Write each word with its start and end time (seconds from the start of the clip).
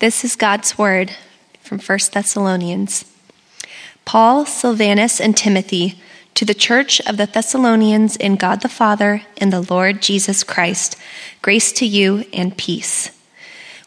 This 0.00 0.22
is 0.22 0.36
God's 0.36 0.78
word 0.78 1.10
from 1.60 1.80
1 1.80 1.98
Thessalonians. 2.12 3.04
Paul, 4.04 4.46
Silvanus, 4.46 5.20
and 5.20 5.36
Timothy, 5.36 6.00
to 6.34 6.44
the 6.44 6.54
church 6.54 7.00
of 7.00 7.16
the 7.16 7.26
Thessalonians 7.26 8.14
in 8.14 8.36
God 8.36 8.60
the 8.60 8.68
Father 8.68 9.22
and 9.38 9.52
the 9.52 9.66
Lord 9.68 10.00
Jesus 10.00 10.44
Christ, 10.44 10.96
grace 11.42 11.72
to 11.72 11.84
you 11.84 12.24
and 12.32 12.56
peace. 12.56 13.10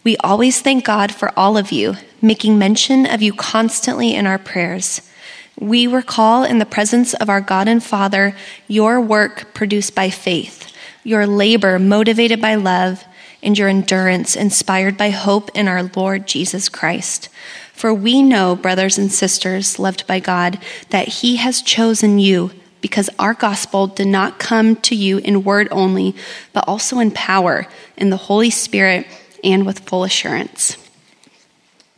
We 0.04 0.18
always 0.18 0.60
thank 0.60 0.84
God 0.84 1.14
for 1.14 1.32
all 1.40 1.58
of 1.58 1.72
you, 1.72 1.96
making 2.22 2.60
mention 2.60 3.06
of 3.06 3.22
you 3.22 3.32
constantly 3.32 4.14
in 4.14 4.28
our 4.28 4.38
prayers. 4.38 5.10
We 5.58 5.88
recall 5.88 6.44
in 6.44 6.60
the 6.60 6.66
presence 6.66 7.14
of 7.14 7.30
our 7.30 7.40
God 7.40 7.70
and 7.70 7.82
Father 7.82 8.36
your 8.68 9.00
work 9.00 9.54
produced 9.54 9.96
by 9.96 10.10
faith, 10.10 10.76
your 11.06 11.26
labor 11.26 11.80
motivated 11.80 12.42
by 12.42 12.56
love 12.56 13.06
and 13.44 13.58
your 13.58 13.68
endurance 13.68 14.36
inspired 14.36 14.98
by 14.98 15.10
hope 15.10 15.50
in 15.54 15.68
our 15.68 15.84
Lord 15.96 16.28
Jesus 16.28 16.70
Christ. 16.70 17.30
For 17.74 17.94
we 17.94 18.22
know, 18.22 18.56
brothers 18.56 18.98
and 18.98 19.12
sisters, 19.12 19.80
loved 19.80 20.06
by 20.06 20.20
God, 20.20 20.60
that 20.90 21.08
He 21.08 21.38
has 21.38 21.62
chosen 21.62 22.20
you 22.20 22.52
because 22.82 23.10
our 23.20 23.34
gospel 23.34 23.88
did 23.88 24.08
not 24.08 24.40
come 24.40 24.76
to 24.76 24.96
you 24.96 25.20
in 25.20 25.44
word 25.44 25.68
only, 25.72 26.16
but 26.54 26.68
also 26.68 27.00
in 27.00 27.12
power, 27.12 27.68
in 27.96 28.10
the 28.10 28.18
Holy 28.18 28.50
Spirit, 28.50 29.08
and 29.44 29.66
with 29.66 29.80
full 29.80 30.04
assurance. 30.04 30.78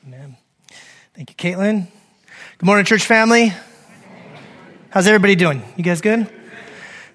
Amen. 0.06 0.38
Thank 1.14 1.30
you, 1.30 1.36
Caitlin. 1.36 1.88
Good 2.58 2.66
morning, 2.66 2.86
church 2.86 3.06
family. 3.06 3.54
How's 4.90 5.08
everybody 5.08 5.36
doing? 5.36 5.64
You 5.76 5.84
guys 5.84 6.02
good? 6.02 6.30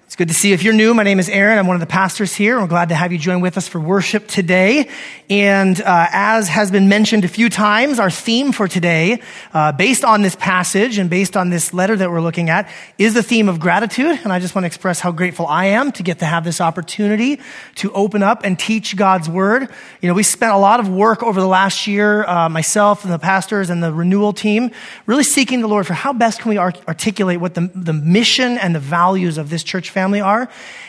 It's 0.09 0.15
good 0.15 0.29
to 0.29 0.33
see 0.33 0.47
you. 0.47 0.55
If 0.55 0.63
you're 0.63 0.73
new, 0.73 0.95
my 0.95 1.03
name 1.03 1.19
is 1.19 1.29
Aaron. 1.29 1.59
I'm 1.59 1.67
one 1.67 1.75
of 1.75 1.81
the 1.81 1.85
pastors 1.85 2.33
here. 2.33 2.59
We're 2.59 2.65
glad 2.65 2.89
to 2.89 2.95
have 2.95 3.11
you 3.11 3.19
join 3.19 3.41
with 3.41 3.57
us 3.57 3.67
for 3.67 3.79
worship 3.79 4.27
today. 4.27 4.89
And 5.29 5.79
uh, 5.79 6.07
as 6.11 6.47
has 6.47 6.71
been 6.71 6.89
mentioned 6.89 7.25
a 7.25 7.27
few 7.27 7.47
times, 7.47 7.99
our 7.99 8.09
theme 8.09 8.51
for 8.51 8.67
today, 8.67 9.21
uh, 9.53 9.71
based 9.71 10.03
on 10.03 10.23
this 10.23 10.35
passage 10.35 10.97
and 10.97 11.11
based 11.11 11.37
on 11.37 11.51
this 11.51 11.75
letter 11.75 11.95
that 11.95 12.09
we're 12.09 12.21
looking 12.21 12.49
at, 12.49 12.67
is 12.97 13.13
the 13.13 13.21
theme 13.21 13.47
of 13.47 13.59
gratitude. 13.59 14.19
And 14.23 14.33
I 14.33 14.39
just 14.39 14.55
want 14.55 14.63
to 14.63 14.65
express 14.65 14.99
how 14.99 15.11
grateful 15.11 15.45
I 15.45 15.65
am 15.65 15.91
to 15.91 16.01
get 16.01 16.17
to 16.19 16.25
have 16.25 16.43
this 16.43 16.59
opportunity 16.59 17.39
to 17.75 17.91
open 17.93 18.23
up 18.23 18.43
and 18.43 18.57
teach 18.57 18.95
God's 18.95 19.29
word. 19.29 19.69
You 20.01 20.07
know, 20.07 20.15
we 20.15 20.23
spent 20.23 20.53
a 20.53 20.57
lot 20.57 20.79
of 20.79 20.89
work 20.89 21.21
over 21.21 21.39
the 21.39 21.47
last 21.47 21.85
year, 21.85 22.25
uh, 22.25 22.49
myself 22.49 23.03
and 23.03 23.13
the 23.13 23.19
pastors 23.19 23.69
and 23.69 23.83
the 23.83 23.93
renewal 23.93 24.33
team, 24.33 24.71
really 25.05 25.23
seeking 25.23 25.61
the 25.61 25.67
Lord 25.67 25.85
for 25.85 25.93
how 25.93 26.13
best 26.13 26.39
can 26.39 26.49
we 26.49 26.57
articulate 26.57 27.39
what 27.39 27.53
the, 27.53 27.69
the 27.75 27.93
mission 27.93 28.57
and 28.57 28.73
the 28.73 28.79
values 28.79 29.37
of 29.37 29.51
this 29.51 29.63
church 29.63 29.91
family 29.91 29.98
family 29.99 30.21
are. 30.21 30.47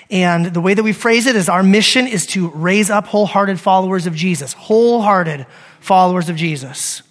And 0.09 0.47
the 0.47 0.61
way 0.61 0.75
that 0.75 0.85
we 0.85 0.93
phrase 0.93 1.27
it 1.27 1.35
is 1.35 1.49
our 1.49 1.65
mission 1.65 2.07
is 2.07 2.27
to 2.27 2.49
raise 2.51 2.91
up 2.91 3.09
wholehearted 3.09 3.59
followers 3.59 4.07
of 4.07 4.15
Jesus, 4.15 4.53
wholehearted 4.53 5.47
followers 5.81 6.29
of 6.29 6.37
Jesus. 6.37 7.03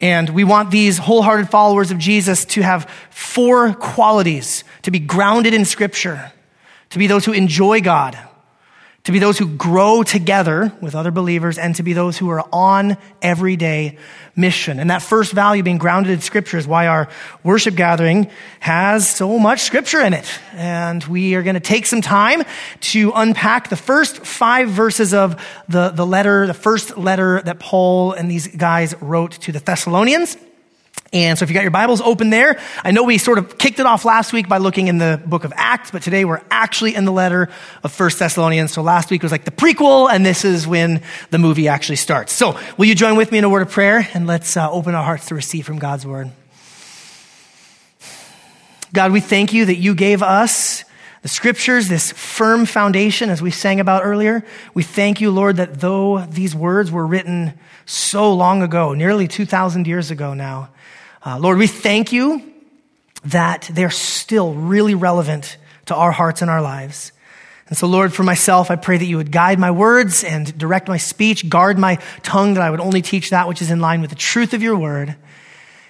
And 0.00 0.30
we 0.30 0.42
want 0.42 0.72
these 0.72 0.98
wholehearted 0.98 1.48
followers 1.48 1.92
of 1.92 1.98
Jesus 1.98 2.44
to 2.46 2.62
have 2.62 2.90
four 3.10 3.72
qualities 3.74 4.64
to 4.82 4.90
be 4.90 4.98
grounded 4.98 5.54
in 5.54 5.64
Scripture, 5.64 6.32
to 6.90 6.98
be 6.98 7.06
those 7.06 7.24
who 7.24 7.32
enjoy 7.32 7.80
God, 7.80 8.18
to 9.04 9.10
be 9.12 9.18
those 9.18 9.36
who 9.36 9.48
grow 9.48 10.04
together 10.04 10.72
with 10.80 10.94
other 10.94 11.10
believers, 11.10 11.58
and 11.58 11.74
to 11.74 11.82
be 11.82 11.92
those 11.92 12.18
who 12.18 12.30
are 12.30 12.46
on 12.52 12.96
everyday 13.20 13.98
mission. 14.36 14.78
And 14.78 14.90
that 14.90 15.02
first 15.02 15.32
value 15.32 15.64
being 15.64 15.78
grounded 15.78 16.12
in 16.12 16.20
scripture 16.20 16.56
is 16.56 16.66
why 16.68 16.86
our 16.86 17.08
worship 17.42 17.74
gathering 17.74 18.30
has 18.60 19.08
so 19.08 19.40
much 19.40 19.62
scripture 19.62 20.00
in 20.00 20.14
it. 20.14 20.30
And 20.54 21.02
we 21.04 21.34
are 21.34 21.42
going 21.42 21.54
to 21.54 21.60
take 21.60 21.86
some 21.86 22.00
time 22.00 22.44
to 22.80 23.12
unpack 23.14 23.70
the 23.70 23.76
first 23.76 24.24
five 24.24 24.68
verses 24.68 25.12
of 25.12 25.44
the, 25.68 25.90
the 25.90 26.06
letter, 26.06 26.46
the 26.46 26.54
first 26.54 26.96
letter 26.96 27.42
that 27.42 27.58
Paul 27.58 28.12
and 28.12 28.30
these 28.30 28.46
guys 28.46 28.94
wrote 29.00 29.32
to 29.32 29.52
the 29.52 29.58
Thessalonians. 29.58 30.36
And 31.14 31.38
so 31.38 31.42
if 31.42 31.50
you 31.50 31.54
got 31.54 31.60
your 31.60 31.70
Bibles 31.70 32.00
open 32.00 32.30
there, 32.30 32.58
I 32.82 32.90
know 32.90 33.02
we 33.02 33.18
sort 33.18 33.36
of 33.36 33.58
kicked 33.58 33.78
it 33.78 33.84
off 33.84 34.06
last 34.06 34.32
week 34.32 34.48
by 34.48 34.56
looking 34.56 34.88
in 34.88 34.96
the 34.96 35.20
book 35.26 35.44
of 35.44 35.52
Acts, 35.54 35.90
but 35.90 36.00
today 36.00 36.24
we're 36.24 36.40
actually 36.50 36.94
in 36.94 37.04
the 37.04 37.12
letter 37.12 37.50
of 37.84 37.92
First 37.92 38.18
Thessalonians. 38.18 38.72
So 38.72 38.80
last 38.80 39.10
week 39.10 39.22
was 39.22 39.30
like 39.30 39.44
the 39.44 39.50
prequel, 39.50 40.10
and 40.10 40.24
this 40.24 40.42
is 40.42 40.66
when 40.66 41.02
the 41.28 41.36
movie 41.36 41.68
actually 41.68 41.96
starts. 41.96 42.32
So 42.32 42.58
will 42.78 42.86
you 42.86 42.94
join 42.94 43.16
with 43.16 43.30
me 43.30 43.36
in 43.36 43.44
a 43.44 43.50
word 43.50 43.60
of 43.60 43.70
prayer, 43.70 44.08
and 44.14 44.26
let's 44.26 44.56
uh, 44.56 44.70
open 44.70 44.94
our 44.94 45.04
hearts 45.04 45.26
to 45.26 45.34
receive 45.34 45.66
from 45.66 45.78
God's 45.78 46.06
word. 46.06 46.30
God, 48.94 49.12
we 49.12 49.20
thank 49.20 49.52
you 49.52 49.66
that 49.66 49.76
you 49.76 49.94
gave 49.94 50.22
us 50.22 50.82
the 51.20 51.28
scriptures, 51.28 51.88
this 51.88 52.10
firm 52.12 52.64
foundation, 52.64 53.28
as 53.28 53.42
we 53.42 53.50
sang 53.50 53.80
about 53.80 54.06
earlier. 54.06 54.46
We 54.72 54.82
thank 54.82 55.20
you, 55.20 55.30
Lord, 55.30 55.58
that 55.58 55.78
though 55.78 56.24
these 56.24 56.54
words 56.54 56.90
were 56.90 57.06
written 57.06 57.52
so 57.84 58.32
long 58.32 58.62
ago, 58.62 58.94
nearly 58.94 59.28
2,000 59.28 59.86
years 59.86 60.10
ago 60.10 60.32
now, 60.32 60.70
uh, 61.24 61.38
Lord, 61.38 61.58
we 61.58 61.66
thank 61.66 62.12
you 62.12 62.42
that 63.24 63.70
they're 63.72 63.90
still 63.90 64.54
really 64.54 64.94
relevant 64.94 65.56
to 65.86 65.94
our 65.94 66.10
hearts 66.10 66.42
and 66.42 66.50
our 66.50 66.60
lives. 66.60 67.12
And 67.68 67.78
so, 67.78 67.86
Lord, 67.86 68.12
for 68.12 68.22
myself, 68.22 68.70
I 68.70 68.76
pray 68.76 68.98
that 68.98 69.04
you 69.04 69.16
would 69.16 69.32
guide 69.32 69.58
my 69.58 69.70
words 69.70 70.24
and 70.24 70.56
direct 70.58 70.88
my 70.88 70.98
speech, 70.98 71.48
guard 71.48 71.78
my 71.78 71.96
tongue, 72.22 72.54
that 72.54 72.62
I 72.62 72.70
would 72.70 72.80
only 72.80 73.02
teach 73.02 73.30
that 73.30 73.48
which 73.48 73.62
is 73.62 73.70
in 73.70 73.80
line 73.80 74.00
with 74.00 74.10
the 74.10 74.16
truth 74.16 74.52
of 74.52 74.62
your 74.62 74.76
word. 74.76 75.14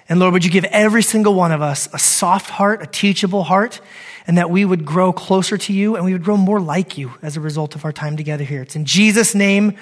And 0.09 0.21
Lord, 0.21 0.35
would 0.35 0.45
you 0.45 0.51
give 0.51 0.65
every 0.65 1.03
single 1.03 1.35
one 1.35 1.51
of 1.51 1.63
us 1.63 1.89
a 1.93 1.99
soft 1.99 2.51
heart, 2.51 2.83
a 2.83 2.87
teachable 2.87 3.43
heart, 3.43 3.81
and 4.27 4.39
that 4.39 4.51
we 4.51 4.65
would 4.65 4.85
grow 4.85 5.13
closer 5.13 5.57
to 5.57 5.73
you 5.73 5.97
and 5.97 6.05
we 6.05 6.13
would 6.13 6.23
grow 6.23 6.37
more 6.37 6.61
like 6.61 6.99
you 6.99 7.13
as 7.23 7.37
a 7.37 7.41
result 7.41 7.75
of 7.75 7.85
our 7.85 7.93
time 7.93 8.17
together 8.17 8.45
here. 8.45 8.63
It's 8.63 8.77
in 8.77 8.85
Jesus' 8.85 9.35
name 9.35 9.77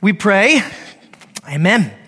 we 0.00 0.12
pray. 0.12 0.60
Amen. 1.48 2.05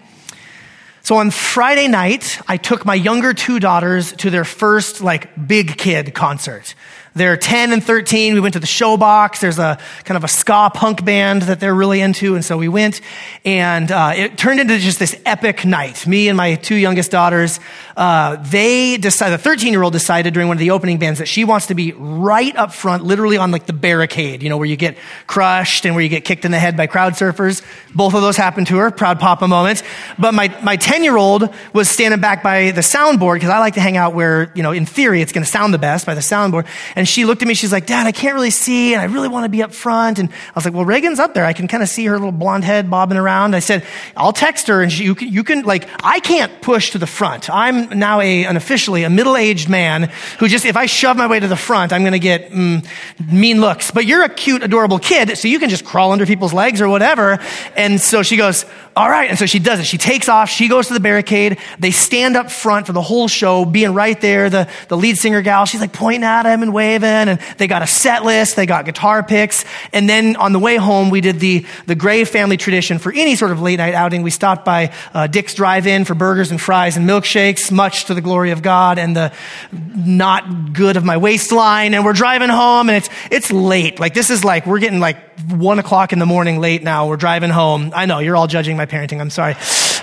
So 1.02 1.16
on 1.16 1.30
Friday 1.30 1.88
night, 1.88 2.40
I 2.46 2.56
took 2.56 2.84
my 2.84 2.94
younger 2.94 3.32
two 3.32 3.60
daughters 3.60 4.12
to 4.14 4.30
their 4.30 4.44
first 4.44 5.00
like 5.00 5.48
big 5.48 5.78
kid 5.78 6.14
concert. 6.14 6.74
They're 7.14 7.36
10 7.36 7.72
and 7.72 7.82
13. 7.82 8.34
We 8.34 8.40
went 8.40 8.52
to 8.52 8.60
the 8.60 8.66
Showbox. 8.66 9.40
There's 9.40 9.58
a 9.58 9.78
kind 10.04 10.16
of 10.16 10.22
a 10.22 10.28
ska 10.28 10.70
punk 10.72 11.04
band 11.04 11.42
that 11.42 11.58
they're 11.58 11.74
really 11.74 12.00
into. 12.00 12.36
And 12.36 12.44
so 12.44 12.56
we 12.56 12.68
went 12.68 13.00
and 13.44 13.90
uh, 13.90 14.12
it 14.14 14.38
turned 14.38 14.60
into 14.60 14.78
just 14.78 14.98
this 15.00 15.20
epic 15.26 15.64
night. 15.64 16.06
Me 16.06 16.28
and 16.28 16.36
my 16.36 16.54
two 16.54 16.76
youngest 16.76 17.10
daughters, 17.10 17.58
uh, 17.98 18.36
they 18.36 18.96
decided, 18.96 19.36
the 19.36 19.42
13 19.42 19.72
year 19.72 19.82
old 19.82 19.92
decided 19.92 20.32
during 20.32 20.46
one 20.46 20.56
of 20.56 20.60
the 20.60 20.70
opening 20.70 20.98
bands 20.98 21.18
that 21.18 21.26
she 21.26 21.44
wants 21.44 21.66
to 21.66 21.74
be 21.74 21.90
right 21.92 22.54
up 22.54 22.72
front, 22.72 23.02
literally 23.02 23.36
on 23.36 23.50
like 23.50 23.66
the 23.66 23.72
barricade, 23.72 24.40
you 24.40 24.48
know, 24.48 24.56
where 24.56 24.68
you 24.68 24.76
get 24.76 24.96
crushed 25.26 25.84
and 25.84 25.96
where 25.96 26.02
you 26.04 26.08
get 26.08 26.24
kicked 26.24 26.44
in 26.44 26.52
the 26.52 26.60
head 26.60 26.76
by 26.76 26.86
crowd 26.86 27.14
surfers. 27.14 27.60
Both 27.92 28.14
of 28.14 28.22
those 28.22 28.36
happened 28.36 28.68
to 28.68 28.76
her. 28.76 28.92
Proud 28.92 29.18
papa 29.18 29.48
moment. 29.48 29.82
But 30.16 30.32
my, 30.32 30.56
my 30.62 30.76
10 30.76 31.02
year 31.02 31.16
old 31.16 31.52
was 31.72 31.90
standing 31.90 32.20
back 32.20 32.44
by 32.44 32.70
the 32.70 32.82
soundboard 32.82 33.34
because 33.34 33.50
I 33.50 33.58
like 33.58 33.74
to 33.74 33.80
hang 33.80 33.96
out 33.96 34.14
where, 34.14 34.52
you 34.54 34.62
know, 34.62 34.70
in 34.70 34.86
theory 34.86 35.20
it's 35.20 35.32
going 35.32 35.44
to 35.44 35.50
sound 35.50 35.74
the 35.74 35.78
best 35.78 36.06
by 36.06 36.14
the 36.14 36.20
soundboard. 36.20 36.68
And 36.94 37.08
she 37.08 37.24
looked 37.24 37.42
at 37.42 37.48
me, 37.48 37.54
she's 37.54 37.72
like, 37.72 37.86
Dad, 37.86 38.06
I 38.06 38.12
can't 38.12 38.34
really 38.34 38.50
see, 38.50 38.94
and 38.94 39.02
I 39.02 39.06
really 39.06 39.28
want 39.28 39.44
to 39.44 39.48
be 39.48 39.64
up 39.64 39.74
front. 39.74 40.20
And 40.20 40.30
I 40.30 40.52
was 40.54 40.64
like, 40.64 40.72
Well, 40.72 40.84
Reagan's 40.84 41.18
up 41.18 41.34
there. 41.34 41.44
I 41.44 41.52
can 41.52 41.66
kind 41.66 41.82
of 41.82 41.88
see 41.88 42.06
her 42.06 42.14
little 42.14 42.30
blonde 42.30 42.62
head 42.62 42.88
bobbing 42.88 43.18
around. 43.18 43.56
I 43.56 43.58
said, 43.58 43.84
I'll 44.16 44.32
text 44.32 44.68
her, 44.68 44.82
and 44.82 44.92
she, 44.92 45.02
you, 45.02 45.16
can, 45.16 45.32
you 45.32 45.42
can, 45.42 45.62
like, 45.62 45.88
I 46.04 46.20
can't 46.20 46.62
push 46.62 46.92
to 46.92 46.98
the 46.98 47.06
front. 47.08 47.50
I'm 47.50 47.87
now 47.90 48.20
a, 48.20 48.44
an 48.44 48.56
officially 48.56 49.04
a 49.04 49.10
middle 49.10 49.36
aged 49.36 49.68
man 49.68 50.10
who 50.38 50.48
just, 50.48 50.64
if 50.64 50.76
I 50.76 50.86
shove 50.86 51.16
my 51.16 51.26
way 51.26 51.40
to 51.40 51.48
the 51.48 51.56
front, 51.56 51.92
I'm 51.92 52.02
going 52.02 52.12
to 52.12 52.18
get 52.18 52.50
mm, 52.50 52.86
mean 53.30 53.60
looks. 53.60 53.90
But 53.90 54.06
you're 54.06 54.24
a 54.24 54.28
cute, 54.28 54.62
adorable 54.62 54.98
kid, 54.98 55.36
so 55.38 55.48
you 55.48 55.58
can 55.58 55.68
just 55.68 55.84
crawl 55.84 56.12
under 56.12 56.26
people's 56.26 56.52
legs 56.52 56.80
or 56.80 56.88
whatever. 56.88 57.38
And 57.76 58.00
so 58.00 58.22
she 58.22 58.36
goes, 58.36 58.64
All 58.98 59.08
right. 59.08 59.30
And 59.30 59.38
so 59.38 59.46
she 59.46 59.60
does 59.60 59.78
it. 59.78 59.86
She 59.86 59.96
takes 59.96 60.28
off, 60.28 60.50
she 60.50 60.66
goes 60.66 60.88
to 60.88 60.92
the 60.92 60.98
barricade. 60.98 61.58
They 61.78 61.92
stand 61.92 62.36
up 62.36 62.50
front 62.50 62.84
for 62.84 62.92
the 62.92 63.00
whole 63.00 63.28
show, 63.28 63.64
being 63.64 63.94
right 63.94 64.20
there. 64.20 64.50
The, 64.50 64.68
the 64.88 64.96
lead 64.96 65.16
singer 65.16 65.40
gal, 65.40 65.66
she's 65.66 65.80
like 65.80 65.92
pointing 65.92 66.24
at 66.24 66.46
him 66.46 66.64
and 66.64 66.74
waving 66.74 67.08
and 67.08 67.38
they 67.58 67.68
got 67.68 67.82
a 67.82 67.86
set 67.86 68.24
list, 68.24 68.56
they 68.56 68.66
got 68.66 68.86
guitar 68.86 69.22
picks. 69.22 69.64
And 69.92 70.08
then 70.08 70.34
on 70.34 70.52
the 70.52 70.58
way 70.58 70.74
home, 70.78 71.10
we 71.10 71.20
did 71.20 71.38
the, 71.38 71.64
the 71.86 71.94
Gray 71.94 72.24
family 72.24 72.56
tradition 72.56 72.98
for 72.98 73.12
any 73.12 73.36
sort 73.36 73.52
of 73.52 73.62
late 73.62 73.76
night 73.76 73.94
outing. 73.94 74.22
We 74.22 74.32
stopped 74.32 74.64
by 74.64 74.92
uh, 75.14 75.28
Dick's 75.28 75.54
Drive-In 75.54 76.04
for 76.04 76.16
burgers 76.16 76.50
and 76.50 76.60
fries 76.60 76.96
and 76.96 77.08
milkshakes, 77.08 77.70
much 77.70 78.06
to 78.06 78.14
the 78.14 78.20
glory 78.20 78.50
of 78.50 78.62
God 78.62 78.98
and 78.98 79.14
the 79.14 79.32
not 79.70 80.72
good 80.72 80.96
of 80.96 81.04
my 81.04 81.18
waistline. 81.18 81.94
And 81.94 82.04
we're 82.04 82.14
driving 82.14 82.48
home 82.48 82.88
and 82.88 82.96
it's, 82.96 83.10
it's 83.30 83.52
late. 83.52 84.00
Like 84.00 84.14
this 84.14 84.28
is 84.28 84.44
like, 84.44 84.66
we're 84.66 84.80
getting 84.80 84.98
like 84.98 85.27
one 85.50 85.78
o'clock 85.78 86.12
in 86.12 86.18
the 86.18 86.26
morning 86.26 86.60
late 86.60 86.82
now. 86.82 87.08
We're 87.08 87.16
driving 87.16 87.50
home. 87.50 87.92
I 87.94 88.06
know 88.06 88.18
you're 88.18 88.36
all 88.36 88.46
judging 88.46 88.76
my 88.76 88.86
parenting. 88.86 89.20
I'm 89.20 89.30
sorry. 89.30 89.54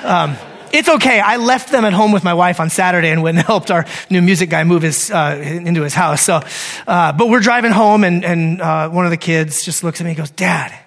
Um, 0.03 0.37
it's 0.71 0.89
okay. 0.89 1.19
I 1.19 1.37
left 1.37 1.71
them 1.71 1.85
at 1.85 1.93
home 1.93 2.11
with 2.11 2.23
my 2.23 2.33
wife 2.33 2.59
on 2.59 2.69
Saturday 2.69 3.09
and 3.09 3.23
went 3.23 3.37
and 3.37 3.45
helped 3.47 3.71
our 3.71 3.85
new 4.09 4.21
music 4.21 4.49
guy 4.49 4.63
move 4.63 4.81
his, 4.81 5.09
uh, 5.11 5.41
into 5.41 5.83
his 5.83 5.93
house. 5.93 6.21
So, 6.21 6.41
uh, 6.87 7.13
but 7.13 7.29
we're 7.29 7.39
driving 7.39 7.71
home 7.71 8.03
and, 8.03 8.25
and 8.25 8.61
uh, 8.61 8.89
one 8.89 9.05
of 9.05 9.11
the 9.11 9.17
kids 9.17 9.63
just 9.63 9.83
looks 9.83 10.01
at 10.01 10.03
me 10.03 10.11
and 10.11 10.17
goes, 10.17 10.31
Dad, 10.31 10.77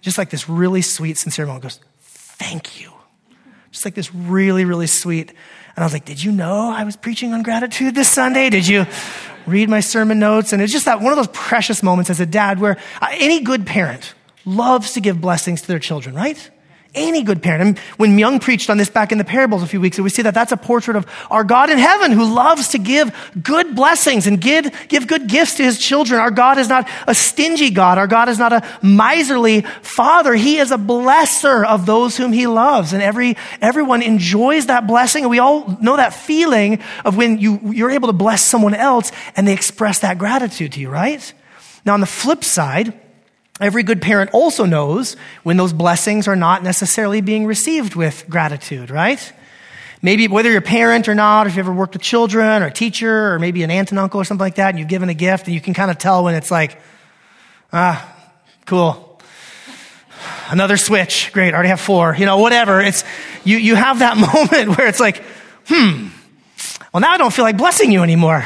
just 0.00 0.18
like 0.18 0.30
this 0.30 0.48
really 0.48 0.82
sweet, 0.82 1.16
sincere 1.16 1.46
moment 1.46 1.62
goes, 1.62 1.80
Thank 2.00 2.80
you. 2.80 2.92
Just 3.72 3.84
like 3.84 3.94
this 3.94 4.14
really, 4.14 4.64
really 4.64 4.86
sweet. 4.86 5.30
And 5.30 5.82
I 5.82 5.84
was 5.84 5.92
like, 5.92 6.04
Did 6.04 6.22
you 6.22 6.30
know 6.30 6.70
I 6.70 6.84
was 6.84 6.96
preaching 6.96 7.32
on 7.32 7.42
gratitude 7.42 7.94
this 7.94 8.08
Sunday? 8.08 8.50
Did 8.50 8.66
you 8.66 8.86
read 9.48 9.68
my 9.68 9.80
sermon 9.80 10.18
notes? 10.18 10.52
And 10.52 10.62
it's 10.62 10.72
just 10.72 10.84
that 10.84 11.00
one 11.00 11.12
of 11.12 11.16
those 11.16 11.28
precious 11.32 11.82
moments 11.82 12.10
as 12.10 12.20
a 12.20 12.26
dad 12.26 12.60
where 12.60 12.78
uh, 13.00 13.08
any 13.12 13.40
good 13.40 13.66
parent 13.66 14.14
loves 14.44 14.92
to 14.92 15.00
give 15.00 15.20
blessings 15.20 15.62
to 15.62 15.66
their 15.66 15.78
children, 15.78 16.14
right? 16.14 16.50
Any 16.94 17.22
good 17.22 17.42
parent. 17.42 17.62
And 17.62 17.78
when 17.98 18.18
Young 18.18 18.40
preached 18.40 18.70
on 18.70 18.78
this 18.78 18.88
back 18.88 19.12
in 19.12 19.18
the 19.18 19.24
parables 19.24 19.62
a 19.62 19.66
few 19.66 19.80
weeks 19.80 19.98
ago, 19.98 20.04
we 20.04 20.10
see 20.10 20.22
that 20.22 20.32
that's 20.32 20.52
a 20.52 20.56
portrait 20.56 20.96
of 20.96 21.06
our 21.30 21.44
God 21.44 21.68
in 21.68 21.76
heaven 21.76 22.12
who 22.12 22.24
loves 22.34 22.68
to 22.68 22.78
give 22.78 23.14
good 23.42 23.76
blessings 23.76 24.26
and 24.26 24.40
give, 24.40 24.74
give 24.88 25.06
good 25.06 25.28
gifts 25.28 25.56
to 25.56 25.62
his 25.62 25.78
children. 25.78 26.18
Our 26.18 26.30
God 26.30 26.56
is 26.56 26.68
not 26.68 26.88
a 27.06 27.14
stingy 27.14 27.68
God. 27.70 27.98
Our 27.98 28.06
God 28.06 28.30
is 28.30 28.38
not 28.38 28.54
a 28.54 28.66
miserly 28.82 29.62
father. 29.82 30.34
He 30.34 30.56
is 30.56 30.70
a 30.70 30.78
blesser 30.78 31.62
of 31.64 31.84
those 31.84 32.16
whom 32.16 32.32
he 32.32 32.46
loves. 32.46 32.94
And 32.94 33.02
every, 33.02 33.36
everyone 33.60 34.00
enjoys 34.00 34.66
that 34.66 34.86
blessing. 34.86 35.24
And 35.24 35.30
we 35.30 35.40
all 35.40 35.76
know 35.82 35.96
that 35.98 36.14
feeling 36.14 36.80
of 37.04 37.18
when 37.18 37.38
you, 37.38 37.60
you're 37.70 37.90
able 37.90 38.08
to 38.08 38.14
bless 38.14 38.42
someone 38.42 38.74
else 38.74 39.12
and 39.36 39.46
they 39.46 39.52
express 39.52 39.98
that 39.98 40.18
gratitude 40.18 40.72
to 40.72 40.80
you, 40.80 40.88
right? 40.88 41.32
Now, 41.84 41.92
on 41.92 42.00
the 42.00 42.06
flip 42.06 42.44
side, 42.44 42.98
Every 43.60 43.82
good 43.82 44.00
parent 44.00 44.30
also 44.32 44.64
knows 44.64 45.16
when 45.42 45.56
those 45.56 45.72
blessings 45.72 46.28
are 46.28 46.36
not 46.36 46.62
necessarily 46.62 47.20
being 47.20 47.44
received 47.44 47.96
with 47.96 48.24
gratitude, 48.28 48.90
right? 48.90 49.32
Maybe 50.00 50.28
whether 50.28 50.48
you're 50.48 50.60
a 50.60 50.62
parent 50.62 51.08
or 51.08 51.14
not, 51.14 51.48
if 51.48 51.56
you 51.56 51.60
ever 51.60 51.72
worked 51.72 51.94
with 51.94 52.02
children 52.02 52.62
or 52.62 52.66
a 52.66 52.72
teacher 52.72 53.32
or 53.32 53.40
maybe 53.40 53.64
an 53.64 53.70
aunt 53.70 53.90
and 53.90 53.98
uncle 53.98 54.20
or 54.20 54.24
something 54.24 54.44
like 54.44 54.54
that, 54.56 54.70
and 54.70 54.78
you've 54.78 54.88
given 54.88 55.08
a 55.08 55.14
gift 55.14 55.46
and 55.46 55.54
you 55.54 55.60
can 55.60 55.74
kind 55.74 55.90
of 55.90 55.98
tell 55.98 56.22
when 56.22 56.36
it's 56.36 56.52
like, 56.52 56.80
ah, 57.72 58.16
cool. 58.64 59.20
Another 60.50 60.76
switch. 60.76 61.32
Great. 61.32 61.52
I 61.52 61.54
already 61.54 61.70
have 61.70 61.80
four. 61.80 62.14
You 62.14 62.26
know, 62.26 62.38
whatever. 62.38 62.80
It's, 62.80 63.02
you, 63.42 63.56
you 63.56 63.74
have 63.74 63.98
that 63.98 64.16
moment 64.34 64.78
where 64.78 64.86
it's 64.86 65.00
like, 65.00 65.22
hmm, 65.66 66.08
well, 66.92 67.00
now 67.00 67.10
I 67.10 67.18
don't 67.18 67.32
feel 67.32 67.44
like 67.44 67.56
blessing 67.56 67.90
you 67.90 68.04
anymore. 68.04 68.44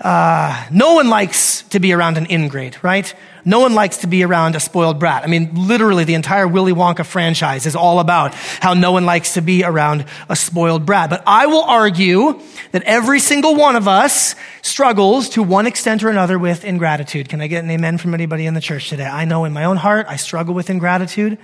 Uh, 0.00 0.66
no 0.72 0.94
one 0.94 1.08
likes 1.08 1.62
to 1.70 1.78
be 1.78 1.92
around 1.92 2.18
an 2.18 2.26
ingrate, 2.28 2.82
right? 2.82 3.14
No 3.44 3.60
one 3.60 3.74
likes 3.74 3.98
to 3.98 4.06
be 4.06 4.22
around 4.22 4.54
a 4.54 4.60
spoiled 4.60 4.98
brat. 4.98 5.24
I 5.24 5.26
mean, 5.26 5.50
literally, 5.54 6.04
the 6.04 6.14
entire 6.14 6.46
Willy 6.46 6.72
Wonka 6.72 7.04
franchise 7.04 7.66
is 7.66 7.74
all 7.74 7.98
about 7.98 8.34
how 8.34 8.74
no 8.74 8.92
one 8.92 9.04
likes 9.04 9.34
to 9.34 9.40
be 9.40 9.64
around 9.64 10.04
a 10.28 10.36
spoiled 10.36 10.86
brat. 10.86 11.10
But 11.10 11.24
I 11.26 11.46
will 11.46 11.64
argue 11.64 12.40
that 12.70 12.82
every 12.84 13.18
single 13.18 13.56
one 13.56 13.74
of 13.74 13.88
us 13.88 14.36
struggles 14.62 15.30
to 15.30 15.42
one 15.42 15.66
extent 15.66 16.04
or 16.04 16.08
another 16.08 16.38
with 16.38 16.64
ingratitude. 16.64 17.28
Can 17.28 17.40
I 17.40 17.48
get 17.48 17.64
an 17.64 17.70
amen 17.70 17.98
from 17.98 18.14
anybody 18.14 18.46
in 18.46 18.54
the 18.54 18.60
church 18.60 18.88
today? 18.88 19.06
I 19.06 19.24
know 19.24 19.44
in 19.44 19.52
my 19.52 19.64
own 19.64 19.76
heart 19.76 20.06
I 20.08 20.16
struggle 20.16 20.54
with 20.54 20.70
ingratitude. 20.70 21.38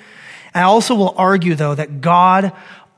I 0.54 0.62
also 0.62 0.94
will 0.94 1.14
argue, 1.16 1.54
though, 1.54 1.74
that 1.74 2.00
God 2.00 2.52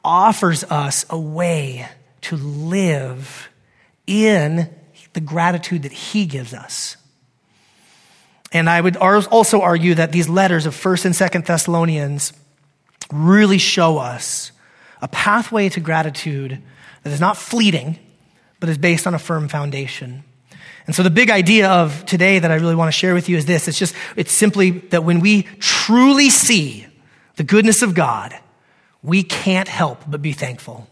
offers 0.05 0.65
us 0.65 1.05
a 1.11 1.19
way 1.19 1.89
to 2.23 2.37
live 2.37 3.49
in 4.07 4.69
the 5.13 5.21
gratitude 5.21 5.83
that 5.83 5.93
He 5.93 6.27
gives 6.27 6.55
us. 6.55 6.97
And 8.53 8.69
I 8.69 8.81
would 8.81 8.97
also 8.97 9.61
argue 9.61 9.95
that 9.95 10.13
these 10.13 10.29
letters 10.29 10.67
of 10.67 10.75
1st 10.75 11.05
and 11.07 11.15
2nd 11.15 11.47
Thessalonians 11.47 12.33
really 13.13 13.59
show 13.59 13.99
us 13.99 14.53
a 15.01 15.09
pathway 15.09 15.69
to 15.69 15.81
gratitude 15.81 16.61
that 17.03 17.13
is 17.13 17.21
not 17.21 17.37
fleeting, 17.37 17.99
but 18.59 18.69
is 18.69 18.79
based 18.79 19.07
on 19.07 19.15
a 19.15 19.19
firm 19.19 19.49
foundation. 19.49 20.25
And 20.87 20.95
so 20.97 21.03
the 21.03 21.11
big 21.11 21.31
idea 21.31 21.69
of 21.69 22.05
today 22.05 22.41
that 22.41 22.51
I 22.51 22.57
really 22.57 22.75
want 22.75 22.89
to 22.89 22.93
share 22.93 23.15
with 23.15 23.29
you 23.29 23.37
is 23.37 23.47
this. 23.47 23.69
It's 23.69 23.79
just, 23.79 23.95
it's 24.17 24.33
simply 24.33 24.71
that 24.91 25.05
when 25.05 25.21
we 25.21 25.45
truly 25.61 26.31
see 26.31 26.87
the 27.37 27.45
goodness 27.45 27.83
of 27.83 27.95
God, 27.95 28.37
we 29.03 29.23
can't 29.23 29.69
help 29.69 30.03
but 30.09 30.21
be 30.21 30.33
thankful. 30.33 30.90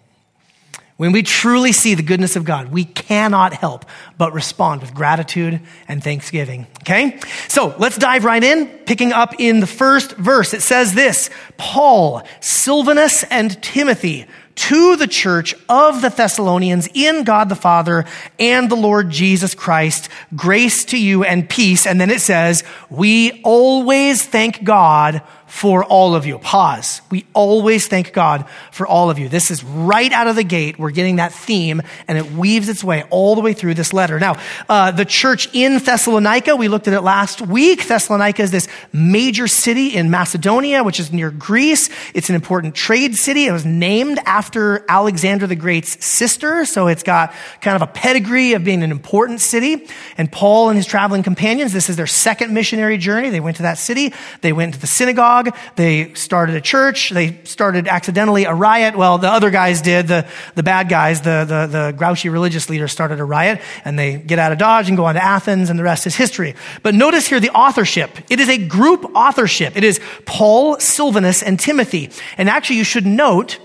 When 0.99 1.13
we 1.13 1.23
truly 1.23 1.71
see 1.71 1.95
the 1.95 2.03
goodness 2.03 2.35
of 2.35 2.45
God, 2.45 2.73
we 2.73 2.85
cannot 2.85 3.55
help 3.55 3.85
but 4.19 4.33
respond 4.33 4.81
with 4.81 4.95
gratitude 4.95 5.61
and 5.87 6.03
thanksgiving. 6.03 6.67
Okay? 6.81 7.21
So 7.47 7.73
let's 7.79 7.97
dive 7.97 8.25
right 8.25 8.43
in, 8.43 8.67
picking 8.85 9.13
up 9.13 9.37
in 9.39 9.61
the 9.61 9.69
first 9.69 10.17
verse. 10.17 10.53
It 10.53 10.61
says 10.61 10.95
this 10.95 11.31
Paul, 11.57 12.27
Silvanus, 12.41 13.23
and 13.31 13.63
Timothy 13.63 14.27
to 14.57 14.97
the 14.97 15.07
church 15.07 15.55
of 15.69 16.03
the 16.03 16.09
Thessalonians 16.09 16.89
in 16.93 17.23
God 17.23 17.49
the 17.49 17.55
Father 17.55 18.05
and 18.41 18.69
the 18.69 18.75
Lord 18.75 19.09
Jesus 19.09 19.55
Christ. 19.55 20.09
Grace 20.35 20.85
to 20.87 20.99
you 20.99 21.23
and 21.23 21.49
peace. 21.49 21.87
And 21.87 22.01
then 22.01 22.11
it 22.11 22.21
says, 22.21 22.65
we 22.91 23.41
always 23.45 24.25
thank 24.25 24.65
God 24.65 25.23
for 25.49 25.83
all 25.83 26.15
of 26.15 26.27
you. 26.27 26.39
Pause. 26.39 27.01
We 27.11 27.25
always 27.33 27.89
thank 27.89 28.13
God 28.13 28.45
for 28.71 28.87
all 28.87 29.11
of 29.11 29.19
you. 29.19 29.29
This 29.29 29.51
is 29.51 29.65
right 29.65 30.13
out 30.13 30.29
of 30.29 30.37
the 30.37 30.45
gate. 30.45 30.79
We're 30.79 30.91
getting 30.91 31.17
that 31.17 31.33
theme 31.33 31.81
and 32.07 32.19
it 32.19 32.33
weaves 32.33 32.69
its 32.69 32.85
way 32.85 33.05
all 33.11 33.35
the 33.35 33.41
way 33.41 33.55
through 33.55 33.75
this 33.75 33.93
letter. 33.95 34.21
Now, 34.21 34.37
uh, 34.69 34.91
the 34.91 35.07
church 35.07 35.49
in 35.55 35.79
Thessalonica, 35.79 36.55
we 36.55 36.69
looked 36.69 36.87
at 36.87 36.95
it 36.95 37.01
last 37.01 37.41
week. 37.41 37.87
Thessalonica 37.87 38.43
is 38.43 38.51
this 38.51 38.69
major 38.93 39.49
city 39.49 39.97
in 39.97 40.11
Macedonia, 40.11 40.85
which 40.85 41.01
is 41.01 41.13
near 41.13 41.31
Greece. 41.31 41.89
It's 42.13 42.29
an 42.29 42.35
important 42.35 42.75
trade 42.75 43.17
city. 43.17 43.47
It 43.47 43.53
was 43.53 43.65
named 43.65 44.19
after 44.27 44.85
Alexander 44.89 45.47
the 45.47 45.57
Great's 45.57 46.05
sister. 46.05 46.67
So 46.67 46.89
it's 46.89 47.03
got 47.03 47.33
kind 47.63 47.75
of 47.75 47.83
a 47.83 47.91
pedigree 47.91 48.53
of 48.53 48.65
being 48.65 48.83
an 48.83 48.91
important 48.91 49.41
city. 49.41 49.87
And 50.19 50.31
Paul 50.31 50.69
and 50.69 50.77
his 50.77 50.87
traveling 50.87 51.23
companions, 51.23 51.73
this 51.73 51.89
is 51.89 51.97
their 51.97 52.07
second 52.07 52.53
missionary 52.53 52.99
journey. 52.99 53.31
They 53.31 53.41
went 53.41 53.57
to 53.57 53.63
that 53.63 53.79
city. 53.79 54.13
They 54.43 54.53
went 54.53 54.75
to 54.75 54.81
the 54.81 54.87
synagogue 54.87 55.38
synagogue. 55.45 55.61
They 55.77 56.15
started 56.15 56.57
a 56.57 56.61
church. 56.61 57.11
They 57.11 57.41
started 57.45 57.89
accidentally 57.89 58.45
a 58.45 58.55
riot. 58.55 58.97
Well, 58.97 59.19
the 59.19 59.29
other 59.29 59.51
guys 59.51 59.83
did. 59.83 60.09
The, 60.09 60.27
the 60.55 60.63
bad 60.63 60.89
guys, 60.89 61.23
the, 61.23 61.45
the, 61.47 61.67
the 61.67 61.95
grouchy 61.97 62.29
religious 62.29 62.69
leaders 62.69 62.93
started 62.93 63.21
a 63.21 63.25
riot 63.25 63.61
and 63.85 63.99
they 63.99 64.19
get 64.19 64.39
out 64.39 64.53
of 64.53 64.59
Dodge 64.59 64.89
and 64.89 64.97
go 64.97 65.05
on 65.05 65.15
to 65.15 65.25
Athens 65.25 65.71
and 65.71 65.79
the 65.79 65.83
rest 65.83 66.07
is 66.07 66.17
history. 66.17 66.55
But 66.83 66.95
notice 66.95 67.27
here 67.27 67.41
the 67.41 67.51
authorship. 67.51 68.11
It 68.31 68.41
is 68.41 68.49
a 68.49 68.59
group 68.59 69.05
authorship. 69.15 69.77
It 69.77 69.85
is 69.85 70.01
Paul, 70.25 70.79
Silvanus, 70.79 71.43
and 71.43 71.59
Timothy. 71.59 72.11
And 72.37 72.49
actually 72.49 72.77
you 72.77 72.85
should 72.85 73.07
note 73.07 73.59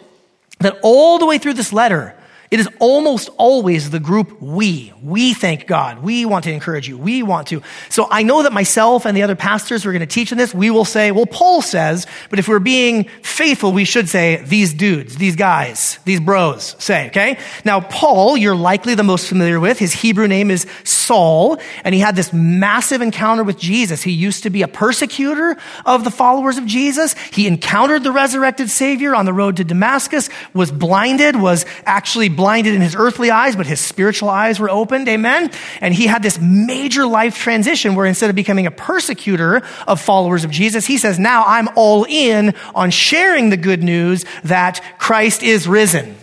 that 0.59 0.77
all 0.81 1.19
the 1.19 1.25
way 1.25 1.37
through 1.37 1.53
this 1.53 1.73
letter, 1.73 2.15
it 2.53 2.59
is 2.59 2.69
almost 2.77 3.31
always 3.37 3.89
the 3.89 3.99
group 3.99 4.39
we. 4.39 4.93
We 5.01 5.33
thank 5.33 5.65
God. 5.65 6.03
We 6.03 6.23
want 6.23 6.43
to 6.43 6.51
encourage 6.51 6.87
you. 6.87 6.99
We 6.99 7.23
want 7.23 7.47
to. 7.47 7.63
So 7.89 8.07
I 8.11 8.21
know 8.21 8.43
that 8.43 8.53
myself 8.53 9.07
and 9.07 9.17
the 9.17 9.23
other 9.23 9.35
pastors 9.35 9.81
who 9.81 9.89
are 9.89 9.91
going 9.91 10.01
to 10.01 10.05
teach 10.05 10.31
on 10.31 10.37
this, 10.37 10.53
we 10.53 10.69
will 10.69 10.85
say, 10.85 11.11
well, 11.11 11.25
Paul 11.25 11.63
says, 11.63 12.05
but 12.29 12.37
if 12.37 12.47
we're 12.47 12.59
being 12.59 13.05
faithful, 13.23 13.73
we 13.73 13.85
should 13.85 14.07
say 14.07 14.35
these 14.45 14.71
dudes, 14.71 15.17
these 15.17 15.35
guys, 15.35 15.97
these 16.05 16.19
bros 16.19 16.75
say, 16.77 17.07
okay? 17.07 17.39
Now, 17.65 17.81
Paul, 17.81 18.37
you're 18.37 18.55
likely 18.55 18.93
the 18.93 19.01
most 19.01 19.27
familiar 19.27 19.59
with. 19.59 19.79
His 19.79 19.91
Hebrew 19.91 20.27
name 20.27 20.51
is 20.51 20.67
Saul, 20.83 21.57
and 21.83 21.95
he 21.95 22.01
had 22.01 22.15
this 22.15 22.31
massive 22.33 23.01
encounter 23.01 23.43
with 23.43 23.57
Jesus. 23.57 24.03
He 24.03 24.11
used 24.11 24.43
to 24.43 24.51
be 24.51 24.61
a 24.61 24.67
persecutor 24.67 25.57
of 25.87 26.03
the 26.03 26.11
followers 26.11 26.59
of 26.59 26.67
Jesus. 26.67 27.15
He 27.31 27.47
encountered 27.47 28.03
the 28.03 28.11
resurrected 28.11 28.69
Savior 28.69 29.15
on 29.15 29.25
the 29.25 29.33
road 29.33 29.57
to 29.57 29.63
Damascus, 29.63 30.29
was 30.53 30.71
blinded, 30.71 31.35
was 31.35 31.65
actually 31.87 32.29
blinded 32.29 32.42
blinded 32.43 32.75
in 32.75 32.81
his 32.81 32.93
earthly 32.93 33.31
eyes, 33.31 33.55
but 33.55 33.65
his 33.65 33.79
spiritual 33.79 34.29
eyes 34.29 34.59
were 34.59 34.69
opened. 34.69 35.07
Amen. 35.07 35.49
And 35.79 35.93
he 35.93 36.07
had 36.07 36.21
this 36.21 36.37
major 36.41 37.07
life 37.07 37.37
transition 37.37 37.95
where 37.95 38.05
instead 38.05 38.29
of 38.29 38.35
becoming 38.35 38.67
a 38.67 38.71
persecutor 38.71 39.61
of 39.87 40.01
followers 40.01 40.43
of 40.43 40.51
Jesus, 40.51 40.85
he 40.85 40.97
says, 40.97 41.17
now 41.17 41.45
I'm 41.47 41.69
all 41.77 42.03
in 42.03 42.53
on 42.75 42.91
sharing 42.91 43.49
the 43.49 43.55
good 43.55 43.81
news 43.81 44.25
that 44.43 44.83
Christ 44.99 45.41
is 45.41 45.69
risen. 45.69 46.17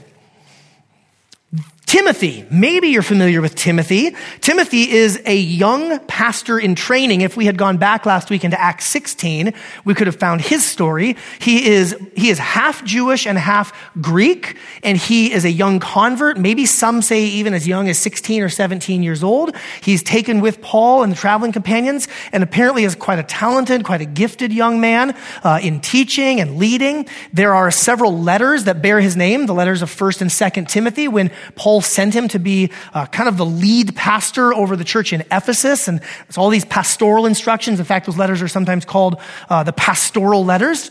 Timothy, 1.90 2.46
maybe 2.52 2.86
you're 2.86 3.02
familiar 3.02 3.40
with 3.40 3.56
Timothy. 3.56 4.14
Timothy 4.40 4.88
is 4.88 5.20
a 5.26 5.34
young 5.36 5.98
pastor 6.06 6.56
in 6.56 6.76
training. 6.76 7.22
If 7.22 7.36
we 7.36 7.46
had 7.46 7.58
gone 7.58 7.78
back 7.78 8.06
last 8.06 8.30
week 8.30 8.44
into 8.44 8.58
Acts 8.60 8.86
16, 8.86 9.52
we 9.84 9.94
could 9.94 10.06
have 10.06 10.14
found 10.14 10.40
his 10.40 10.64
story. 10.64 11.16
He 11.40 11.66
is, 11.66 11.96
he 12.14 12.30
is 12.30 12.38
half 12.38 12.84
Jewish 12.84 13.26
and 13.26 13.36
half 13.36 13.72
Greek, 14.00 14.56
and 14.84 14.96
he 14.96 15.32
is 15.32 15.44
a 15.44 15.50
young 15.50 15.80
convert. 15.80 16.38
Maybe 16.38 16.64
some 16.64 17.02
say 17.02 17.24
even 17.24 17.54
as 17.54 17.66
young 17.66 17.88
as 17.88 17.98
16 17.98 18.40
or 18.40 18.48
17 18.48 19.02
years 19.02 19.24
old. 19.24 19.56
He's 19.80 20.04
taken 20.04 20.40
with 20.40 20.62
Paul 20.62 21.02
and 21.02 21.10
the 21.10 21.16
traveling 21.16 21.50
companions, 21.50 22.06
and 22.30 22.44
apparently 22.44 22.84
is 22.84 22.94
quite 22.94 23.18
a 23.18 23.24
talented, 23.24 23.82
quite 23.82 24.00
a 24.00 24.06
gifted 24.06 24.52
young 24.52 24.80
man 24.80 25.16
uh, 25.42 25.58
in 25.60 25.80
teaching 25.80 26.40
and 26.40 26.56
leading. 26.56 27.08
There 27.32 27.52
are 27.52 27.72
several 27.72 28.16
letters 28.16 28.62
that 28.62 28.80
bear 28.80 29.00
his 29.00 29.16
name, 29.16 29.46
the 29.46 29.54
letters 29.54 29.82
of 29.82 29.90
1st 29.90 30.20
and 30.20 30.30
2nd 30.30 30.68
Timothy, 30.68 31.08
when 31.08 31.32
Paul 31.56 31.79
Sent 31.80 32.14
him 32.14 32.28
to 32.28 32.38
be 32.38 32.70
uh, 32.94 33.06
kind 33.06 33.28
of 33.28 33.36
the 33.36 33.46
lead 33.46 33.96
pastor 33.96 34.54
over 34.54 34.76
the 34.76 34.84
church 34.84 35.12
in 35.12 35.22
Ephesus. 35.30 35.88
And 35.88 36.00
it's 36.28 36.38
all 36.38 36.50
these 36.50 36.64
pastoral 36.64 37.26
instructions. 37.26 37.78
In 37.78 37.84
fact, 37.84 38.06
those 38.06 38.16
letters 38.16 38.42
are 38.42 38.48
sometimes 38.48 38.84
called 38.84 39.20
uh, 39.48 39.62
the 39.62 39.72
pastoral 39.72 40.44
letters. 40.44 40.90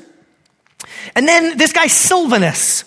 And 1.15 1.27
then 1.27 1.58
this 1.58 1.74
guy, 1.74 1.88
Silvanus. 1.88 2.86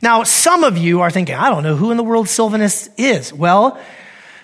Now, 0.00 0.24
some 0.24 0.64
of 0.64 0.76
you 0.76 1.00
are 1.00 1.10
thinking, 1.10 1.36
I 1.36 1.48
don't 1.48 1.62
know 1.62 1.76
who 1.76 1.90
in 1.90 1.96
the 1.96 2.02
world 2.02 2.28
Silvanus 2.28 2.88
is. 2.96 3.32
Well, 3.32 3.80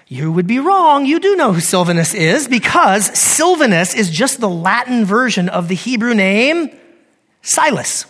you 0.07 0.33
would 0.33 0.47
be 0.47 0.59
wrong. 0.59 1.05
You 1.05 1.21
do 1.21 1.37
know 1.37 1.53
who 1.53 1.61
Silvanus 1.61 2.15
is 2.15 2.49
because 2.49 3.07
Silvanus 3.19 3.95
is 3.95 4.11
just 4.11 4.41
the 4.41 4.49
Latin 4.49 5.05
version 5.05 5.49
of 5.49 5.69
the 5.69 5.75
Hebrew 5.75 6.15
name 6.15 6.71
Silas. 7.43 8.07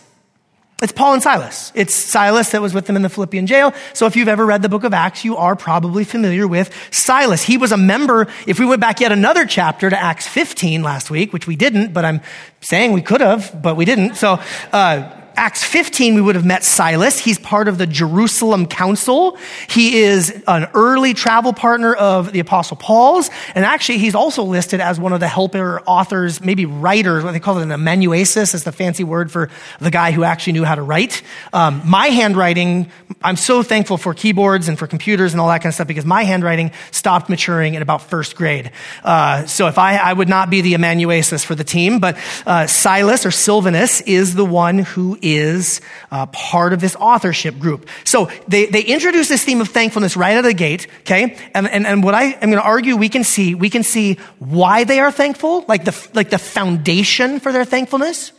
It's 0.81 0.93
Paul 0.93 1.13
and 1.13 1.21
Silas. 1.21 1.73
It's 1.75 1.93
Silas 1.93 2.51
that 2.51 2.61
was 2.61 2.73
with 2.73 2.85
them 2.85 2.95
in 2.95 3.01
the 3.01 3.09
Philippian 3.09 3.47
jail. 3.47 3.73
So 3.93 4.05
if 4.05 4.15
you've 4.15 4.29
ever 4.29 4.45
read 4.45 4.61
the 4.61 4.69
book 4.69 4.85
of 4.85 4.93
Acts, 4.93 5.25
you 5.25 5.35
are 5.35 5.55
probably 5.55 6.05
familiar 6.05 6.47
with 6.47 6.73
Silas. 6.91 7.43
He 7.43 7.57
was 7.57 7.73
a 7.73 7.77
member, 7.77 8.27
if 8.47 8.59
we 8.59 8.65
went 8.65 8.79
back 8.79 9.01
yet 9.01 9.11
another 9.11 9.45
chapter 9.45 9.89
to 9.89 10.01
Acts 10.01 10.25
15 10.27 10.81
last 10.81 11.11
week, 11.11 11.33
which 11.33 11.47
we 11.47 11.57
didn't, 11.57 11.93
but 11.93 12.05
I'm 12.05 12.21
saying 12.61 12.93
we 12.93 13.01
could 13.01 13.19
have, 13.19 13.61
but 13.61 13.75
we 13.75 13.83
didn't. 13.83 14.15
So, 14.15 14.39
uh, 14.71 15.18
Acts 15.35 15.63
15, 15.63 16.15
we 16.15 16.21
would 16.21 16.35
have 16.35 16.45
met 16.45 16.63
Silas. 16.63 17.19
He's 17.19 17.39
part 17.39 17.67
of 17.67 17.77
the 17.77 17.87
Jerusalem 17.87 18.65
Council. 18.65 19.37
He 19.69 19.99
is 19.99 20.43
an 20.47 20.67
early 20.73 21.13
travel 21.13 21.53
partner 21.53 21.93
of 21.93 22.31
the 22.31 22.39
Apostle 22.39 22.77
Paul's. 22.77 23.29
And 23.55 23.65
actually, 23.65 23.99
he's 23.99 24.15
also 24.15 24.43
listed 24.43 24.81
as 24.81 24.99
one 24.99 25.13
of 25.13 25.19
the 25.19 25.27
helper 25.27 25.81
authors, 25.85 26.41
maybe 26.41 26.65
writers, 26.65 27.23
what 27.23 27.31
they 27.31 27.39
call 27.39 27.59
it 27.59 27.63
an 27.63 27.71
amanuensis, 27.71 28.53
is 28.53 28.63
the 28.63 28.71
fancy 28.71 29.03
word 29.03 29.31
for 29.31 29.49
the 29.79 29.91
guy 29.91 30.11
who 30.11 30.23
actually 30.23 30.53
knew 30.53 30.63
how 30.63 30.75
to 30.75 30.81
write. 30.81 31.21
Um, 31.53 31.81
my 31.85 32.07
handwriting, 32.07 32.91
I'm 33.21 33.37
so 33.37 33.63
thankful 33.63 33.97
for 33.97 34.13
keyboards 34.13 34.67
and 34.67 34.77
for 34.77 34.87
computers 34.87 35.33
and 35.33 35.41
all 35.41 35.47
that 35.49 35.59
kind 35.59 35.67
of 35.67 35.75
stuff 35.75 35.87
because 35.87 36.05
my 36.05 36.23
handwriting 36.23 36.71
stopped 36.91 37.29
maturing 37.29 37.75
in 37.75 37.81
about 37.81 38.01
first 38.01 38.35
grade. 38.35 38.71
Uh, 39.03 39.45
so 39.45 39.67
if 39.67 39.77
I, 39.77 39.97
I 39.97 40.13
would 40.13 40.29
not 40.29 40.49
be 40.49 40.61
the 40.61 40.73
amanuensis 40.73 41.43
for 41.43 41.55
the 41.55 41.63
team, 41.63 41.99
but 41.99 42.17
uh, 42.45 42.67
Silas 42.67 43.25
or 43.25 43.31
Silvanus 43.31 44.01
is 44.01 44.35
the 44.35 44.45
one 44.45 44.79
who 44.79 45.18
is 45.21 45.81
uh, 46.11 46.25
part 46.27 46.73
of 46.73 46.81
this 46.81 46.95
authorship 46.95 47.59
group. 47.59 47.87
So 48.03 48.29
they, 48.47 48.65
they 48.67 48.81
introduce 48.81 49.29
this 49.29 49.43
theme 49.43 49.61
of 49.61 49.69
thankfulness 49.69 50.17
right 50.17 50.33
out 50.33 50.39
of 50.39 50.45
the 50.45 50.53
gate, 50.53 50.87
okay? 51.01 51.37
And, 51.53 51.67
and, 51.67 51.85
and 51.85 52.03
what 52.03 52.13
I 52.13 52.25
am 52.25 52.49
going 52.49 52.61
to 52.61 52.61
argue 52.61 52.95
we 52.95 53.09
can 53.09 53.23
see, 53.23 53.55
we 53.55 53.69
can 53.69 53.83
see 53.83 54.17
why 54.39 54.83
they 54.83 54.99
are 54.99 55.11
thankful, 55.11 55.65
like 55.67 55.85
the, 55.85 56.09
like 56.13 56.29
the 56.29 56.37
foundation 56.37 57.39
for 57.39 57.51
their 57.51 57.65
thankfulness. 57.65 58.31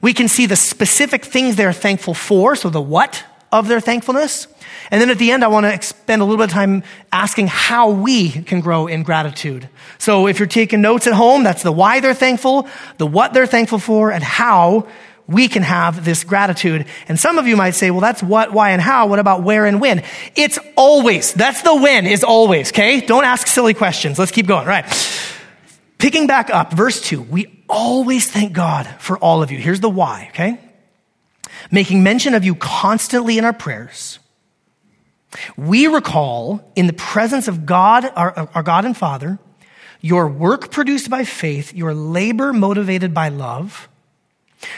We 0.00 0.14
can 0.14 0.28
see 0.28 0.46
the 0.46 0.56
specific 0.56 1.24
things 1.24 1.56
they're 1.56 1.72
thankful 1.72 2.14
for, 2.14 2.54
so 2.54 2.70
the 2.70 2.80
what 2.80 3.24
of 3.50 3.66
their 3.66 3.80
thankfulness. 3.80 4.46
And 4.90 5.00
then 5.00 5.10
at 5.10 5.18
the 5.18 5.32
end, 5.32 5.44
I 5.44 5.48
want 5.48 5.66
to 5.66 5.86
spend 5.86 6.22
a 6.22 6.24
little 6.24 6.38
bit 6.38 6.44
of 6.44 6.50
time 6.50 6.82
asking 7.12 7.48
how 7.48 7.90
we 7.90 8.30
can 8.30 8.60
grow 8.60 8.86
in 8.86 9.02
gratitude. 9.02 9.68
So 9.98 10.26
if 10.26 10.38
you're 10.38 10.46
taking 10.48 10.80
notes 10.80 11.06
at 11.06 11.14
home, 11.14 11.44
that's 11.44 11.62
the 11.62 11.72
why 11.72 12.00
they're 12.00 12.14
thankful, 12.14 12.68
the 12.98 13.06
what 13.06 13.32
they're 13.32 13.46
thankful 13.46 13.78
for, 13.78 14.12
and 14.12 14.22
how 14.22 14.86
we 15.28 15.46
can 15.46 15.62
have 15.62 16.04
this 16.04 16.24
gratitude. 16.24 16.86
And 17.06 17.20
some 17.20 17.38
of 17.38 17.46
you 17.46 17.54
might 17.54 17.72
say, 17.72 17.90
well, 17.90 18.00
that's 18.00 18.22
what, 18.22 18.52
why, 18.52 18.70
and 18.70 18.80
how. 18.80 19.06
What 19.06 19.18
about 19.18 19.42
where 19.42 19.66
and 19.66 19.78
when? 19.80 20.02
It's 20.34 20.58
always. 20.74 21.34
That's 21.34 21.60
the 21.62 21.76
when 21.76 22.06
is 22.06 22.24
always, 22.24 22.72
okay? 22.72 23.02
Don't 23.02 23.24
ask 23.24 23.46
silly 23.46 23.74
questions. 23.74 24.18
Let's 24.18 24.32
keep 24.32 24.46
going. 24.46 24.66
Right. 24.66 24.86
Picking 25.98 26.26
back 26.26 26.48
up, 26.48 26.72
verse 26.72 27.00
2. 27.02 27.20
We 27.20 27.62
always 27.68 28.30
thank 28.30 28.54
God 28.54 28.86
for 28.98 29.18
all 29.18 29.42
of 29.42 29.52
you. 29.52 29.58
Here's 29.58 29.80
the 29.80 29.90
why, 29.90 30.28
okay? 30.30 30.58
Making 31.70 32.02
mention 32.02 32.34
of 32.34 32.44
you 32.44 32.54
constantly 32.54 33.36
in 33.36 33.44
our 33.44 33.52
prayers. 33.52 34.18
We 35.58 35.88
recall 35.88 36.72
in 36.74 36.86
the 36.86 36.92
presence 36.94 37.48
of 37.48 37.66
God, 37.66 38.10
our, 38.16 38.48
our 38.54 38.62
God 38.62 38.86
and 38.86 38.96
Father, 38.96 39.38
your 40.00 40.28
work 40.28 40.70
produced 40.70 41.10
by 41.10 41.24
faith, 41.24 41.74
your 41.74 41.92
labor 41.92 42.52
motivated 42.52 43.12
by 43.12 43.28
love, 43.28 43.88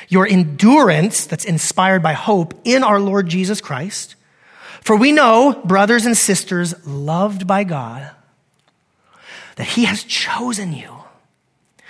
your 0.08 0.26
endurance 0.26 1.26
that's 1.26 1.44
inspired 1.44 2.02
by 2.02 2.12
hope 2.12 2.54
in 2.64 2.82
our 2.82 3.00
Lord 3.00 3.28
Jesus 3.28 3.60
Christ. 3.60 4.16
For 4.82 4.96
we 4.96 5.12
know, 5.12 5.60
brothers 5.64 6.06
and 6.06 6.16
sisters, 6.16 6.74
loved 6.86 7.46
by 7.46 7.64
God, 7.64 8.10
that 9.56 9.66
He 9.66 9.84
has 9.84 10.04
chosen 10.04 10.72
you. 10.72 10.96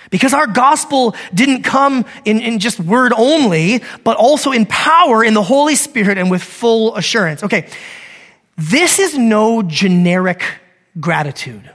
Because 0.09 0.33
our 0.33 0.47
gospel 0.47 1.15
didn't 1.33 1.63
come 1.63 2.05
in, 2.25 2.41
in 2.41 2.59
just 2.59 2.79
word 2.79 3.13
only, 3.15 3.81
but 4.03 4.17
also 4.17 4.51
in 4.51 4.65
power 4.65 5.23
in 5.23 5.33
the 5.33 5.43
Holy 5.43 5.75
Spirit 5.75 6.17
and 6.17 6.29
with 6.29 6.43
full 6.43 6.95
assurance. 6.97 7.43
Okay, 7.43 7.69
this 8.57 8.99
is 8.99 9.17
no 9.17 9.63
generic 9.63 10.43
gratitude. 10.99 11.69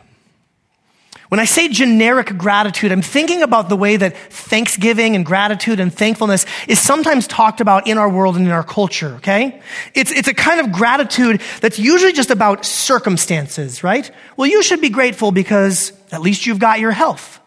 When 1.29 1.41
I 1.41 1.45
say 1.45 1.69
generic 1.69 2.39
gratitude, 2.39 2.93
I'm 2.93 3.03
thinking 3.03 3.43
about 3.43 3.69
the 3.69 3.77
way 3.77 3.97
that 3.97 4.17
thanksgiving 4.17 5.17
and 5.17 5.27
gratitude 5.27 5.81
and 5.81 5.93
thankfulness 5.93 6.47
is 6.69 6.79
sometimes 6.79 7.27
talked 7.27 7.61
about 7.61 7.89
in 7.89 7.99
our 7.99 8.09
world 8.09 8.37
and 8.37 8.47
in 8.47 8.53
our 8.53 8.63
culture, 8.63 9.15
okay? 9.17 9.61
It's, 9.95 10.13
it's 10.13 10.29
a 10.29 10.35
kind 10.35 10.61
of 10.61 10.71
gratitude 10.71 11.41
that's 11.61 11.81
usually 11.81 12.13
just 12.13 12.31
about 12.31 12.65
circumstances, 12.65 13.83
right? 13.83 14.09
Well, 14.37 14.47
you 14.47 14.63
should 14.63 14.81
be 14.81 14.89
grateful 14.89 15.33
because 15.33 15.93
at 16.13 16.21
least 16.21 16.47
you've 16.47 16.61
got 16.61 16.79
your 16.79 16.93
health. 16.93 17.41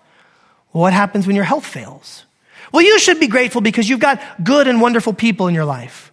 Well, 0.74 0.82
what 0.82 0.94
happens 0.94 1.26
when 1.26 1.38
your 1.38 1.46
health 1.46 1.66
fails? 1.66 2.26
Well, 2.74 2.84
you 2.84 3.00
should 3.00 3.20
be 3.20 3.28
grateful 3.28 3.62
because 3.62 3.88
you've 3.90 4.02
got 4.02 4.22
good 4.44 4.68
and 4.68 4.82
wonderful 4.82 5.14
people 5.14 5.48
in 5.48 5.56
your 5.56 5.66
life. 5.66 6.12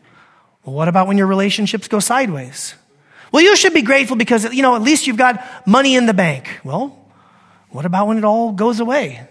Well, 0.65 0.75
what 0.75 0.89
about 0.89 1.09
when 1.09 1.19
your 1.19 1.27
relationships 1.27 1.89
go 1.89 1.99
sideways? 1.99 2.75
Well, 3.33 3.43
you 3.43 3.57
should 3.57 3.75
be 3.75 3.83
grateful 3.83 4.17
because, 4.17 4.53
you 4.55 4.63
know, 4.63 4.77
at 4.77 4.83
least 4.83 5.07
you've 5.07 5.17
got 5.17 5.67
money 5.67 5.97
in 5.97 6.07
the 6.07 6.15
bank. 6.15 6.61
Well, 6.65 7.06
what 7.77 7.85
about 7.85 8.09
when 8.09 8.17
it 8.17 8.25
all 8.25 8.53
goes 8.53 8.81
away? 8.81 9.29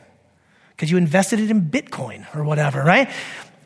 Because 0.69 0.91
you 0.91 0.97
invested 0.97 1.39
it 1.39 1.49
in 1.49 1.63
Bitcoin 1.63 2.23
or 2.35 2.43
whatever, 2.43 2.83
right? 2.83 3.09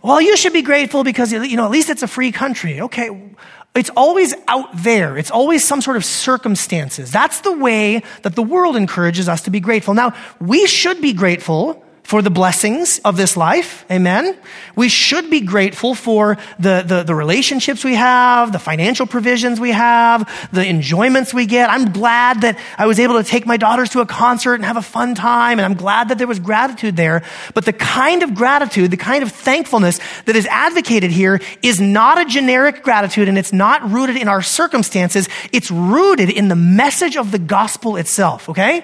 Well, 0.01 0.21
you 0.21 0.37
should 0.37 0.53
be 0.53 0.61
grateful 0.61 1.03
because, 1.03 1.33
you 1.33 1.57
know, 1.57 1.65
at 1.65 1.71
least 1.71 1.89
it's 1.89 2.01
a 2.01 2.07
free 2.07 2.31
country. 2.31 2.79
Okay. 2.79 3.33
It's 3.75 3.89
always 3.97 4.33
out 4.47 4.69
there. 4.73 5.17
It's 5.17 5.31
always 5.31 5.67
some 5.67 5.81
sort 5.81 5.97
of 5.97 6.05
circumstances. 6.05 7.11
That's 7.11 7.41
the 7.41 7.51
way 7.51 8.03
that 8.21 8.35
the 8.35 8.41
world 8.41 8.77
encourages 8.77 9.27
us 9.27 9.41
to 9.41 9.51
be 9.51 9.59
grateful. 9.59 9.93
Now, 9.93 10.15
we 10.39 10.65
should 10.65 11.01
be 11.01 11.11
grateful 11.11 11.83
for 12.09 12.23
the 12.23 12.31
blessings 12.31 12.97
of 13.05 13.17
this 13.17 13.37
life. 13.37 13.85
Amen. 13.91 14.35
We 14.75 14.89
should 14.89 15.29
be 15.29 15.41
grateful 15.41 15.93
for 15.93 16.39
the, 16.57 16.83
the, 16.83 17.03
the, 17.03 17.13
relationships 17.13 17.83
we 17.83 17.93
have, 17.93 18.51
the 18.51 18.57
financial 18.57 19.05
provisions 19.05 19.59
we 19.59 19.69
have, 19.73 20.27
the 20.51 20.65
enjoyments 20.65 21.35
we 21.35 21.45
get. 21.45 21.69
I'm 21.69 21.91
glad 21.91 22.41
that 22.41 22.57
I 22.79 22.87
was 22.87 22.99
able 22.99 23.21
to 23.21 23.23
take 23.23 23.45
my 23.45 23.57
daughters 23.57 23.91
to 23.91 23.99
a 23.99 24.07
concert 24.07 24.55
and 24.55 24.65
have 24.65 24.75
a 24.75 24.81
fun 24.81 25.13
time. 25.13 25.59
And 25.59 25.65
I'm 25.67 25.75
glad 25.75 26.09
that 26.09 26.17
there 26.17 26.25
was 26.25 26.39
gratitude 26.39 26.97
there. 26.97 27.21
But 27.53 27.65
the 27.65 27.73
kind 27.73 28.23
of 28.23 28.33
gratitude, 28.33 28.89
the 28.89 28.97
kind 28.97 29.21
of 29.21 29.31
thankfulness 29.31 29.99
that 30.25 30.35
is 30.35 30.47
advocated 30.47 31.11
here 31.11 31.39
is 31.61 31.79
not 31.79 32.19
a 32.19 32.25
generic 32.25 32.81
gratitude 32.81 33.29
and 33.29 33.37
it's 33.37 33.53
not 33.53 33.87
rooted 33.87 34.17
in 34.17 34.27
our 34.27 34.41
circumstances. 34.41 35.29
It's 35.51 35.69
rooted 35.69 36.31
in 36.31 36.47
the 36.47 36.55
message 36.55 37.17
of 37.17 37.31
the 37.31 37.37
gospel 37.37 37.97
itself. 37.97 38.49
Okay? 38.49 38.83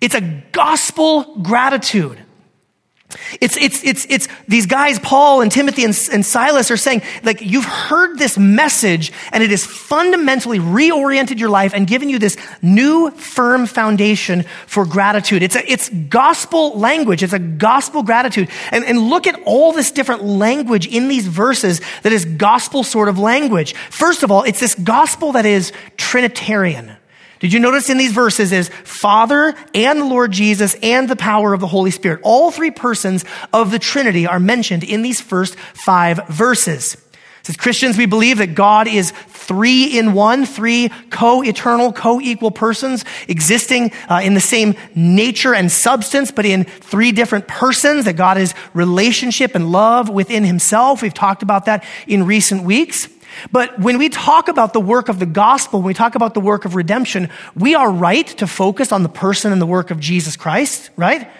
It's 0.00 0.14
a 0.14 0.22
gospel 0.52 1.36
gratitude. 1.42 2.18
It's, 3.40 3.56
it's, 3.56 3.82
it's, 3.84 4.06
it's 4.08 4.28
these 4.48 4.66
guys, 4.66 4.98
Paul 4.98 5.40
and 5.40 5.50
Timothy 5.50 5.84
and, 5.84 6.08
and 6.12 6.24
Silas 6.24 6.70
are 6.70 6.76
saying, 6.76 7.02
like, 7.22 7.40
you've 7.40 7.64
heard 7.64 8.18
this 8.18 8.38
message 8.38 9.12
and 9.32 9.42
it 9.42 9.50
has 9.50 9.64
fundamentally 9.64 10.58
reoriented 10.58 11.38
your 11.38 11.48
life 11.48 11.72
and 11.74 11.86
given 11.86 12.08
you 12.08 12.18
this 12.18 12.36
new 12.62 13.10
firm 13.10 13.66
foundation 13.66 14.44
for 14.66 14.84
gratitude. 14.84 15.42
It's 15.42 15.56
a, 15.56 15.70
it's 15.70 15.88
gospel 15.88 16.78
language. 16.78 17.22
It's 17.22 17.32
a 17.32 17.38
gospel 17.38 18.02
gratitude. 18.02 18.48
And, 18.70 18.84
and 18.84 18.98
look 18.98 19.26
at 19.26 19.40
all 19.44 19.72
this 19.72 19.90
different 19.90 20.24
language 20.24 20.86
in 20.86 21.08
these 21.08 21.26
verses 21.26 21.80
that 22.02 22.12
is 22.12 22.24
gospel 22.24 22.82
sort 22.82 23.08
of 23.08 23.18
language. 23.18 23.74
First 23.74 24.22
of 24.22 24.30
all, 24.30 24.42
it's 24.44 24.60
this 24.60 24.74
gospel 24.74 25.32
that 25.32 25.46
is 25.46 25.72
Trinitarian. 25.96 26.96
Did 27.40 27.54
you 27.54 27.58
notice 27.58 27.88
in 27.88 27.96
these 27.96 28.12
verses 28.12 28.52
is 28.52 28.68
Father 28.84 29.54
and 29.74 30.00
the 30.00 30.04
Lord 30.04 30.30
Jesus 30.30 30.76
and 30.82 31.08
the 31.08 31.16
power 31.16 31.54
of 31.54 31.60
the 31.60 31.66
Holy 31.66 31.90
Spirit. 31.90 32.20
All 32.22 32.50
three 32.50 32.70
persons 32.70 33.24
of 33.52 33.70
the 33.70 33.78
Trinity 33.78 34.26
are 34.26 34.38
mentioned 34.38 34.84
in 34.84 35.02
these 35.02 35.20
first 35.20 35.56
five 35.56 36.20
verses. 36.28 36.96
As 37.48 37.56
Christians, 37.56 37.98
we 37.98 38.06
believe 38.06 38.38
that 38.38 38.54
God 38.54 38.86
is 38.86 39.10
three 39.10 39.98
in 39.98 40.12
one, 40.12 40.46
three 40.46 40.90
co-eternal, 41.10 41.92
co-equal 41.92 42.52
persons 42.52 43.04
existing 43.26 43.90
uh, 44.08 44.20
in 44.22 44.34
the 44.34 44.40
same 44.40 44.76
nature 44.94 45.52
and 45.52 45.72
substance, 45.72 46.30
but 46.30 46.46
in 46.46 46.62
three 46.62 47.10
different 47.10 47.48
persons, 47.48 48.04
that 48.04 48.12
God 48.12 48.38
is 48.38 48.54
relationship 48.72 49.56
and 49.56 49.72
love 49.72 50.08
within 50.08 50.44
himself. 50.44 51.02
We've 51.02 51.12
talked 51.12 51.42
about 51.42 51.64
that 51.64 51.84
in 52.06 52.24
recent 52.24 52.62
weeks. 52.62 53.08
But 53.52 53.78
when 53.78 53.98
we 53.98 54.08
talk 54.08 54.48
about 54.48 54.72
the 54.72 54.80
work 54.80 55.08
of 55.08 55.18
the 55.18 55.26
gospel, 55.26 55.80
when 55.80 55.86
we 55.88 55.94
talk 55.94 56.14
about 56.14 56.34
the 56.34 56.40
work 56.40 56.64
of 56.64 56.74
redemption, 56.74 57.30
we 57.56 57.74
are 57.74 57.90
right 57.90 58.26
to 58.38 58.46
focus 58.46 58.92
on 58.92 59.02
the 59.02 59.08
person 59.08 59.52
and 59.52 59.60
the 59.60 59.66
work 59.66 59.90
of 59.90 60.00
Jesus 60.00 60.36
Christ, 60.36 60.90
right? 60.96 61.30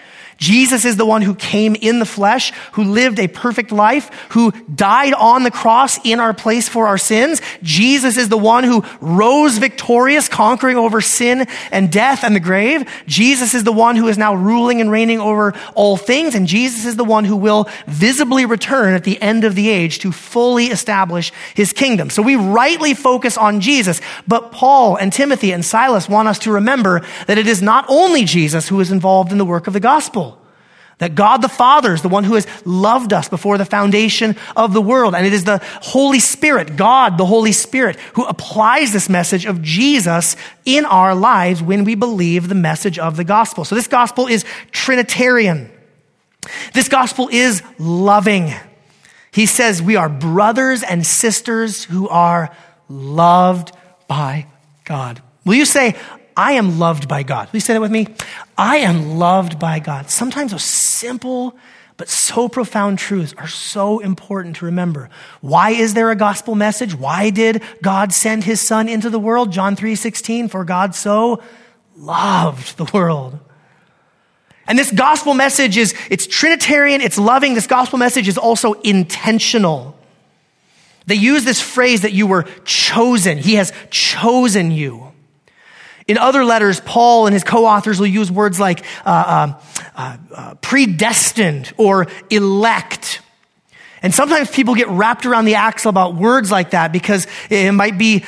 Jesus 0.41 0.85
is 0.85 0.97
the 0.97 1.05
one 1.05 1.21
who 1.21 1.35
came 1.35 1.75
in 1.75 1.99
the 1.99 2.05
flesh, 2.05 2.51
who 2.71 2.83
lived 2.83 3.19
a 3.19 3.27
perfect 3.27 3.71
life, 3.71 4.09
who 4.31 4.49
died 4.73 5.13
on 5.13 5.43
the 5.43 5.51
cross 5.51 6.03
in 6.03 6.19
our 6.19 6.33
place 6.33 6.67
for 6.67 6.87
our 6.87 6.97
sins. 6.97 7.39
Jesus 7.61 8.17
is 8.17 8.27
the 8.27 8.39
one 8.39 8.63
who 8.63 8.83
rose 9.01 9.59
victorious, 9.59 10.27
conquering 10.27 10.77
over 10.77 10.99
sin 10.99 11.45
and 11.71 11.91
death 11.91 12.23
and 12.23 12.35
the 12.35 12.39
grave. 12.39 12.89
Jesus 13.05 13.53
is 13.53 13.63
the 13.63 13.71
one 13.71 13.95
who 13.95 14.07
is 14.07 14.17
now 14.17 14.33
ruling 14.33 14.81
and 14.81 14.89
reigning 14.89 15.19
over 15.19 15.53
all 15.75 15.95
things. 15.95 16.33
And 16.33 16.47
Jesus 16.47 16.85
is 16.85 16.95
the 16.95 17.03
one 17.03 17.23
who 17.23 17.35
will 17.35 17.69
visibly 17.85 18.47
return 18.47 18.95
at 18.95 19.03
the 19.03 19.21
end 19.21 19.43
of 19.43 19.53
the 19.53 19.69
age 19.69 19.99
to 19.99 20.11
fully 20.11 20.65
establish 20.67 21.31
his 21.53 21.71
kingdom. 21.71 22.09
So 22.09 22.23
we 22.23 22.35
rightly 22.35 22.95
focus 22.95 23.37
on 23.37 23.61
Jesus. 23.61 24.01
But 24.27 24.51
Paul 24.51 24.95
and 24.95 25.13
Timothy 25.13 25.51
and 25.51 25.63
Silas 25.63 26.09
want 26.09 26.29
us 26.29 26.39
to 26.39 26.51
remember 26.51 27.01
that 27.27 27.37
it 27.37 27.45
is 27.45 27.61
not 27.61 27.85
only 27.87 28.23
Jesus 28.23 28.67
who 28.67 28.79
is 28.79 28.91
involved 28.91 29.31
in 29.31 29.37
the 29.37 29.45
work 29.45 29.67
of 29.67 29.73
the 29.73 29.79
gospel. 29.79 30.30
That 31.01 31.15
God 31.15 31.41
the 31.41 31.49
Father 31.49 31.95
is 31.95 32.03
the 32.03 32.09
one 32.09 32.23
who 32.23 32.35
has 32.35 32.45
loved 32.63 33.11
us 33.11 33.27
before 33.27 33.57
the 33.57 33.65
foundation 33.65 34.35
of 34.55 34.71
the 34.71 34.83
world. 34.83 35.15
And 35.15 35.25
it 35.25 35.33
is 35.33 35.45
the 35.45 35.59
Holy 35.81 36.19
Spirit, 36.19 36.75
God, 36.75 37.17
the 37.17 37.25
Holy 37.25 37.53
Spirit, 37.53 37.95
who 38.13 38.23
applies 38.23 38.93
this 38.93 39.09
message 39.09 39.47
of 39.47 39.63
Jesus 39.63 40.35
in 40.63 40.85
our 40.85 41.15
lives 41.15 41.59
when 41.59 41.85
we 41.85 41.95
believe 41.95 42.49
the 42.49 42.55
message 42.55 42.99
of 42.99 43.17
the 43.17 43.23
gospel. 43.23 43.65
So 43.65 43.73
this 43.73 43.87
gospel 43.87 44.27
is 44.27 44.45
Trinitarian. 44.71 45.71
This 46.75 46.87
gospel 46.87 47.29
is 47.31 47.63
loving. 47.79 48.53
He 49.31 49.47
says 49.47 49.81
we 49.81 49.95
are 49.95 50.07
brothers 50.07 50.83
and 50.83 51.03
sisters 51.03 51.83
who 51.83 52.09
are 52.09 52.55
loved 52.87 53.71
by 54.07 54.45
God. 54.83 55.19
Will 55.45 55.55
you 55.55 55.65
say, 55.65 55.95
I 56.41 56.53
am 56.53 56.79
loved 56.79 57.07
by 57.07 57.21
God? 57.21 57.49
You 57.51 57.59
say 57.59 57.73
that 57.73 57.81
with 57.81 57.91
me? 57.91 58.07
I 58.57 58.77
am 58.77 59.19
loved 59.19 59.59
by 59.59 59.77
God. 59.77 60.09
Sometimes 60.09 60.51
those 60.51 60.63
simple 60.63 61.55
but 61.97 62.09
so 62.09 62.49
profound 62.49 62.97
truths 62.97 63.35
are 63.37 63.47
so 63.47 63.99
important 63.99 64.55
to 64.55 64.65
remember. 64.65 65.11
Why 65.41 65.69
is 65.69 65.93
there 65.93 66.09
a 66.09 66.15
gospel 66.15 66.55
message? 66.55 66.95
Why 66.95 67.29
did 67.29 67.61
God 67.83 68.11
send 68.11 68.43
his 68.43 68.59
son 68.59 68.89
into 68.89 69.11
the 69.11 69.19
world? 69.19 69.51
John 69.51 69.75
3:16, 69.75 70.49
for 70.49 70.65
God 70.65 70.95
so 70.95 71.43
loved 71.95 72.75
the 72.77 72.85
world. 72.91 73.37
And 74.65 74.79
this 74.79 74.91
gospel 74.91 75.35
message 75.35 75.77
is 75.77 75.93
it's 76.09 76.25
trinitarian, 76.25 77.01
it's 77.01 77.19
loving. 77.19 77.53
This 77.53 77.67
gospel 77.67 77.99
message 77.99 78.27
is 78.27 78.39
also 78.39 78.73
intentional. 78.81 79.95
They 81.05 81.15
use 81.15 81.43
this 81.43 81.61
phrase 81.61 82.01
that 82.01 82.13
you 82.13 82.25
were 82.25 82.45
chosen. 82.65 83.37
He 83.37 83.55
has 83.55 83.71
chosen 83.91 84.71
you. 84.71 85.10
In 86.11 86.17
other 86.17 86.43
letters, 86.43 86.81
Paul 86.81 87.25
and 87.25 87.33
his 87.33 87.45
co-authors 87.45 87.97
will 87.97 88.07
use 88.07 88.29
words 88.29 88.59
like 88.59 88.83
uh, 89.05 89.53
uh, 89.95 90.17
uh, 90.35 90.55
predestined 90.55 91.71
or 91.77 92.07
elect. 92.29 93.21
And 94.01 94.13
sometimes 94.13 94.51
people 94.51 94.75
get 94.75 94.89
wrapped 94.89 95.25
around 95.25 95.45
the 95.45 95.55
axle 95.55 95.87
about 95.87 96.15
words 96.15 96.51
like 96.51 96.71
that 96.71 96.91
because 96.91 97.27
it 97.49 97.71
might 97.71 97.97
be 97.97 98.25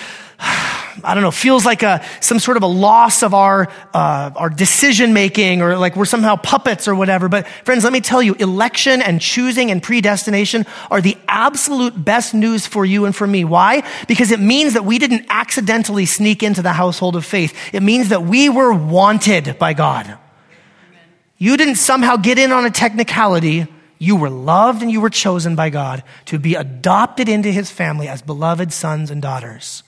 I 1.03 1.13
don't 1.13 1.23
know, 1.23 1.31
feels 1.31 1.65
like 1.65 1.83
a, 1.83 2.03
some 2.21 2.39
sort 2.39 2.57
of 2.57 2.63
a 2.63 2.67
loss 2.67 3.23
of 3.23 3.33
our, 3.33 3.69
uh, 3.93 4.31
our 4.35 4.49
decision 4.49 5.13
making 5.13 5.61
or 5.61 5.77
like 5.77 5.95
we're 5.95 6.05
somehow 6.05 6.35
puppets 6.35 6.87
or 6.87 6.95
whatever. 6.95 7.27
But 7.27 7.47
friends, 7.65 7.83
let 7.83 7.91
me 7.91 8.01
tell 8.01 8.21
you, 8.21 8.35
election 8.35 9.01
and 9.01 9.19
choosing 9.19 9.69
and 9.71 9.83
predestination 9.83 10.65
are 10.89 11.01
the 11.01 11.17
absolute 11.27 12.03
best 12.03 12.33
news 12.33 12.65
for 12.65 12.85
you 12.85 13.05
and 13.05 13.15
for 13.15 13.27
me. 13.27 13.43
Why? 13.43 13.83
Because 14.07 14.31
it 14.31 14.39
means 14.39 14.73
that 14.73 14.85
we 14.85 14.97
didn't 14.99 15.25
accidentally 15.29 16.05
sneak 16.05 16.41
into 16.43 16.61
the 16.61 16.73
household 16.73 17.15
of 17.15 17.25
faith. 17.25 17.53
It 17.73 17.83
means 17.83 18.09
that 18.09 18.23
we 18.23 18.49
were 18.49 18.73
wanted 18.73 19.57
by 19.59 19.73
God. 19.73 20.17
You 21.37 21.57
didn't 21.57 21.75
somehow 21.75 22.15
get 22.15 22.37
in 22.37 22.53
on 22.53 22.65
a 22.65 22.71
technicality. 22.71 23.67
You 23.99 24.15
were 24.15 24.29
loved 24.29 24.81
and 24.81 24.91
you 24.91 25.01
were 25.01 25.09
chosen 25.09 25.55
by 25.55 25.69
God 25.69 26.03
to 26.25 26.39
be 26.39 26.55
adopted 26.55 27.27
into 27.27 27.51
his 27.51 27.69
family 27.69 28.07
as 28.07 28.21
beloved 28.21 28.71
sons 28.71 29.11
and 29.11 29.21
daughters. 29.21 29.83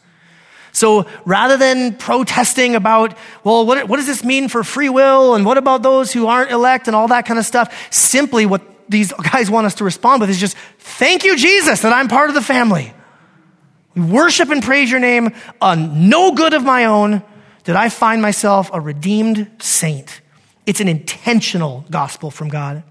So 0.75 1.05
rather 1.24 1.55
than 1.55 1.96
protesting 1.96 2.75
about, 2.75 3.17
well, 3.46 3.65
what, 3.65 3.88
what 3.88 3.96
does 3.96 4.08
this 4.08 4.25
mean 4.25 4.50
for 4.50 4.62
free 4.62 4.89
will? 4.89 5.34
And 5.34 5.46
what 5.46 5.58
about 5.58 5.84
those 5.84 6.12
who 6.12 6.27
aren't 6.27 6.51
elect 6.51 6.88
and 6.88 6.96
all 6.96 7.08
that 7.08 7.25
kind 7.25 7.39
of 7.39 7.46
stuff? 7.46 7.74
Simply 7.94 8.46
what 8.46 8.62
these 8.89 9.13
guys 9.13 9.50
want 9.50 9.65
us 9.67 9.75
to 9.75 9.86
respond 9.86 10.20
with 10.20 10.29
is 10.29 10.38
just, 10.38 10.58
thank 10.77 11.24
you, 11.24 11.38
Jesus, 11.38 11.82
that 11.82 11.94
I'm 11.94 12.10
part 12.10 12.27
of 12.27 12.36
the 12.36 12.41
family. 12.41 12.94
We 13.96 14.01
worship 14.01 14.50
and 14.50 14.62
praise 14.62 14.91
your 14.91 15.00
name 15.00 15.34
on 15.62 16.10
no 16.10 16.34
good 16.34 16.53
of 16.53 16.63
my 16.63 16.86
own 16.86 17.24
did 17.63 17.77
I 17.77 17.88
find 17.88 18.22
myself 18.22 18.70
a 18.74 18.82
redeemed 18.82 19.50
saint. 19.60 20.20
It's 20.65 20.82
an 20.82 20.89
intentional 20.89 21.86
gospel 21.89 22.32
from 22.32 22.50
God. 22.50 22.84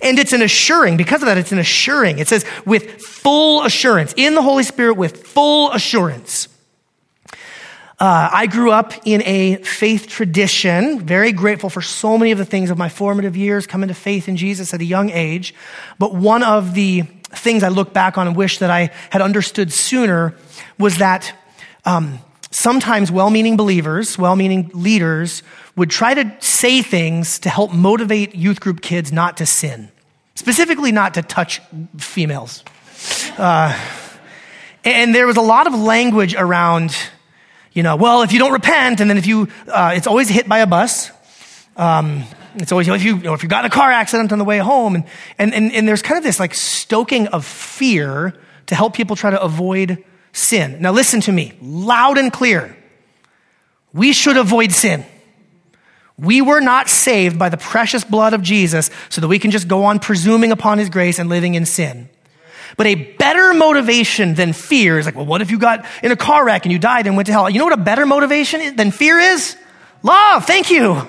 And 0.00 0.16
it's 0.16 0.32
an 0.32 0.42
assuring, 0.42 0.96
because 0.96 1.22
of 1.22 1.26
that, 1.26 1.38
it's 1.38 1.50
an 1.50 1.58
assuring. 1.58 2.20
It 2.20 2.28
says 2.28 2.46
with 2.64 3.02
full 3.02 3.64
assurance, 3.64 4.14
in 4.16 4.36
the 4.36 4.42
Holy 4.42 4.62
Spirit 4.62 4.94
with 4.94 5.26
full 5.26 5.72
assurance. 5.72 6.48
Uh, 8.02 8.28
I 8.32 8.48
grew 8.48 8.72
up 8.72 8.94
in 9.04 9.22
a 9.24 9.58
faith 9.58 10.08
tradition, 10.08 10.98
very 10.98 11.30
grateful 11.30 11.70
for 11.70 11.80
so 11.80 12.18
many 12.18 12.32
of 12.32 12.38
the 12.38 12.44
things 12.44 12.68
of 12.68 12.76
my 12.76 12.88
formative 12.88 13.36
years, 13.36 13.64
coming 13.64 13.86
to 13.86 13.94
faith 13.94 14.28
in 14.28 14.36
Jesus 14.36 14.74
at 14.74 14.80
a 14.80 14.84
young 14.84 15.08
age. 15.10 15.54
But 16.00 16.12
one 16.12 16.42
of 16.42 16.74
the 16.74 17.02
things 17.30 17.62
I 17.62 17.68
look 17.68 17.92
back 17.92 18.18
on 18.18 18.26
and 18.26 18.34
wish 18.34 18.58
that 18.58 18.70
I 18.70 18.90
had 19.10 19.22
understood 19.22 19.72
sooner 19.72 20.34
was 20.80 20.98
that 20.98 21.32
um, 21.84 22.18
sometimes 22.50 23.12
well 23.12 23.30
meaning 23.30 23.56
believers, 23.56 24.18
well 24.18 24.34
meaning 24.34 24.72
leaders, 24.74 25.44
would 25.76 25.88
try 25.88 26.12
to 26.12 26.36
say 26.40 26.82
things 26.82 27.38
to 27.38 27.48
help 27.50 27.72
motivate 27.72 28.34
youth 28.34 28.58
group 28.58 28.80
kids 28.80 29.12
not 29.12 29.36
to 29.36 29.46
sin, 29.46 29.92
specifically 30.34 30.90
not 30.90 31.14
to 31.14 31.22
touch 31.22 31.60
females. 31.98 32.64
Uh, 33.38 33.78
and 34.84 35.14
there 35.14 35.28
was 35.28 35.36
a 35.36 35.40
lot 35.40 35.68
of 35.68 35.74
language 35.76 36.34
around 36.34 36.96
you 37.72 37.82
know, 37.82 37.96
well, 37.96 38.22
if 38.22 38.32
you 38.32 38.38
don't 38.38 38.52
repent, 38.52 39.00
and 39.00 39.08
then 39.08 39.18
if 39.18 39.26
you, 39.26 39.48
uh, 39.68 39.92
it's 39.94 40.06
always 40.06 40.28
hit 40.28 40.48
by 40.48 40.58
a 40.58 40.66
bus. 40.66 41.10
Um, 41.76 42.24
it's 42.56 42.70
always, 42.70 42.86
if 42.88 43.02
you, 43.02 43.16
you 43.16 43.22
know, 43.22 43.34
if 43.34 43.42
you 43.42 43.48
got 43.48 43.64
in 43.64 43.70
a 43.70 43.74
car 43.74 43.90
accident 43.90 44.30
on 44.32 44.38
the 44.38 44.44
way 44.44 44.58
home, 44.58 44.94
and, 44.94 45.04
and, 45.38 45.54
and, 45.54 45.72
and 45.72 45.88
there's 45.88 46.02
kind 46.02 46.18
of 46.18 46.24
this 46.24 46.38
like 46.38 46.54
stoking 46.54 47.28
of 47.28 47.46
fear 47.46 48.34
to 48.66 48.74
help 48.74 48.94
people 48.94 49.16
try 49.16 49.30
to 49.30 49.40
avoid 49.40 50.04
sin. 50.32 50.80
Now 50.80 50.92
listen 50.92 51.20
to 51.22 51.32
me, 51.32 51.54
loud 51.62 52.18
and 52.18 52.32
clear. 52.32 52.76
We 53.92 54.12
should 54.12 54.36
avoid 54.36 54.72
sin. 54.72 55.04
We 56.18 56.42
were 56.42 56.60
not 56.60 56.88
saved 56.88 57.38
by 57.38 57.48
the 57.48 57.56
precious 57.56 58.04
blood 58.04 58.34
of 58.34 58.42
Jesus 58.42 58.90
so 59.08 59.20
that 59.20 59.28
we 59.28 59.38
can 59.38 59.50
just 59.50 59.66
go 59.66 59.84
on 59.84 59.98
presuming 59.98 60.52
upon 60.52 60.78
his 60.78 60.90
grace 60.90 61.18
and 61.18 61.28
living 61.28 61.54
in 61.54 61.66
sin. 61.66 62.08
But 62.76 62.86
a 62.86 62.94
better 62.94 63.54
motivation 63.54 64.34
than 64.34 64.52
fear 64.52 64.98
is 64.98 65.06
like, 65.06 65.14
well, 65.14 65.26
what 65.26 65.42
if 65.42 65.50
you 65.50 65.58
got 65.58 65.84
in 66.02 66.12
a 66.12 66.16
car 66.16 66.44
wreck 66.44 66.64
and 66.64 66.72
you 66.72 66.78
died 66.78 67.06
and 67.06 67.16
went 67.16 67.26
to 67.26 67.32
hell? 67.32 67.48
You 67.48 67.58
know 67.58 67.64
what 67.64 67.78
a 67.78 67.82
better 67.82 68.06
motivation 68.06 68.76
than 68.76 68.90
fear 68.90 69.18
is? 69.18 69.56
Love. 70.02 70.44
Thank 70.46 70.70
you. 70.70 71.06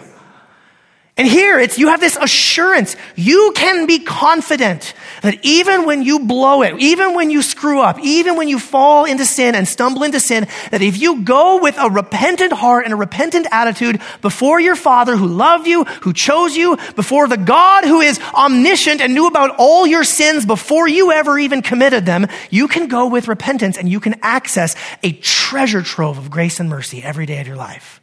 And 1.15 1.27
here 1.27 1.59
it's, 1.59 1.77
you 1.77 1.89
have 1.89 1.99
this 1.99 2.17
assurance. 2.19 2.95
You 3.15 3.53
can 3.55 3.85
be 3.85 3.99
confident 3.99 4.95
that 5.21 5.37
even 5.45 5.85
when 5.85 6.01
you 6.01 6.25
blow 6.25 6.63
it, 6.63 6.79
even 6.79 7.13
when 7.13 7.29
you 7.29 7.43
screw 7.43 7.81
up, 7.81 7.99
even 7.99 8.35
when 8.35 8.47
you 8.47 8.57
fall 8.57 9.05
into 9.05 9.23
sin 9.23 9.53
and 9.53 9.67
stumble 9.67 10.01
into 10.01 10.19
sin, 10.19 10.47
that 10.71 10.81
if 10.81 10.99
you 10.99 11.21
go 11.21 11.61
with 11.61 11.77
a 11.77 11.87
repentant 11.87 12.51
heart 12.51 12.85
and 12.85 12.93
a 12.93 12.97
repentant 12.97 13.45
attitude 13.51 14.01
before 14.23 14.59
your 14.59 14.75
Father 14.75 15.15
who 15.15 15.27
loved 15.27 15.67
you, 15.67 15.83
who 15.83 16.13
chose 16.13 16.57
you, 16.57 16.77
before 16.95 17.27
the 17.27 17.37
God 17.37 17.83
who 17.83 18.01
is 18.01 18.19
omniscient 18.33 18.99
and 18.99 19.13
knew 19.13 19.27
about 19.27 19.55
all 19.59 19.85
your 19.85 20.03
sins 20.03 20.47
before 20.47 20.87
you 20.87 21.11
ever 21.11 21.37
even 21.37 21.61
committed 21.61 22.07
them, 22.07 22.25
you 22.49 22.67
can 22.67 22.87
go 22.87 23.05
with 23.05 23.27
repentance 23.27 23.77
and 23.77 23.87
you 23.87 23.99
can 23.99 24.15
access 24.23 24.75
a 25.03 25.11
treasure 25.11 25.83
trove 25.83 26.17
of 26.17 26.31
grace 26.31 26.59
and 26.59 26.69
mercy 26.69 27.03
every 27.03 27.27
day 27.27 27.39
of 27.39 27.45
your 27.45 27.55
life. 27.55 28.01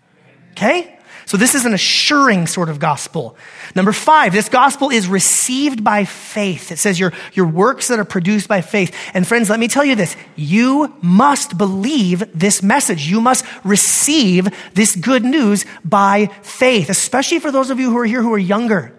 Okay? 0.52 0.96
So 1.30 1.36
this 1.36 1.54
is 1.54 1.64
an 1.64 1.74
assuring 1.74 2.48
sort 2.48 2.68
of 2.68 2.80
gospel. 2.80 3.36
Number 3.76 3.92
five, 3.92 4.32
this 4.32 4.48
gospel 4.48 4.90
is 4.90 5.06
received 5.06 5.84
by 5.84 6.04
faith. 6.04 6.72
It 6.72 6.80
says 6.80 6.98
your, 6.98 7.12
your 7.34 7.46
works 7.46 7.86
that 7.86 8.00
are 8.00 8.04
produced 8.04 8.48
by 8.48 8.62
faith. 8.62 8.92
And 9.14 9.24
friends, 9.24 9.48
let 9.48 9.60
me 9.60 9.68
tell 9.68 9.84
you 9.84 9.94
this. 9.94 10.16
You 10.34 10.92
must 11.02 11.56
believe 11.56 12.24
this 12.36 12.64
message. 12.64 13.06
You 13.06 13.20
must 13.20 13.44
receive 13.62 14.48
this 14.74 14.96
good 14.96 15.24
news 15.24 15.64
by 15.84 16.26
faith, 16.42 16.90
especially 16.90 17.38
for 17.38 17.52
those 17.52 17.70
of 17.70 17.78
you 17.78 17.90
who 17.90 17.98
are 17.98 18.04
here 18.04 18.22
who 18.22 18.34
are 18.34 18.36
younger. 18.36 18.92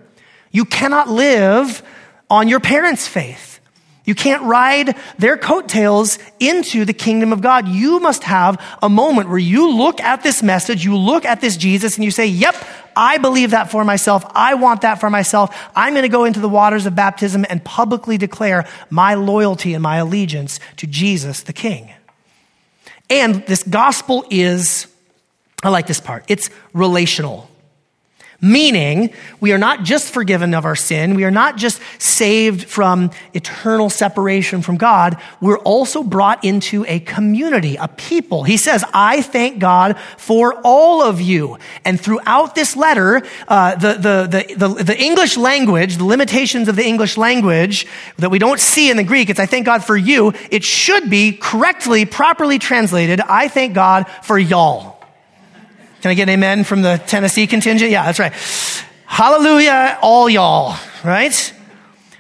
You 0.52 0.64
cannot 0.64 1.10
live 1.10 1.84
on 2.30 2.48
your 2.48 2.62
parents' 2.62 3.10
faith. 3.10 3.51
You 4.04 4.16
can't 4.16 4.42
ride 4.44 4.98
their 5.20 5.38
coattails 5.38 6.18
into 6.40 6.86
the 6.86 6.94
kingdom 6.94 7.32
of 7.32 7.42
God. 7.42 7.68
You 7.68 8.00
must 8.00 8.24
have 8.24 8.60
a 8.82 8.90
moment 8.90 9.30
where 9.30 9.38
you 9.38 9.72
look 9.72 10.02
at 10.02 10.24
this 10.24 10.42
message, 10.42 10.84
you 10.84 10.98
look 10.98 11.24
at 11.24 11.40
this 11.40 11.56
Jesus, 11.56 11.98
and 11.98 12.04
you 12.04 12.10
say, 12.10 12.26
Yep, 12.26 12.56
I 12.96 13.20
believe 13.20 13.52
that 13.52 13.70
for 13.70 13.86
myself. 13.86 14.26
I 14.34 14.56
want 14.56 14.82
that 14.82 15.00
for 15.00 15.10
myself. 15.10 15.56
I'm 15.76 15.94
going 15.94 16.02
to 16.04 16.10
go 16.10 16.26
into 16.26 16.40
the 16.40 16.50
waters 16.50 16.88
of 16.88 16.96
baptism 16.96 17.46
and 17.48 17.64
publicly 17.64 18.18
declare 18.18 18.68
my 18.90 19.14
loyalty 19.14 19.76
and 19.76 19.84
my 19.84 19.98
allegiance 19.98 20.60
to 20.78 20.88
Jesus 20.88 21.44
the 21.44 21.54
King. 21.54 21.92
And 23.10 23.46
this 23.46 23.62
gospel 23.62 24.26
is, 24.32 24.88
I 25.62 25.70
like 25.70 25.86
this 25.86 26.00
part, 26.00 26.26
it's 26.28 26.50
relational. 26.74 27.51
Meaning, 28.44 29.14
we 29.40 29.52
are 29.54 29.60
not 29.60 29.84
just 29.84 30.12
forgiven 30.12 30.56
of 30.56 30.66
our 30.66 30.76
sin. 30.76 31.14
We 31.14 31.26
are 31.26 31.32
not 31.32 31.58
just 31.58 31.80
saved 32.00 32.64
from 32.64 33.12
eternal 33.36 33.92
separation 33.92 34.64
from 34.64 34.78
God. 34.78 35.18
We're 35.40 35.60
also 35.60 36.02
brought 36.02 36.44
into 36.44 36.84
a 36.88 37.02
community, 37.02 37.76
a 37.76 37.88
people. 37.88 38.44
He 38.44 38.58
says, 38.58 38.84
I 38.96 39.22
thank 39.22 39.60
God 39.60 40.00
for 40.18 40.60
all 40.64 41.04
of 41.04 41.22
you. 41.22 41.60
And 41.86 42.02
throughout 42.02 42.56
this 42.56 42.76
letter, 42.76 43.22
uh, 43.48 43.76
the, 43.76 43.94
the, 43.94 44.56
the, 44.58 44.68
the, 44.68 44.84
the 44.86 45.00
English 45.00 45.38
language, 45.38 45.98
the 45.98 46.06
limitations 46.06 46.68
of 46.68 46.76
the 46.76 46.86
English 46.86 47.18
language 47.18 47.86
that 48.18 48.32
we 48.32 48.40
don't 48.40 48.60
see 48.60 48.90
in 48.90 48.98
the 48.98 49.04
Greek, 49.04 49.30
it's 49.30 49.40
I 49.40 49.46
thank 49.46 49.68
God 49.68 49.84
for 49.84 49.96
you. 49.96 50.34
It 50.50 50.64
should 50.64 51.12
be 51.12 51.34
correctly, 51.34 52.06
properly 52.06 52.58
translated, 52.58 53.22
I 53.22 53.50
thank 53.50 53.76
God 53.76 54.08
for 54.24 54.40
y'all. 54.40 55.01
Can 56.02 56.10
I 56.10 56.14
get 56.16 56.30
amen 56.30 56.64
from 56.64 56.82
the 56.82 57.02
Tennessee 57.06 57.46
contingent? 57.46 57.92
Yeah, 57.92 58.06
that's 58.06 58.18
right. 58.18 58.34
Hallelujah, 59.06 60.00
all 60.02 60.28
y'all, 60.28 60.76
right? 61.04 61.54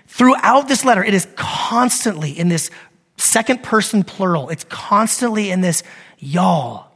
Throughout 0.07 0.67
this 0.67 0.85
letter, 0.85 1.03
it 1.03 1.15
is 1.15 1.27
constantly 1.35 2.37
in 2.37 2.47
this 2.47 2.69
second 3.17 3.63
person 3.63 4.03
plural. 4.03 4.49
It's 4.49 4.65
constantly 4.65 5.49
in 5.49 5.61
this 5.61 5.81
y'all. 6.19 6.91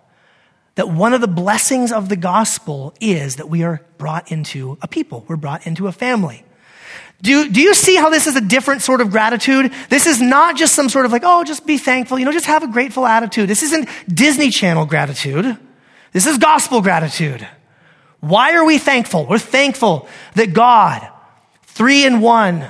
That 0.76 0.90
one 0.90 1.14
of 1.14 1.22
the 1.22 1.28
blessings 1.28 1.92
of 1.92 2.10
the 2.10 2.18
gospel 2.18 2.94
is 3.00 3.38
that 3.38 3.50
we 3.50 3.64
are 3.64 3.82
brought 3.98 4.32
into 4.32 4.78
a 4.82 4.88
people. 4.88 5.26
We're 5.28 5.38
brought 5.38 5.66
into 5.66 5.88
a 5.88 5.92
family. 5.92 6.44
Do, 7.22 7.50
do 7.50 7.62
you 7.62 7.74
see 7.74 7.96
how 7.96 8.10
this 8.10 8.28
is 8.28 8.36
a 8.36 8.42
different 8.42 8.84
sort 8.84 9.02
of 9.02 9.10
gratitude? 9.10 9.74
This 9.90 10.06
is 10.06 10.22
not 10.22 10.56
just 10.56 10.76
some 10.76 10.90
sort 10.90 11.06
of 11.06 11.12
like, 11.12 11.24
oh, 11.26 11.44
just 11.46 11.66
be 11.66 11.80
thankful, 11.80 12.20
you 12.20 12.26
know, 12.26 12.32
just 12.32 12.46
have 12.46 12.62
a 12.62 12.68
grateful 12.68 13.08
attitude. 13.08 13.50
This 13.50 13.64
isn't 13.64 13.90
Disney 14.08 14.52
Channel 14.52 14.86
gratitude. 14.86 15.58
This 16.16 16.28
is 16.28 16.38
gospel 16.38 16.82
gratitude. 16.82 17.46
Why 18.22 18.54
are 18.56 18.64
we 18.64 18.78
thankful? 18.78 19.26
We're 19.26 19.38
thankful 19.38 20.08
that 20.36 20.54
God, 20.54 21.06
three 21.64 22.06
in 22.06 22.22
one, 22.22 22.66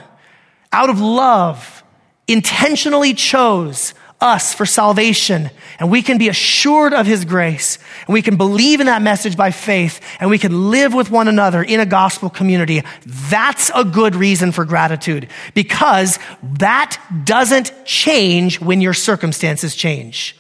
out 0.74 0.90
of 0.90 1.00
love, 1.00 1.84
intentionally 2.28 3.14
chose 3.14 3.94
us 4.20 4.56
for 4.56 4.66
salvation. 4.66 5.52
And 5.78 5.92
we 5.92 6.02
can 6.02 6.18
be 6.18 6.28
assured 6.28 6.96
of 6.96 7.06
his 7.06 7.24
grace. 7.24 7.78
And 8.08 8.16
we 8.16 8.24
can 8.24 8.36
believe 8.36 8.80
in 8.80 8.88
that 8.88 9.04
message 9.04 9.38
by 9.38 9.52
faith. 9.52 10.02
And 10.20 10.32
we 10.32 10.40
can 10.40 10.72
live 10.72 10.96
with 10.96 11.12
one 11.12 11.28
another 11.28 11.62
in 11.62 11.80
a 11.80 11.86
gospel 11.86 12.32
community. 12.32 12.82
That's 13.06 13.70
a 13.76 13.86
good 13.86 14.16
reason 14.16 14.54
for 14.54 14.66
gratitude 14.66 15.30
because 15.54 16.18
that 16.42 17.00
doesn't 17.26 17.86
change 17.86 18.60
when 18.60 18.82
your 18.82 18.96
circumstances 18.96 19.76
change. 19.76 20.36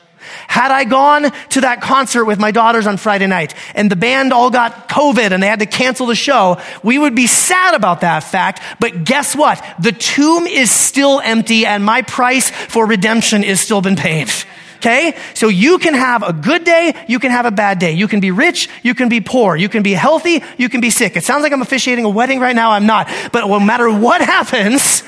Had 0.48 0.72
I 0.72 0.84
gone 0.84 1.32
to 1.50 1.62
that 1.62 1.82
concert 1.82 2.26
with 2.26 2.40
my 2.40 2.52
daughters 2.52 2.88
on 2.88 2.98
Friday 2.98 3.28
night 3.28 3.54
and 3.74 3.90
the 3.90 3.96
band 3.96 4.34
all 4.34 4.50
got 4.50 4.90
COVID 4.90 5.32
and 5.32 5.42
they 5.42 5.48
had 5.48 5.60
to 5.60 5.66
cancel 5.66 6.06
the 6.06 6.16
show, 6.16 6.62
we 6.84 6.98
would 6.98 7.16
be 7.16 7.28
sad 7.28 7.76
about 7.76 8.02
that 8.02 8.24
fact. 8.24 8.62
But 8.80 9.04
guess 9.04 9.36
what? 9.36 9.64
The 9.80 9.92
tomb 9.92 10.48
is 10.48 10.72
still 10.72 11.20
empty 11.20 11.66
and 11.66 11.84
my 11.84 12.02
price 12.02 12.50
for 12.50 12.86
redemption 12.86 13.44
is 13.44 13.60
still 13.60 13.82
been 13.82 13.96
paid. 13.96 14.30
Okay? 14.78 15.18
So 15.34 15.48
you 15.48 15.80
can 15.80 15.96
have 15.96 16.22
a 16.22 16.32
good 16.32 16.64
day, 16.64 16.94
you 17.08 17.18
can 17.18 17.32
have 17.32 17.46
a 17.46 17.52
bad 17.52 17.80
day. 17.80 17.94
You 17.94 18.08
can 18.08 18.20
be 18.20 18.30
rich, 18.30 18.70
you 18.84 18.94
can 18.94 19.10
be 19.10 19.20
poor, 19.20 19.56
you 19.56 19.68
can 19.68 19.82
be 19.82 19.94
healthy, 19.94 20.44
you 20.58 20.70
can 20.70 20.80
be 20.80 20.92
sick. 20.92 21.16
It 21.16 21.24
sounds 21.24 21.42
like 21.42 21.52
I'm 21.52 21.64
officiating 21.64 22.06
a 22.06 22.10
wedding 22.10 22.40
right 22.40 22.56
now. 22.56 22.72
I'm 22.72 22.86
not. 22.86 23.10
But 23.32 23.48
no 23.48 23.60
matter 23.60 23.90
what 23.90 24.22
happens, 24.36 25.02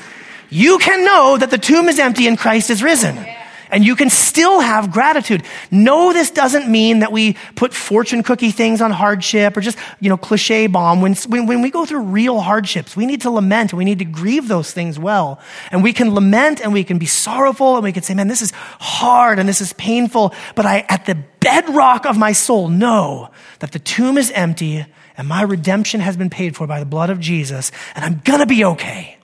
you 0.50 0.78
can 0.78 1.04
know 1.04 1.36
that 1.36 1.50
the 1.50 1.58
tomb 1.58 1.88
is 1.88 1.98
empty 1.98 2.26
and 2.26 2.36
Christ 2.36 2.70
is 2.70 2.82
risen. 2.82 3.24
And 3.70 3.84
you 3.84 3.96
can 3.96 4.10
still 4.10 4.60
have 4.60 4.90
gratitude. 4.90 5.42
No, 5.70 6.12
this 6.12 6.30
doesn't 6.30 6.68
mean 6.68 7.00
that 7.00 7.12
we 7.12 7.36
put 7.54 7.74
fortune 7.74 8.22
cookie 8.22 8.50
things 8.50 8.80
on 8.80 8.90
hardship 8.90 9.56
or 9.56 9.60
just, 9.60 9.78
you 10.00 10.08
know, 10.08 10.16
cliche 10.16 10.66
bomb. 10.66 11.00
When, 11.00 11.14
when, 11.28 11.46
when 11.46 11.62
we 11.62 11.70
go 11.70 11.84
through 11.84 12.02
real 12.02 12.40
hardships, 12.40 12.96
we 12.96 13.06
need 13.06 13.22
to 13.22 13.30
lament 13.30 13.68
we 13.78 13.84
need 13.84 13.98
to 13.98 14.04
grieve 14.04 14.48
those 14.48 14.72
things 14.72 14.98
well. 14.98 15.40
And 15.70 15.82
we 15.82 15.92
can 15.92 16.14
lament 16.14 16.60
and 16.60 16.72
we 16.72 16.84
can 16.84 16.98
be 16.98 17.06
sorrowful 17.06 17.76
and 17.76 17.84
we 17.84 17.92
can 17.92 18.02
say, 18.02 18.14
man, 18.14 18.28
this 18.28 18.42
is 18.42 18.52
hard 18.80 19.38
and 19.38 19.48
this 19.48 19.60
is 19.60 19.72
painful. 19.74 20.34
But 20.54 20.66
I, 20.66 20.84
at 20.88 21.06
the 21.06 21.16
bedrock 21.40 22.06
of 22.06 22.18
my 22.18 22.32
soul, 22.32 22.68
know 22.68 23.30
that 23.60 23.72
the 23.72 23.78
tomb 23.78 24.18
is 24.18 24.30
empty 24.32 24.86
and 25.16 25.28
my 25.28 25.42
redemption 25.42 26.00
has 26.00 26.16
been 26.16 26.30
paid 26.30 26.56
for 26.56 26.66
by 26.66 26.80
the 26.80 26.86
blood 26.86 27.10
of 27.10 27.20
Jesus 27.20 27.72
and 27.94 28.04
I'm 28.04 28.20
gonna 28.24 28.46
be 28.46 28.64
okay. 28.64 29.16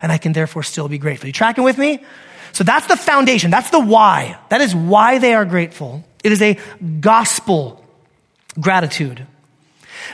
And 0.00 0.12
I 0.12 0.18
can 0.18 0.32
therefore 0.32 0.62
still 0.62 0.88
be 0.88 0.98
grateful. 0.98 1.26
You 1.26 1.32
tracking 1.32 1.64
with 1.64 1.78
me? 1.78 2.04
So 2.52 2.64
that's 2.64 2.86
the 2.86 2.96
foundation. 2.96 3.50
That's 3.50 3.70
the 3.70 3.80
why. 3.80 4.38
That 4.48 4.60
is 4.60 4.74
why 4.74 5.18
they 5.18 5.34
are 5.34 5.44
grateful. 5.44 6.04
It 6.24 6.32
is 6.32 6.42
a 6.42 6.58
gospel 7.00 7.84
gratitude. 8.60 9.26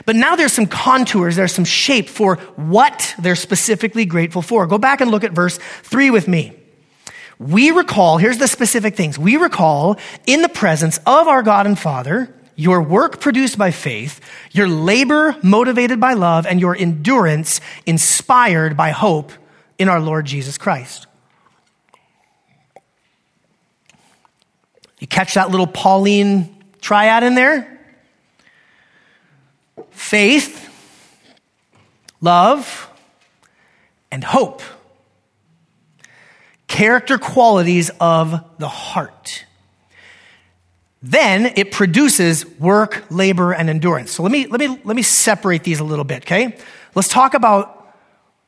But 0.05 0.15
now 0.15 0.35
there's 0.35 0.53
some 0.53 0.65
contours, 0.65 1.35
there's 1.35 1.53
some 1.53 1.65
shape 1.65 2.09
for 2.09 2.35
what 2.55 3.15
they're 3.19 3.35
specifically 3.35 4.05
grateful 4.05 4.41
for. 4.41 4.67
Go 4.67 4.77
back 4.77 5.01
and 5.01 5.11
look 5.11 5.23
at 5.23 5.31
verse 5.31 5.57
3 5.83 6.09
with 6.09 6.27
me. 6.27 6.53
We 7.39 7.71
recall, 7.71 8.17
here's 8.17 8.37
the 8.37 8.47
specific 8.47 8.95
things. 8.95 9.19
We 9.19 9.35
recall 9.37 9.97
in 10.25 10.41
the 10.41 10.49
presence 10.49 10.99
of 11.05 11.27
our 11.27 11.43
God 11.43 11.67
and 11.67 11.77
Father, 11.77 12.33
your 12.55 12.81
work 12.81 13.19
produced 13.19 13.57
by 13.57 13.71
faith, 13.71 14.21
your 14.51 14.67
labor 14.67 15.35
motivated 15.43 15.99
by 15.99 16.13
love, 16.13 16.45
and 16.45 16.61
your 16.61 16.75
endurance 16.75 17.59
inspired 17.85 18.77
by 18.77 18.91
hope 18.91 19.33
in 19.77 19.89
our 19.89 19.99
Lord 19.99 20.25
Jesus 20.25 20.57
Christ. 20.57 21.07
You 24.99 25.07
catch 25.07 25.33
that 25.33 25.51
little 25.51 25.67
Pauline 25.67 26.63
triad 26.81 27.23
in 27.23 27.35
there? 27.35 27.71
Faith, 29.91 30.69
love, 32.21 32.89
and 34.11 34.23
hope. 34.23 34.61
Character 36.67 37.17
qualities 37.17 37.91
of 37.99 38.43
the 38.57 38.67
heart. 38.67 39.45
Then 41.01 41.53
it 41.55 41.71
produces 41.71 42.45
work, 42.59 43.05
labor, 43.11 43.53
and 43.53 43.69
endurance. 43.69 44.11
So 44.11 44.23
let 44.23 44.31
me, 44.31 44.47
let 44.47 44.59
me, 44.59 44.79
let 44.83 44.95
me 44.95 45.03
separate 45.03 45.63
these 45.63 45.79
a 45.79 45.83
little 45.83 46.05
bit, 46.05 46.23
okay? 46.23 46.57
Let's 46.95 47.09
talk 47.09 47.35
about 47.35 47.93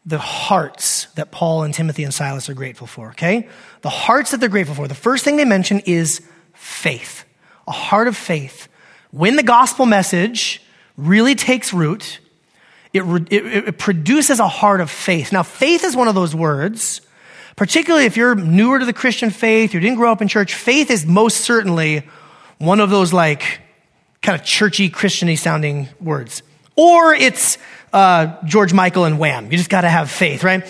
the 0.05 0.17
hearts 0.17 1.05
that 1.15 1.31
Paul 1.31 1.63
and 1.63 1.73
Timothy 1.73 2.03
and 2.03 2.13
Silas 2.13 2.49
are 2.49 2.53
grateful 2.53 2.87
for, 2.87 3.09
okay? 3.09 3.47
The 3.81 3.89
hearts 3.89 4.31
that 4.31 4.39
they're 4.39 4.49
grateful 4.49 4.73
for. 4.73 4.87
The 4.87 4.95
first 4.95 5.23
thing 5.23 5.35
they 5.35 5.45
mention 5.45 5.81
is 5.81 6.21
faith, 6.57 7.25
a 7.67 7.71
heart 7.71 8.07
of 8.07 8.17
faith. 8.17 8.67
When 9.11 9.35
the 9.35 9.43
gospel 9.43 9.85
message 9.85 10.61
really 10.97 11.35
takes 11.35 11.73
root, 11.73 12.19
it, 12.93 13.03
it, 13.31 13.45
it, 13.67 13.77
produces 13.77 14.39
a 14.39 14.47
heart 14.47 14.81
of 14.81 14.89
faith. 14.89 15.31
Now, 15.31 15.43
faith 15.43 15.83
is 15.83 15.95
one 15.95 16.07
of 16.07 16.15
those 16.15 16.35
words, 16.35 17.01
particularly 17.55 18.05
if 18.05 18.17
you're 18.17 18.35
newer 18.35 18.79
to 18.79 18.85
the 18.85 18.93
Christian 18.93 19.29
faith, 19.29 19.73
you 19.73 19.79
didn't 19.79 19.97
grow 19.97 20.11
up 20.11 20.21
in 20.21 20.27
church, 20.27 20.55
faith 20.55 20.89
is 20.89 21.05
most 21.05 21.41
certainly 21.41 22.03
one 22.57 22.79
of 22.79 22.89
those 22.89 23.13
like 23.13 23.61
kind 24.21 24.39
of 24.39 24.45
churchy, 24.45 24.89
Christiany 24.89 25.37
sounding 25.37 25.87
words. 26.01 26.41
Or 26.75 27.13
it's 27.13 27.57
uh, 27.93 28.35
George 28.45 28.73
Michael 28.73 29.05
and 29.05 29.19
Wham. 29.19 29.51
You 29.51 29.57
just 29.57 29.69
got 29.69 29.81
to 29.81 29.89
have 29.89 30.09
faith, 30.09 30.43
right? 30.43 30.63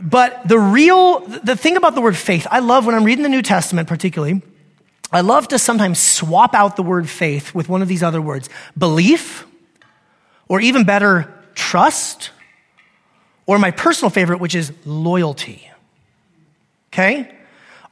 But 0.00 0.46
the 0.46 0.58
real, 0.58 1.20
the 1.20 1.56
thing 1.56 1.76
about 1.76 1.94
the 1.94 2.00
word 2.00 2.16
faith, 2.16 2.46
I 2.50 2.58
love 2.58 2.86
when 2.86 2.94
I'm 2.94 3.04
reading 3.04 3.22
the 3.22 3.28
New 3.30 3.42
Testament, 3.42 3.88
particularly, 3.88 4.42
I 5.12 5.20
love 5.20 5.48
to 5.48 5.58
sometimes 5.58 6.00
swap 6.00 6.54
out 6.54 6.76
the 6.76 6.82
word 6.82 7.08
faith 7.08 7.54
with 7.54 7.68
one 7.68 7.82
of 7.82 7.88
these 7.88 8.02
other 8.02 8.20
words 8.20 8.48
belief, 8.76 9.46
or 10.48 10.60
even 10.60 10.84
better, 10.84 11.32
trust, 11.54 12.30
or 13.46 13.58
my 13.58 13.70
personal 13.70 14.10
favorite, 14.10 14.40
which 14.40 14.54
is 14.54 14.72
loyalty. 14.84 15.70
Okay? 16.92 17.32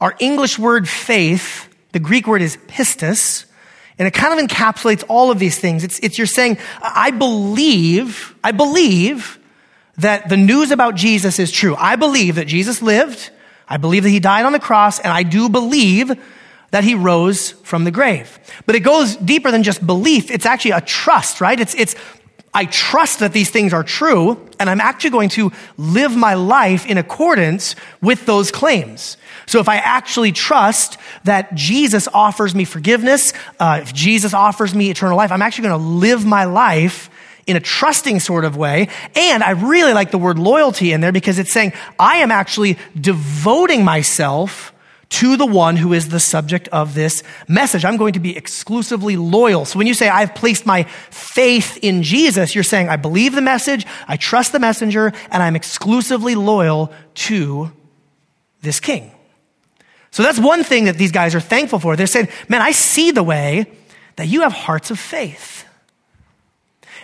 Our 0.01 0.15
English 0.19 0.59
word 0.59 0.89
faith, 0.89 1.69
the 1.93 1.99
Greek 1.99 2.27
word 2.27 2.41
is 2.41 2.57
pistis, 2.67 3.45
and 3.97 4.07
it 4.07 4.13
kind 4.13 4.37
of 4.37 4.45
encapsulates 4.45 5.05
all 5.07 5.31
of 5.31 5.39
these 5.39 5.57
things. 5.57 5.83
It's, 5.83 5.99
it's 5.99 6.17
you're 6.17 6.27
saying, 6.27 6.57
I 6.81 7.11
believe, 7.11 8.35
I 8.43 8.51
believe 8.51 9.39
that 9.97 10.27
the 10.27 10.35
news 10.35 10.71
about 10.71 10.95
Jesus 10.95 11.39
is 11.39 11.51
true. 11.51 11.75
I 11.77 11.95
believe 11.95 12.35
that 12.35 12.47
Jesus 12.47 12.81
lived. 12.81 13.29
I 13.67 13.77
believe 13.77 14.03
that 14.03 14.09
he 14.09 14.19
died 14.19 14.45
on 14.45 14.51
the 14.51 14.59
cross, 14.59 14.99
and 14.99 15.13
I 15.13 15.23
do 15.23 15.47
believe 15.47 16.11
that 16.75 16.83
he 16.83 16.93
rose 16.93 17.51
from 17.63 17.85
the 17.85 17.91
grave. 17.91 18.37
But 18.65 18.75
it 18.75 18.81
goes 18.81 19.15
deeper 19.15 19.49
than 19.49 19.63
just 19.63 19.87
belief. 19.87 20.29
It's 20.29 20.45
actually 20.45 20.71
a 20.71 20.81
trust, 20.81 21.39
right? 21.39 21.57
It's, 21.57 21.73
it's, 21.73 21.95
I 22.53 22.65
trust 22.65 23.19
that 23.19 23.31
these 23.31 23.49
things 23.49 23.71
are 23.71 23.81
true, 23.81 24.37
and 24.59 24.69
I'm 24.69 24.81
actually 24.81 25.11
going 25.11 25.29
to 25.29 25.53
live 25.77 26.17
my 26.17 26.33
life 26.33 26.85
in 26.85 26.97
accordance 26.97 27.77
with 28.01 28.25
those 28.25 28.51
claims. 28.51 29.15
So 29.45 29.61
if 29.61 29.69
I 29.69 29.77
actually 29.77 30.33
trust 30.33 30.97
that 31.23 31.55
Jesus 31.55 32.09
offers 32.13 32.53
me 32.53 32.65
forgiveness, 32.65 33.31
uh, 33.57 33.79
if 33.81 33.93
Jesus 33.93 34.33
offers 34.33 34.75
me 34.75 34.89
eternal 34.89 35.15
life, 35.15 35.31
I'm 35.31 35.41
actually 35.41 35.69
going 35.69 35.79
to 35.79 35.87
live 35.87 36.25
my 36.25 36.43
life 36.43 37.09
in 37.47 37.55
a 37.55 37.61
trusting 37.61 38.19
sort 38.19 38.43
of 38.43 38.57
way. 38.57 38.89
And 39.15 39.43
I 39.43 39.51
really 39.51 39.93
like 39.93 40.11
the 40.11 40.17
word 40.17 40.37
loyalty 40.37 40.91
in 40.91 40.99
there 40.99 41.13
because 41.13 41.39
it's 41.39 41.53
saying 41.53 41.71
I 41.97 42.17
am 42.17 42.31
actually 42.31 42.77
devoting 42.99 43.85
myself 43.85 44.73
to 45.09 45.37
the 45.37 45.45
one 45.45 45.75
who 45.77 45.93
is 45.93 46.09
the 46.09 46.19
subject 46.19 46.67
of 46.69 46.95
this 46.95 47.23
message. 47.47 47.85
I'm 47.85 47.97
going 47.97 48.13
to 48.13 48.19
be 48.19 48.35
exclusively 48.35 49.17
loyal. 49.17 49.65
So 49.65 49.77
when 49.77 49.87
you 49.87 49.93
say, 49.93 50.09
I've 50.09 50.35
placed 50.35 50.65
my 50.65 50.83
faith 51.09 51.77
in 51.81 52.03
Jesus, 52.03 52.55
you're 52.55 52.63
saying, 52.63 52.89
I 52.89 52.95
believe 52.95 53.35
the 53.35 53.41
message, 53.41 53.85
I 54.07 54.17
trust 54.17 54.51
the 54.51 54.59
messenger, 54.59 55.13
and 55.31 55.43
I'm 55.43 55.55
exclusively 55.55 56.35
loyal 56.35 56.91
to 57.15 57.71
this 58.61 58.79
king. 58.79 59.11
So 60.11 60.23
that's 60.23 60.39
one 60.39 60.63
thing 60.63 60.85
that 60.85 60.97
these 60.97 61.11
guys 61.11 61.35
are 61.35 61.41
thankful 61.41 61.79
for. 61.79 61.95
They're 61.95 62.07
saying, 62.07 62.29
man, 62.47 62.61
I 62.61 62.71
see 62.71 63.11
the 63.11 63.23
way 63.23 63.65
that 64.15 64.27
you 64.27 64.41
have 64.41 64.53
hearts 64.53 64.89
of 64.89 64.99
faith. 64.99 65.65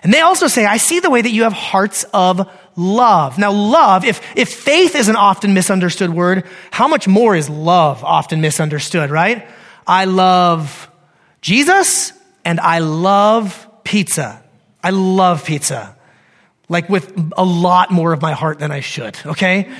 And 0.03 0.13
they 0.13 0.21
also 0.21 0.47
say, 0.47 0.65
I 0.65 0.77
see 0.77 0.99
the 0.99 1.09
way 1.09 1.21
that 1.21 1.29
you 1.29 1.43
have 1.43 1.53
hearts 1.53 2.05
of 2.13 2.49
love. 2.75 3.37
Now, 3.37 3.51
love, 3.51 4.05
if, 4.05 4.21
if 4.35 4.49
faith 4.49 4.95
is 4.95 5.07
an 5.07 5.15
often 5.15 5.53
misunderstood 5.53 6.11
word, 6.11 6.45
how 6.71 6.87
much 6.87 7.07
more 7.07 7.35
is 7.35 7.49
love 7.49 8.03
often 8.03 8.41
misunderstood, 8.41 9.09
right? 9.09 9.47
I 9.85 10.05
love 10.05 10.89
Jesus 11.41 12.13
and 12.45 12.59
I 12.59 12.79
love 12.79 13.67
pizza. 13.83 14.41
I 14.83 14.91
love 14.91 15.45
pizza. 15.45 15.95
Like 16.69 16.89
with 16.89 17.31
a 17.37 17.43
lot 17.43 17.91
more 17.91 18.13
of 18.13 18.21
my 18.21 18.33
heart 18.33 18.59
than 18.59 18.71
I 18.71 18.79
should, 18.79 19.17
okay? 19.25 19.65
And 19.65 19.75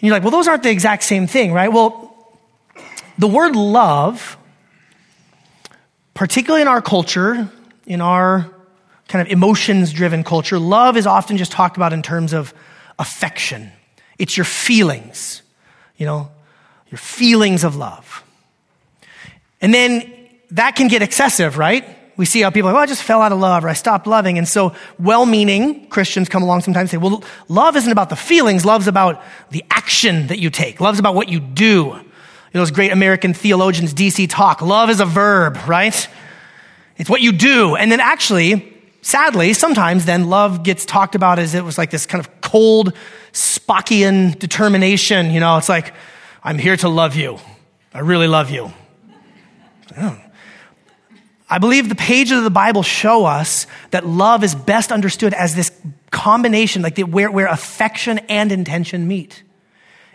you're 0.00 0.12
like, 0.12 0.22
well, 0.22 0.30
those 0.30 0.48
aren't 0.48 0.62
the 0.62 0.70
exact 0.70 1.02
same 1.04 1.26
thing, 1.26 1.52
right? 1.52 1.72
Well, 1.72 2.14
the 3.18 3.26
word 3.26 3.56
love, 3.56 4.36
particularly 6.14 6.62
in 6.62 6.68
our 6.68 6.82
culture, 6.82 7.50
in 7.86 8.00
our 8.00 8.50
kind 9.08 9.26
of 9.26 9.32
emotions 9.32 9.92
driven 9.92 10.24
culture, 10.24 10.58
love 10.58 10.96
is 10.96 11.06
often 11.06 11.36
just 11.36 11.52
talked 11.52 11.76
about 11.76 11.92
in 11.92 12.02
terms 12.02 12.32
of 12.32 12.52
affection. 12.98 13.70
It's 14.18 14.36
your 14.36 14.44
feelings, 14.44 15.42
you 15.96 16.06
know, 16.06 16.30
your 16.88 16.98
feelings 16.98 17.64
of 17.64 17.76
love. 17.76 18.24
And 19.60 19.72
then 19.72 20.12
that 20.52 20.76
can 20.76 20.88
get 20.88 21.02
excessive, 21.02 21.58
right? 21.58 21.84
We 22.16 22.24
see 22.24 22.40
how 22.40 22.50
people 22.50 22.70
are, 22.70 22.72
well, 22.72 22.80
oh, 22.80 22.84
I 22.84 22.86
just 22.86 23.02
fell 23.02 23.20
out 23.20 23.32
of 23.32 23.38
love 23.38 23.64
or 23.64 23.68
I 23.68 23.74
stopped 23.74 24.06
loving. 24.06 24.38
And 24.38 24.48
so 24.48 24.74
well 24.98 25.26
meaning 25.26 25.86
Christians 25.88 26.28
come 26.28 26.42
along 26.42 26.62
sometimes 26.62 26.92
and 26.92 27.02
say, 27.02 27.08
well, 27.08 27.22
love 27.48 27.76
isn't 27.76 27.92
about 27.92 28.08
the 28.08 28.16
feelings. 28.16 28.64
Love's 28.64 28.88
about 28.88 29.22
the 29.50 29.64
action 29.70 30.28
that 30.28 30.38
you 30.38 30.48
take. 30.48 30.80
Love's 30.80 30.98
about 30.98 31.14
what 31.14 31.28
you 31.28 31.40
do. 31.40 31.66
You 31.66 32.60
know, 32.60 32.60
those 32.60 32.70
great 32.70 32.90
American 32.90 33.34
theologians, 33.34 33.92
DC 33.92 34.28
talk. 34.30 34.62
Love 34.62 34.88
is 34.88 35.00
a 35.00 35.04
verb, 35.04 35.58
right? 35.66 36.08
It's 36.96 37.10
what 37.10 37.20
you 37.20 37.32
do. 37.32 37.76
And 37.76 37.92
then 37.92 38.00
actually, 38.00 38.75
sadly, 39.06 39.52
sometimes 39.52 40.04
then 40.04 40.28
love 40.28 40.64
gets 40.64 40.84
talked 40.84 41.14
about 41.14 41.38
as 41.38 41.54
it 41.54 41.62
was 41.62 41.78
like 41.78 41.90
this 41.90 42.06
kind 42.06 42.24
of 42.24 42.40
cold, 42.40 42.92
Spockian 43.32 44.36
determination. 44.38 45.30
You 45.30 45.38
know, 45.38 45.56
it's 45.58 45.68
like, 45.68 45.94
I'm 46.42 46.58
here 46.58 46.76
to 46.78 46.88
love 46.88 47.14
you. 47.14 47.38
I 47.94 48.00
really 48.00 48.26
love 48.26 48.50
you. 48.50 48.72
I, 49.96 50.22
I 51.48 51.58
believe 51.58 51.88
the 51.88 51.94
pages 51.94 52.38
of 52.38 52.44
the 52.44 52.50
Bible 52.50 52.82
show 52.82 53.24
us 53.24 53.68
that 53.92 54.04
love 54.04 54.42
is 54.42 54.56
best 54.56 54.90
understood 54.90 55.32
as 55.34 55.54
this 55.54 55.70
combination, 56.10 56.82
like 56.82 56.96
the, 56.96 57.04
where, 57.04 57.30
where 57.30 57.46
affection 57.46 58.18
and 58.28 58.50
intention 58.50 59.06
meet. 59.06 59.44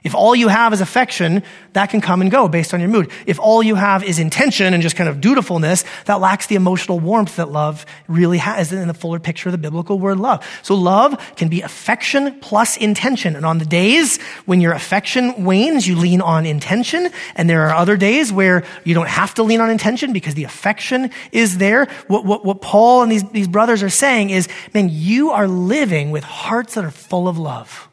If 0.03 0.15
all 0.15 0.35
you 0.35 0.47
have 0.47 0.73
is 0.73 0.81
affection, 0.81 1.43
that 1.73 1.91
can 1.91 2.01
come 2.01 2.21
and 2.21 2.31
go 2.31 2.47
based 2.47 2.73
on 2.73 2.79
your 2.79 2.89
mood. 2.89 3.11
If 3.27 3.39
all 3.39 3.61
you 3.61 3.75
have 3.75 4.03
is 4.03 4.17
intention 4.17 4.73
and 4.73 4.81
just 4.81 4.95
kind 4.95 5.07
of 5.07 5.21
dutifulness, 5.21 5.83
that 6.05 6.19
lacks 6.19 6.47
the 6.47 6.55
emotional 6.55 6.99
warmth 6.99 7.35
that 7.35 7.51
love 7.51 7.85
really 8.07 8.39
has 8.39 8.73
in 8.73 8.87
the 8.87 8.95
fuller 8.95 9.19
picture 9.19 9.49
of 9.49 9.51
the 9.51 9.59
biblical 9.59 9.99
word 9.99 10.17
love. 10.17 10.43
So 10.63 10.73
love 10.73 11.19
can 11.35 11.49
be 11.49 11.61
affection 11.61 12.39
plus 12.39 12.77
intention. 12.77 13.35
And 13.35 13.45
on 13.45 13.59
the 13.59 13.65
days 13.65 14.19
when 14.45 14.59
your 14.59 14.73
affection 14.73 15.45
wanes, 15.45 15.87
you 15.87 15.95
lean 15.95 16.21
on 16.21 16.47
intention. 16.47 17.09
And 17.35 17.47
there 17.47 17.67
are 17.67 17.75
other 17.75 17.95
days 17.95 18.33
where 18.33 18.63
you 18.83 18.95
don't 18.95 19.07
have 19.07 19.35
to 19.35 19.43
lean 19.43 19.61
on 19.61 19.69
intention 19.69 20.13
because 20.13 20.33
the 20.33 20.45
affection 20.45 21.11
is 21.31 21.59
there. 21.59 21.85
What, 22.07 22.25
what, 22.25 22.43
what 22.43 22.61
Paul 22.61 23.03
and 23.03 23.11
these, 23.11 23.23
these 23.29 23.47
brothers 23.47 23.83
are 23.83 23.89
saying 23.89 24.31
is, 24.31 24.47
man, 24.73 24.89
you 24.91 25.29
are 25.29 25.47
living 25.47 26.09
with 26.09 26.23
hearts 26.23 26.73
that 26.73 26.83
are 26.85 26.89
full 26.91 27.27
of 27.27 27.37
love. 27.37 27.87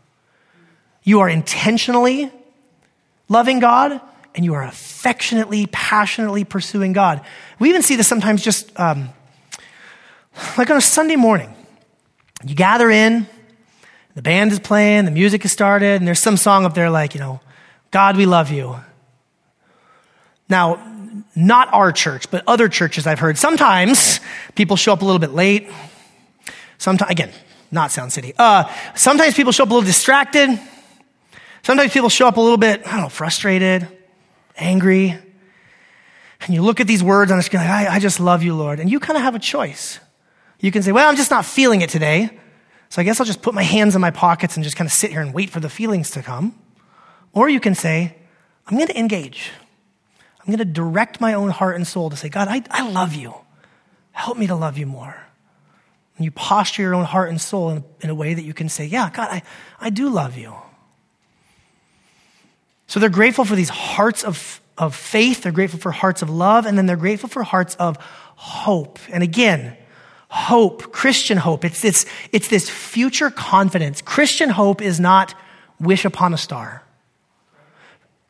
You 1.09 1.21
are 1.21 1.29
intentionally 1.31 2.31
loving 3.31 3.61
God 3.61 3.99
and 4.35 4.45
you 4.45 4.53
are 4.53 4.63
affectionately, 4.63 5.67
passionately 5.73 6.45
pursuing 6.45 6.93
God. 6.93 7.25
We 7.59 7.71
even 7.71 7.81
see 7.81 7.97
this 7.97 8.07
sometimes 8.07 8.45
just 8.45 8.79
um, 8.79 9.09
like 10.59 10.69
on 10.69 10.77
a 10.77 10.83
Sunday 10.83 11.17
morning. 11.17 11.55
You 12.45 12.55
gather 12.55 12.91
in, 12.91 13.27
the 14.17 14.21
band 14.21 14.53
is 14.53 14.59
playing, 14.59 15.07
the 15.07 15.11
music 15.11 15.45
has 15.45 15.51
started, 15.51 15.97
and 15.97 16.07
there's 16.07 16.21
some 16.21 16.37
song 16.37 16.67
up 16.67 16.75
there 16.75 16.91
like, 16.91 17.15
you 17.15 17.21
know, 17.21 17.41
God, 17.91 18.19
we 18.19 18.27
love 18.27 18.51
you. 18.51 18.77
Now, 20.51 20.79
not 21.35 21.73
our 21.73 21.91
church, 21.91 22.31
but 22.31 22.45
other 22.47 22.69
churches 22.69 23.07
I've 23.07 23.19
heard. 23.19 23.39
Sometimes 23.39 24.21
people 24.57 24.77
show 24.77 24.93
up 24.93 25.01
a 25.01 25.07
little 25.07 25.21
bit 25.21 25.33
late. 25.33 25.71
Sometimes, 26.77 27.11
again, 27.11 27.31
not 27.71 27.93
Sound 27.93 28.13
City. 28.13 28.35
Uh, 28.37 28.71
sometimes 28.95 29.33
people 29.33 29.53
show 29.53 29.63
up 29.63 29.71
a 29.71 29.73
little 29.73 29.87
distracted. 29.87 30.61
Sometimes 31.63 31.93
people 31.93 32.09
show 32.09 32.29
up 32.29 32.37
a 32.37 32.41
little 32.41 32.57
bit, 32.57 32.87
I 32.87 32.93
don't 32.93 33.03
know, 33.03 33.09
frustrated, 33.09 33.87
angry. 34.57 35.17
And 36.41 36.55
you 36.55 36.63
look 36.63 36.81
at 36.81 36.87
these 36.87 37.03
words 37.03 37.31
and 37.31 37.39
it's 37.39 37.53
like, 37.53 37.63
I, 37.63 37.95
I 37.95 37.99
just 37.99 38.21
love 38.21 38.43
you, 38.43 38.55
Lord. 38.55 38.81
And 38.81 38.91
you 38.91 39.01
kind 39.01 39.17
of 39.17 39.23
have 39.23 39.35
a 39.35 39.39
choice. 39.39 39.99
You 40.61 40.71
can 40.71 40.83
say, 40.83 40.93
well, 40.93 41.09
I'm 41.09 41.17
just 41.17 41.31
not 41.31 41.45
feeling 41.45 41.83
it 41.83 41.91
today. 41.91 42.31
So 42.89 43.03
I 43.03 43.05
guess 43.05 43.21
I'll 43.21 43.27
just 43.27 43.43
put 43.43 43.55
my 43.55 43.63
hands 43.63 43.95
in 43.95 44.01
my 44.01 44.11
pockets 44.11 44.57
and 44.57 44.65
just 44.65 44.77
kind 44.77 44.87
of 44.87 44.93
sit 44.93 45.11
here 45.11 45.21
and 45.21 45.35
wait 45.35 45.51
for 45.51 45.61
the 45.61 45.69
feelings 45.69 46.11
to 46.13 46.23
come. 46.23 46.59
Or 47.33 47.49
you 47.49 47.61
can 47.61 47.75
say, 47.75 48.17
I'm 48.67 48.77
going 48.77 48.89
to 48.89 48.99
engage. 48.99 49.51
I'm 50.41 50.47
going 50.47 50.59
to 50.59 50.65
direct 50.65 51.21
my 51.21 51.35
own 51.35 51.51
heart 51.51 51.77
and 51.77 51.87
soul 51.87 52.09
to 52.11 52.17
say, 52.17 52.29
God, 52.29 52.49
I, 52.49 52.63
I 52.71 52.89
love 52.91 53.15
you. 53.15 53.35
Help 54.13 54.39
me 54.39 54.47
to 54.47 54.55
love 54.55 54.79
you 54.79 54.87
more. 54.87 55.17
And 56.17 56.25
you 56.25 56.31
posture 56.31 56.83
your 56.83 56.95
own 56.95 57.05
heart 57.05 57.29
and 57.29 57.41
soul 57.41 57.71
in, 57.71 57.85
in 58.01 58.11
a 58.11 58.15
way 58.15 58.35
that 58.35 58.43
you 58.43 58.53
can 58.53 58.69
say, 58.69 58.87
Yeah, 58.87 59.11
God, 59.11 59.29
I, 59.31 59.43
I 59.81 59.91
do 59.91 60.09
love 60.09 60.37
you. 60.37 60.55
So 62.89 62.99
they're 62.99 63.11
grateful 63.11 63.45
for 63.45 63.55
these 63.55 63.69
hearts 63.69 64.25
of, 64.25 64.61
of 64.77 64.97
faith, 64.97 65.43
they're 65.43 65.53
grateful 65.53 65.79
for 65.79 65.93
hearts 65.93 66.23
of 66.23 66.31
love, 66.31 66.67
and 66.67 66.77
then 66.77 66.87
they're 66.87 66.97
grateful 66.97 67.29
for 67.29 67.45
hearts 67.45 67.77
of 67.77 67.97
hope. 68.35 68.99
And 69.11 69.23
again, 69.23 69.77
hope, 70.31 70.91
Christian 70.91 71.39
hope, 71.39 71.65
it's, 71.65 71.85
it's, 71.85 72.07
it's 72.33 72.49
this 72.49 72.69
future 72.69 73.31
confidence. 73.31 74.03
Christian 74.03 74.49
hope 74.51 74.83
is 74.83 74.99
not 74.99 75.35
wish 75.79 76.05
upon 76.05 76.35
a 76.35 76.39
star. 76.39 76.83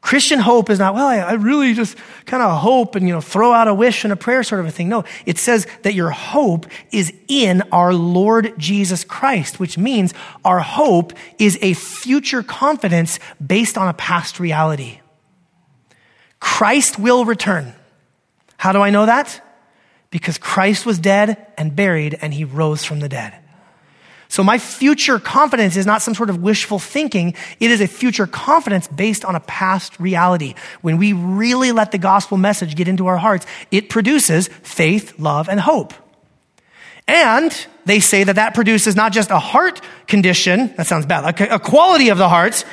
Christian 0.00 0.38
hope 0.38 0.70
is 0.70 0.78
not, 0.78 0.94
well, 0.94 1.08
I, 1.08 1.18
I 1.18 1.32
really 1.32 1.74
just 1.74 1.96
kind 2.24 2.42
of 2.42 2.58
hope 2.60 2.94
and, 2.94 3.06
you 3.06 3.12
know, 3.12 3.20
throw 3.20 3.52
out 3.52 3.66
a 3.66 3.74
wish 3.74 4.04
and 4.04 4.12
a 4.12 4.16
prayer 4.16 4.42
sort 4.42 4.60
of 4.60 4.66
a 4.66 4.70
thing. 4.70 4.88
No, 4.88 5.04
it 5.26 5.38
says 5.38 5.66
that 5.82 5.94
your 5.94 6.10
hope 6.10 6.66
is 6.92 7.12
in 7.26 7.62
our 7.72 7.92
Lord 7.92 8.54
Jesus 8.58 9.02
Christ, 9.02 9.58
which 9.58 9.76
means 9.76 10.14
our 10.44 10.60
hope 10.60 11.12
is 11.38 11.58
a 11.62 11.74
future 11.74 12.42
confidence 12.42 13.18
based 13.44 13.76
on 13.76 13.88
a 13.88 13.94
past 13.94 14.38
reality. 14.38 15.00
Christ 16.38 16.98
will 16.98 17.24
return. 17.24 17.74
How 18.56 18.72
do 18.72 18.80
I 18.80 18.90
know 18.90 19.06
that? 19.06 19.44
Because 20.10 20.38
Christ 20.38 20.86
was 20.86 20.98
dead 20.98 21.44
and 21.58 21.74
buried 21.74 22.16
and 22.20 22.32
he 22.32 22.44
rose 22.44 22.84
from 22.84 23.00
the 23.00 23.08
dead. 23.08 23.34
So 24.38 24.44
my 24.44 24.58
future 24.58 25.18
confidence 25.18 25.76
is 25.76 25.84
not 25.84 26.00
some 26.00 26.14
sort 26.14 26.30
of 26.30 26.40
wishful 26.40 26.78
thinking. 26.78 27.34
It 27.58 27.72
is 27.72 27.80
a 27.80 27.88
future 27.88 28.24
confidence 28.24 28.86
based 28.86 29.24
on 29.24 29.34
a 29.34 29.40
past 29.40 29.98
reality. 29.98 30.54
When 30.80 30.96
we 30.96 31.12
really 31.12 31.72
let 31.72 31.90
the 31.90 31.98
gospel 31.98 32.38
message 32.38 32.76
get 32.76 32.86
into 32.86 33.08
our 33.08 33.16
hearts, 33.16 33.46
it 33.72 33.88
produces 33.88 34.46
faith, 34.62 35.18
love, 35.18 35.48
and 35.48 35.58
hope. 35.58 35.92
And 37.08 37.50
they 37.84 37.98
say 37.98 38.22
that 38.22 38.36
that 38.36 38.54
produces 38.54 38.94
not 38.94 39.12
just 39.12 39.32
a 39.32 39.40
heart 39.40 39.80
condition, 40.06 40.72
that 40.76 40.86
sounds 40.86 41.04
bad, 41.04 41.40
a 41.40 41.58
quality 41.58 42.10
of 42.10 42.18
the 42.18 42.28
heart, 42.28 42.64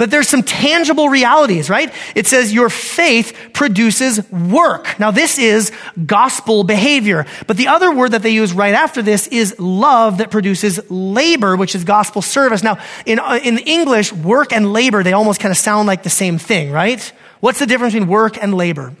but 0.00 0.10
there's 0.10 0.28
some 0.28 0.42
tangible 0.42 1.10
realities, 1.10 1.68
right? 1.68 1.92
It 2.14 2.26
says 2.26 2.54
your 2.54 2.70
faith 2.70 3.36
produces 3.52 4.26
work. 4.30 4.98
Now, 4.98 5.10
this 5.10 5.38
is 5.38 5.72
gospel 6.06 6.64
behavior. 6.64 7.26
But 7.46 7.58
the 7.58 7.68
other 7.68 7.94
word 7.94 8.12
that 8.12 8.22
they 8.22 8.30
use 8.30 8.54
right 8.54 8.72
after 8.72 9.02
this 9.02 9.26
is 9.26 9.60
love 9.60 10.16
that 10.16 10.30
produces 10.30 10.90
labor, 10.90 11.54
which 11.54 11.74
is 11.74 11.84
gospel 11.84 12.22
service. 12.22 12.62
Now, 12.62 12.78
in, 13.04 13.18
uh, 13.18 13.40
in 13.44 13.58
English, 13.58 14.10
work 14.10 14.54
and 14.54 14.72
labor, 14.72 15.02
they 15.02 15.12
almost 15.12 15.38
kind 15.38 15.52
of 15.52 15.58
sound 15.58 15.86
like 15.86 16.02
the 16.02 16.08
same 16.08 16.38
thing, 16.38 16.70
right? 16.70 17.12
What's 17.40 17.58
the 17.58 17.66
difference 17.66 17.92
between 17.92 18.08
work 18.08 18.42
and 18.42 18.54
labor? 18.54 18.94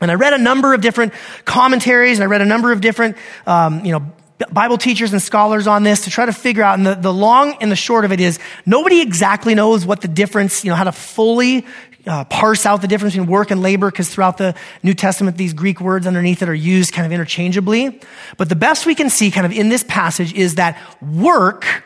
And 0.00 0.08
I 0.08 0.14
read 0.14 0.34
a 0.34 0.38
number 0.38 0.72
of 0.72 0.80
different 0.80 1.14
commentaries 1.46 2.18
and 2.18 2.22
I 2.22 2.28
read 2.28 2.42
a 2.42 2.46
number 2.46 2.70
of 2.70 2.80
different, 2.80 3.16
um, 3.44 3.84
you 3.84 3.90
know, 3.90 4.12
Bible 4.46 4.78
teachers 4.78 5.12
and 5.12 5.20
scholars 5.20 5.66
on 5.66 5.82
this 5.82 6.04
to 6.04 6.10
try 6.10 6.26
to 6.26 6.32
figure 6.32 6.62
out, 6.62 6.78
and 6.78 6.86
the, 6.86 6.94
the 6.94 7.12
long 7.12 7.56
and 7.60 7.70
the 7.70 7.76
short 7.76 8.04
of 8.04 8.12
it 8.12 8.20
is 8.20 8.38
nobody 8.64 9.00
exactly 9.00 9.54
knows 9.54 9.84
what 9.84 10.00
the 10.00 10.08
difference, 10.08 10.64
you 10.64 10.70
know, 10.70 10.76
how 10.76 10.84
to 10.84 10.92
fully 10.92 11.66
uh, 12.06 12.24
parse 12.24 12.64
out 12.64 12.80
the 12.80 12.88
difference 12.88 13.14
between 13.14 13.28
work 13.28 13.50
and 13.50 13.60
labor, 13.60 13.90
because 13.90 14.08
throughout 14.08 14.38
the 14.38 14.54
New 14.82 14.94
Testament, 14.94 15.36
these 15.36 15.52
Greek 15.52 15.80
words 15.80 16.06
underneath 16.06 16.40
it 16.42 16.48
are 16.48 16.54
used 16.54 16.92
kind 16.92 17.04
of 17.04 17.12
interchangeably. 17.12 18.00
But 18.36 18.48
the 18.48 18.56
best 18.56 18.86
we 18.86 18.94
can 18.94 19.10
see 19.10 19.30
kind 19.30 19.44
of 19.44 19.52
in 19.52 19.68
this 19.68 19.84
passage 19.84 20.32
is 20.32 20.54
that 20.54 20.78
work 21.02 21.84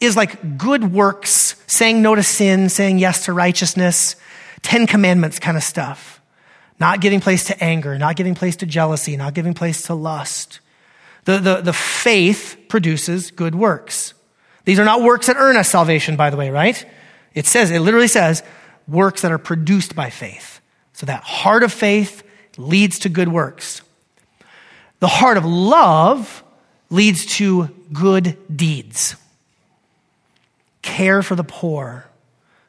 is 0.00 0.16
like 0.16 0.56
good 0.56 0.92
works, 0.92 1.62
saying 1.66 2.00
no 2.00 2.14
to 2.14 2.22
sin, 2.22 2.70
saying 2.70 2.98
yes 2.98 3.26
to 3.26 3.32
righteousness, 3.32 4.16
Ten 4.62 4.86
Commandments 4.86 5.38
kind 5.38 5.56
of 5.56 5.62
stuff. 5.62 6.20
Not 6.80 7.02
giving 7.02 7.20
place 7.20 7.44
to 7.44 7.62
anger, 7.62 7.98
not 7.98 8.16
giving 8.16 8.34
place 8.34 8.56
to 8.56 8.66
jealousy, 8.66 9.16
not 9.18 9.34
giving 9.34 9.52
place 9.52 9.82
to 9.82 9.94
lust. 9.94 10.60
The, 11.24 11.38
the, 11.38 11.60
the 11.60 11.72
faith 11.72 12.56
produces 12.68 13.30
good 13.30 13.54
works. 13.54 14.14
These 14.64 14.78
are 14.78 14.84
not 14.84 15.02
works 15.02 15.26
that 15.26 15.36
earn 15.36 15.56
us 15.56 15.68
salvation, 15.68 16.16
by 16.16 16.30
the 16.30 16.36
way, 16.36 16.50
right? 16.50 16.84
It 17.34 17.46
says, 17.46 17.70
it 17.70 17.80
literally 17.80 18.08
says, 18.08 18.42
works 18.88 19.22
that 19.22 19.32
are 19.32 19.38
produced 19.38 19.94
by 19.94 20.10
faith. 20.10 20.60
So 20.92 21.06
that 21.06 21.22
heart 21.22 21.62
of 21.62 21.72
faith 21.72 22.22
leads 22.56 22.98
to 23.00 23.08
good 23.08 23.28
works. 23.28 23.82
The 24.98 25.08
heart 25.08 25.36
of 25.36 25.44
love 25.44 26.44
leads 26.90 27.24
to 27.36 27.70
good 27.92 28.36
deeds. 28.54 29.16
Care 30.82 31.22
for 31.22 31.34
the 31.34 31.44
poor, 31.44 32.06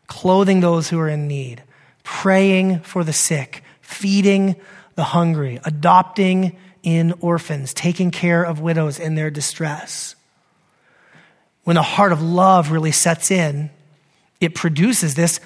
clothing 0.07 0.59
those 0.59 0.89
who 0.89 0.99
are 0.99 1.09
in 1.09 1.27
need, 1.27 1.63
praying 2.03 2.81
for 2.81 3.03
the 3.03 3.13
sick, 3.13 3.63
feeding 3.81 4.55
the 4.95 5.03
hungry, 5.03 5.59
adopting 5.65 6.55
in 6.84 7.13
orphans, 7.22 7.74
taking 7.74 8.12
care 8.12 8.44
of 8.44 8.60
widows 8.60 9.00
in 9.00 9.15
their 9.15 9.30
distress. 9.30 10.15
When 11.63 11.78
a 11.78 11.82
heart 11.82 12.12
of 12.12 12.22
love 12.22 12.72
really 12.72 12.91
sets 12.91 13.32
in, 13.32 13.70
it 14.39 14.56
produces 14.56 15.15
this. 15.15 15.39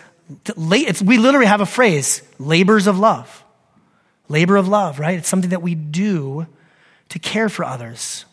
we 0.58 1.18
literally 1.18 1.48
have 1.48 1.62
a 1.62 1.66
phrase 1.66 2.22
labors 2.40 2.88
of 2.88 2.98
love. 2.98 3.44
Labor 4.28 4.56
of 4.56 4.68
love, 4.68 5.00
right? 5.00 5.18
It's 5.18 5.30
something 5.30 5.52
that 5.52 5.62
we 5.62 5.76
do 5.76 6.48
to 7.10 7.20
care 7.20 7.50
for 7.50 7.64
others. 7.64 8.26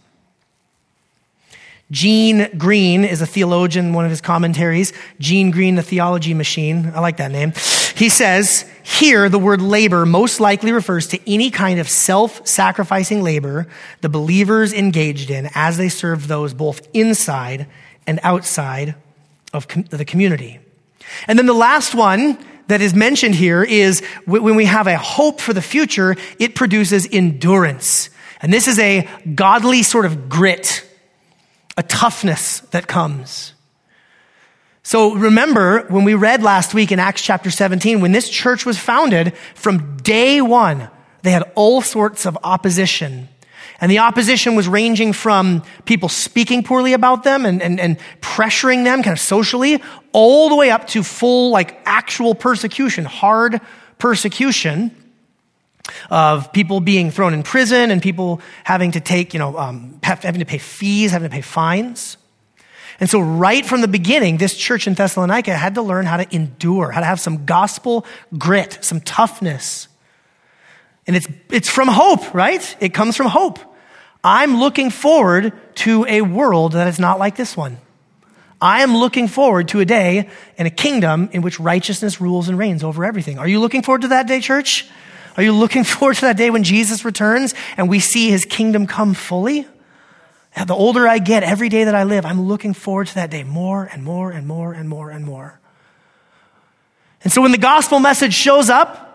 Gene 1.90 2.48
Green 2.56 3.04
is 3.04 3.20
a 3.20 3.26
theologian, 3.26 3.92
one 3.92 4.06
of 4.06 4.10
his 4.10 4.22
commentaries. 4.22 4.94
Gene 5.20 5.50
Green, 5.50 5.74
the 5.74 5.82
theology 5.82 6.32
machine. 6.32 6.90
I 6.94 7.00
like 7.00 7.18
that 7.18 7.30
name. 7.30 7.52
He 7.94 8.08
says, 8.08 8.64
here 8.82 9.28
the 9.28 9.38
word 9.38 9.62
labor 9.62 10.04
most 10.04 10.40
likely 10.40 10.72
refers 10.72 11.06
to 11.08 11.32
any 11.32 11.50
kind 11.50 11.78
of 11.78 11.88
self-sacrificing 11.88 13.22
labor 13.22 13.68
the 14.00 14.08
believers 14.08 14.72
engaged 14.72 15.30
in 15.30 15.48
as 15.54 15.76
they 15.76 15.88
served 15.88 16.26
those 16.26 16.52
both 16.52 16.86
inside 16.92 17.66
and 18.06 18.18
outside 18.22 18.96
of 19.52 19.66
the 19.90 20.04
community. 20.04 20.58
And 21.28 21.38
then 21.38 21.46
the 21.46 21.52
last 21.52 21.94
one 21.94 22.38
that 22.68 22.80
is 22.80 22.94
mentioned 22.94 23.34
here 23.34 23.62
is 23.62 24.00
when 24.24 24.56
we 24.56 24.64
have 24.64 24.86
a 24.86 24.96
hope 24.96 25.40
for 25.40 25.52
the 25.52 25.62
future, 25.62 26.16
it 26.38 26.54
produces 26.54 27.06
endurance. 27.12 28.08
And 28.40 28.52
this 28.52 28.66
is 28.66 28.78
a 28.78 29.08
godly 29.34 29.82
sort 29.82 30.06
of 30.06 30.28
grit, 30.28 30.84
a 31.76 31.82
toughness 31.82 32.60
that 32.70 32.86
comes. 32.86 33.51
So 34.82 35.14
remember 35.14 35.86
when 35.88 36.04
we 36.04 36.14
read 36.14 36.42
last 36.42 36.74
week 36.74 36.90
in 36.90 36.98
Acts 36.98 37.22
chapter 37.22 37.50
17, 37.50 38.00
when 38.00 38.12
this 38.12 38.28
church 38.28 38.66
was 38.66 38.78
founded, 38.78 39.34
from 39.54 39.96
day 39.98 40.40
one, 40.40 40.90
they 41.22 41.30
had 41.30 41.50
all 41.54 41.82
sorts 41.82 42.26
of 42.26 42.36
opposition. 42.42 43.28
And 43.80 43.90
the 43.90 44.00
opposition 44.00 44.54
was 44.54 44.68
ranging 44.68 45.12
from 45.12 45.62
people 45.84 46.08
speaking 46.08 46.62
poorly 46.62 46.92
about 46.92 47.22
them 47.24 47.46
and, 47.46 47.62
and, 47.62 47.80
and 47.80 47.98
pressuring 48.20 48.84
them 48.84 49.02
kind 49.02 49.12
of 49.12 49.20
socially, 49.20 49.82
all 50.12 50.48
the 50.48 50.56
way 50.56 50.70
up 50.70 50.88
to 50.88 51.02
full, 51.02 51.50
like, 51.50 51.80
actual 51.84 52.34
persecution, 52.34 53.04
hard 53.04 53.60
persecution 53.98 54.94
of 56.10 56.52
people 56.52 56.80
being 56.80 57.10
thrown 57.10 57.34
in 57.34 57.42
prison 57.42 57.90
and 57.90 58.02
people 58.02 58.40
having 58.64 58.92
to 58.92 59.00
take, 59.00 59.32
you 59.32 59.38
know, 59.38 59.56
um, 59.56 59.98
having 60.02 60.40
to 60.40 60.46
pay 60.46 60.58
fees, 60.58 61.10
having 61.10 61.28
to 61.28 61.34
pay 61.34 61.40
fines. 61.40 62.16
And 63.02 63.10
so, 63.10 63.18
right 63.18 63.66
from 63.66 63.80
the 63.80 63.88
beginning, 63.88 64.36
this 64.36 64.56
church 64.56 64.86
in 64.86 64.94
Thessalonica 64.94 65.56
had 65.56 65.74
to 65.74 65.82
learn 65.82 66.06
how 66.06 66.18
to 66.18 66.32
endure, 66.32 66.92
how 66.92 67.00
to 67.00 67.06
have 67.06 67.18
some 67.18 67.46
gospel 67.46 68.06
grit, 68.38 68.78
some 68.80 69.00
toughness. 69.00 69.88
And 71.08 71.16
it's, 71.16 71.26
it's 71.50 71.68
from 71.68 71.88
hope, 71.88 72.32
right? 72.32 72.76
It 72.78 72.94
comes 72.94 73.16
from 73.16 73.26
hope. 73.26 73.58
I'm 74.22 74.60
looking 74.60 74.90
forward 74.90 75.52
to 75.78 76.06
a 76.08 76.20
world 76.20 76.74
that 76.74 76.86
is 76.86 77.00
not 77.00 77.18
like 77.18 77.34
this 77.34 77.56
one. 77.56 77.78
I 78.60 78.84
am 78.84 78.96
looking 78.96 79.26
forward 79.26 79.66
to 79.70 79.80
a 79.80 79.84
day 79.84 80.28
and 80.56 80.68
a 80.68 80.70
kingdom 80.70 81.28
in 81.32 81.42
which 81.42 81.58
righteousness 81.58 82.20
rules 82.20 82.48
and 82.48 82.56
reigns 82.56 82.84
over 82.84 83.04
everything. 83.04 83.36
Are 83.36 83.48
you 83.48 83.58
looking 83.58 83.82
forward 83.82 84.02
to 84.02 84.08
that 84.08 84.28
day, 84.28 84.38
church? 84.40 84.88
Are 85.36 85.42
you 85.42 85.52
looking 85.52 85.82
forward 85.92 86.14
to 86.18 86.20
that 86.26 86.36
day 86.36 86.50
when 86.50 86.62
Jesus 86.62 87.04
returns 87.04 87.52
and 87.76 87.88
we 87.88 87.98
see 87.98 88.30
his 88.30 88.44
kingdom 88.44 88.86
come 88.86 89.12
fully? 89.12 89.66
The 90.54 90.74
older 90.74 91.08
I 91.08 91.18
get, 91.18 91.42
every 91.42 91.68
day 91.68 91.84
that 91.84 91.94
I 91.94 92.04
live, 92.04 92.24
I'm 92.24 92.42
looking 92.42 92.72
forward 92.72 93.08
to 93.08 93.14
that 93.16 93.30
day 93.30 93.42
more 93.42 93.84
and 93.84 94.04
more 94.04 94.30
and 94.30 94.46
more 94.46 94.72
and 94.72 94.88
more 94.88 95.10
and 95.10 95.24
more. 95.24 95.58
And 97.24 97.32
so 97.32 97.42
when 97.42 97.52
the 97.52 97.58
gospel 97.58 97.98
message 98.00 98.34
shows 98.34 98.70
up, 98.70 99.08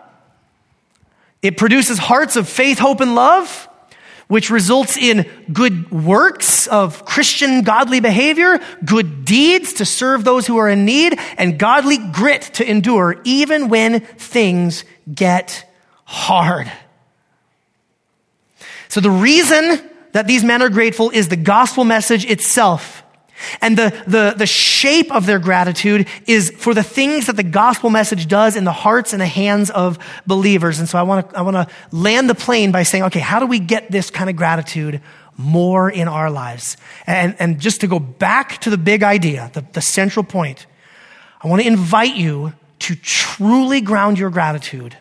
it 1.40 1.56
produces 1.56 1.98
hearts 1.98 2.36
of 2.36 2.48
faith, 2.48 2.78
hope, 2.78 3.00
and 3.00 3.14
love, 3.14 3.68
which 4.26 4.50
results 4.50 4.96
in 4.96 5.26
good 5.52 5.90
works 5.90 6.66
of 6.66 7.04
Christian 7.04 7.62
godly 7.62 8.00
behavior, 8.00 8.60
good 8.84 9.24
deeds 9.24 9.74
to 9.74 9.84
serve 9.84 10.24
those 10.24 10.46
who 10.46 10.58
are 10.58 10.68
in 10.68 10.84
need, 10.84 11.18
and 11.38 11.58
godly 11.58 11.96
grit 11.96 12.42
to 12.54 12.68
endure 12.68 13.20
even 13.24 13.68
when 13.68 14.00
things 14.00 14.84
get 15.12 15.64
hard. 16.04 16.70
So 18.88 19.00
the 19.00 19.10
reason 19.10 19.88
that 20.12 20.26
these 20.26 20.44
men 20.44 20.62
are 20.62 20.68
grateful 20.68 21.10
is 21.10 21.28
the 21.28 21.36
gospel 21.36 21.84
message 21.84 22.24
itself. 22.24 23.02
And 23.60 23.78
the, 23.78 23.90
the, 24.06 24.34
the 24.36 24.46
shape 24.46 25.12
of 25.12 25.26
their 25.26 25.38
gratitude 25.38 26.08
is 26.26 26.50
for 26.50 26.74
the 26.74 26.82
things 26.82 27.26
that 27.26 27.36
the 27.36 27.44
gospel 27.44 27.88
message 27.88 28.26
does 28.26 28.56
in 28.56 28.64
the 28.64 28.72
hearts 28.72 29.12
and 29.12 29.22
the 29.22 29.26
hands 29.26 29.70
of 29.70 29.98
believers. 30.26 30.80
And 30.80 30.88
so 30.88 30.98
I 30.98 31.02
want 31.02 31.30
to, 31.30 31.38
I 31.38 31.42
want 31.42 31.54
to 31.54 31.68
land 31.92 32.28
the 32.28 32.34
plane 32.34 32.72
by 32.72 32.82
saying, 32.82 33.04
okay, 33.04 33.20
how 33.20 33.38
do 33.38 33.46
we 33.46 33.60
get 33.60 33.90
this 33.90 34.10
kind 34.10 34.28
of 34.28 34.36
gratitude 34.36 35.00
more 35.36 35.88
in 35.88 36.08
our 36.08 36.30
lives? 36.30 36.76
And, 37.06 37.36
and 37.38 37.60
just 37.60 37.80
to 37.82 37.86
go 37.86 38.00
back 38.00 38.60
to 38.62 38.70
the 38.70 38.78
big 38.78 39.02
idea, 39.02 39.50
the, 39.54 39.64
the 39.72 39.82
central 39.82 40.24
point, 40.24 40.66
I 41.40 41.46
want 41.46 41.62
to 41.62 41.68
invite 41.68 42.16
you 42.16 42.54
to 42.80 42.96
truly 42.96 43.80
ground 43.80 44.18
your 44.18 44.30
gratitude 44.30 44.96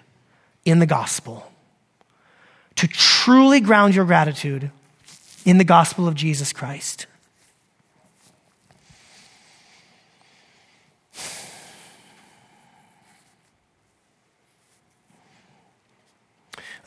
in 0.63 0.79
the 0.79 0.85
gospel. 0.85 1.51
To 2.75 2.87
truly 2.87 3.59
ground 3.59 3.95
your 3.95 4.05
gratitude 4.05 4.69
in 5.47 5.57
the 5.57 5.63
gospel 5.63 6.09
of 6.09 6.13
Jesus 6.13 6.51
Christ. 6.51 7.07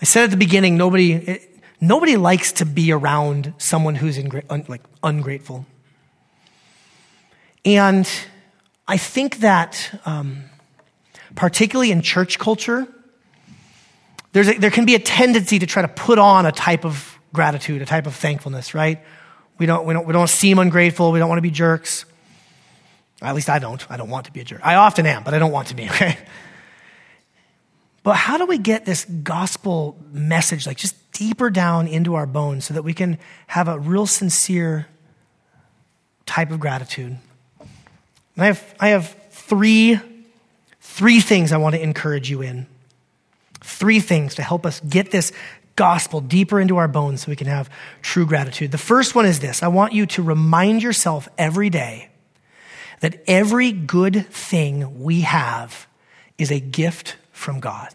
I 0.03 0.05
said 0.05 0.25
at 0.25 0.31
the 0.31 0.37
beginning, 0.37 0.77
nobody, 0.77 1.14
it, 1.14 1.59
nobody 1.81 2.18
likes 2.18 2.53
to 2.53 2.66
be 2.66 2.92
around 2.92 3.55
someone 3.57 3.94
who's 3.94 4.18
ingra- 4.18 4.44
un, 4.51 4.66
like 4.68 4.83
ungrateful. 5.03 5.64
And 7.64 8.07
I 8.87 8.99
think 8.99 9.38
that, 9.38 9.99
um, 10.05 10.44
particularly 11.35 11.92
in 11.92 12.03
church 12.03 12.38
culture, 12.38 12.87
a, 14.35 14.59
there 14.59 14.70
can 14.70 14.85
be 14.85 14.94
a 14.96 14.99
tendency 14.99 15.59
to 15.59 15.66
try 15.66 15.81
to 15.81 15.88
put 15.88 16.18
on 16.18 16.44
a 16.44 16.53
type 16.53 16.85
of 16.85 17.19
gratitude, 17.33 17.83
a 17.83 17.87
type 17.87 18.07
of 18.07 18.14
thankfulness, 18.14 18.75
right? 18.75 19.01
We 19.59 19.66
don't, 19.66 19.85
we 19.87 19.95
don't, 19.95 20.07
we 20.07 20.12
don't 20.12 20.29
seem 20.29 20.59
ungrateful. 20.59 21.12
We 21.12 21.19
don't 21.19 21.29
want 21.29 21.38
to 21.38 21.43
be 21.43 21.51
jerks. 21.51 22.05
At 23.23 23.35
least 23.35 23.51
I 23.51 23.59
don't. 23.59 23.85
I 23.90 23.97
don't 23.97 24.09
want 24.09 24.27
to 24.27 24.33
be 24.33 24.40
a 24.40 24.45
jerk. 24.45 24.61
I 24.64 24.77
often 24.77 25.07
am, 25.07 25.23
but 25.23 25.35
I 25.35 25.38
don't 25.38 25.53
want 25.53 25.69
to 25.69 25.75
be, 25.75 25.85
okay? 25.90 26.16
But 28.03 28.14
how 28.14 28.38
do 28.38 28.47
we 28.47 28.59
get 28.59 28.87
this 28.87 29.05
gospel 29.05 29.99
message, 30.11 30.66
like 30.66 30.79
just 30.79 30.97
deeper 31.12 31.51
down 31.51 31.87
into 31.87 32.14
our 32.14 32.27
bones 32.27 32.64
so 32.64 32.75
that 32.75 32.83
we 32.83 32.95
can 32.95 33.19
have 33.47 33.69
a 33.69 33.79
real 33.79 34.07
sincere 34.07 34.87
type 36.25 36.51
of 36.51 36.59
gratitude? 36.59 37.19
And 38.37 38.45
I 38.45 38.47
have, 38.47 38.75
I 38.81 38.88
have 38.88 39.14
three, 39.31 40.01
three 40.81 41.21
things 41.21 41.53
I 41.53 41.59
want 41.59 41.75
to 41.75 41.83
encourage 41.83 42.31
you 42.31 42.40
in. 42.40 42.66
Three 43.61 44.01
things 44.01 44.37
to 44.37 44.43
help 44.43 44.64
us 44.64 44.81
get 44.81 45.11
this 45.11 45.33
gospel 45.81 46.21
deeper 46.21 46.61
into 46.61 46.77
our 46.77 46.88
bones 46.88 47.23
so 47.23 47.31
we 47.31 47.37
can 47.37 47.47
have 47.47 47.71
true 48.03 48.27
gratitude. 48.27 48.71
The 48.71 48.77
first 48.77 49.14
one 49.14 49.25
is 49.25 49.40
this 49.40 49.62
I 49.62 49.69
want 49.69 49.95
you 49.95 50.05
to 50.05 50.23
remind 50.23 50.83
yourself 50.83 51.27
every 51.38 51.71
day 51.71 52.11
that 53.01 53.23
every 53.27 53.73
good 53.73 54.27
thing 54.27 55.03
we 55.03 55.23
have 55.23 55.87
is 56.37 56.51
a 56.53 56.61
gift 56.61 57.16
from 57.33 57.61
God. 57.61 57.88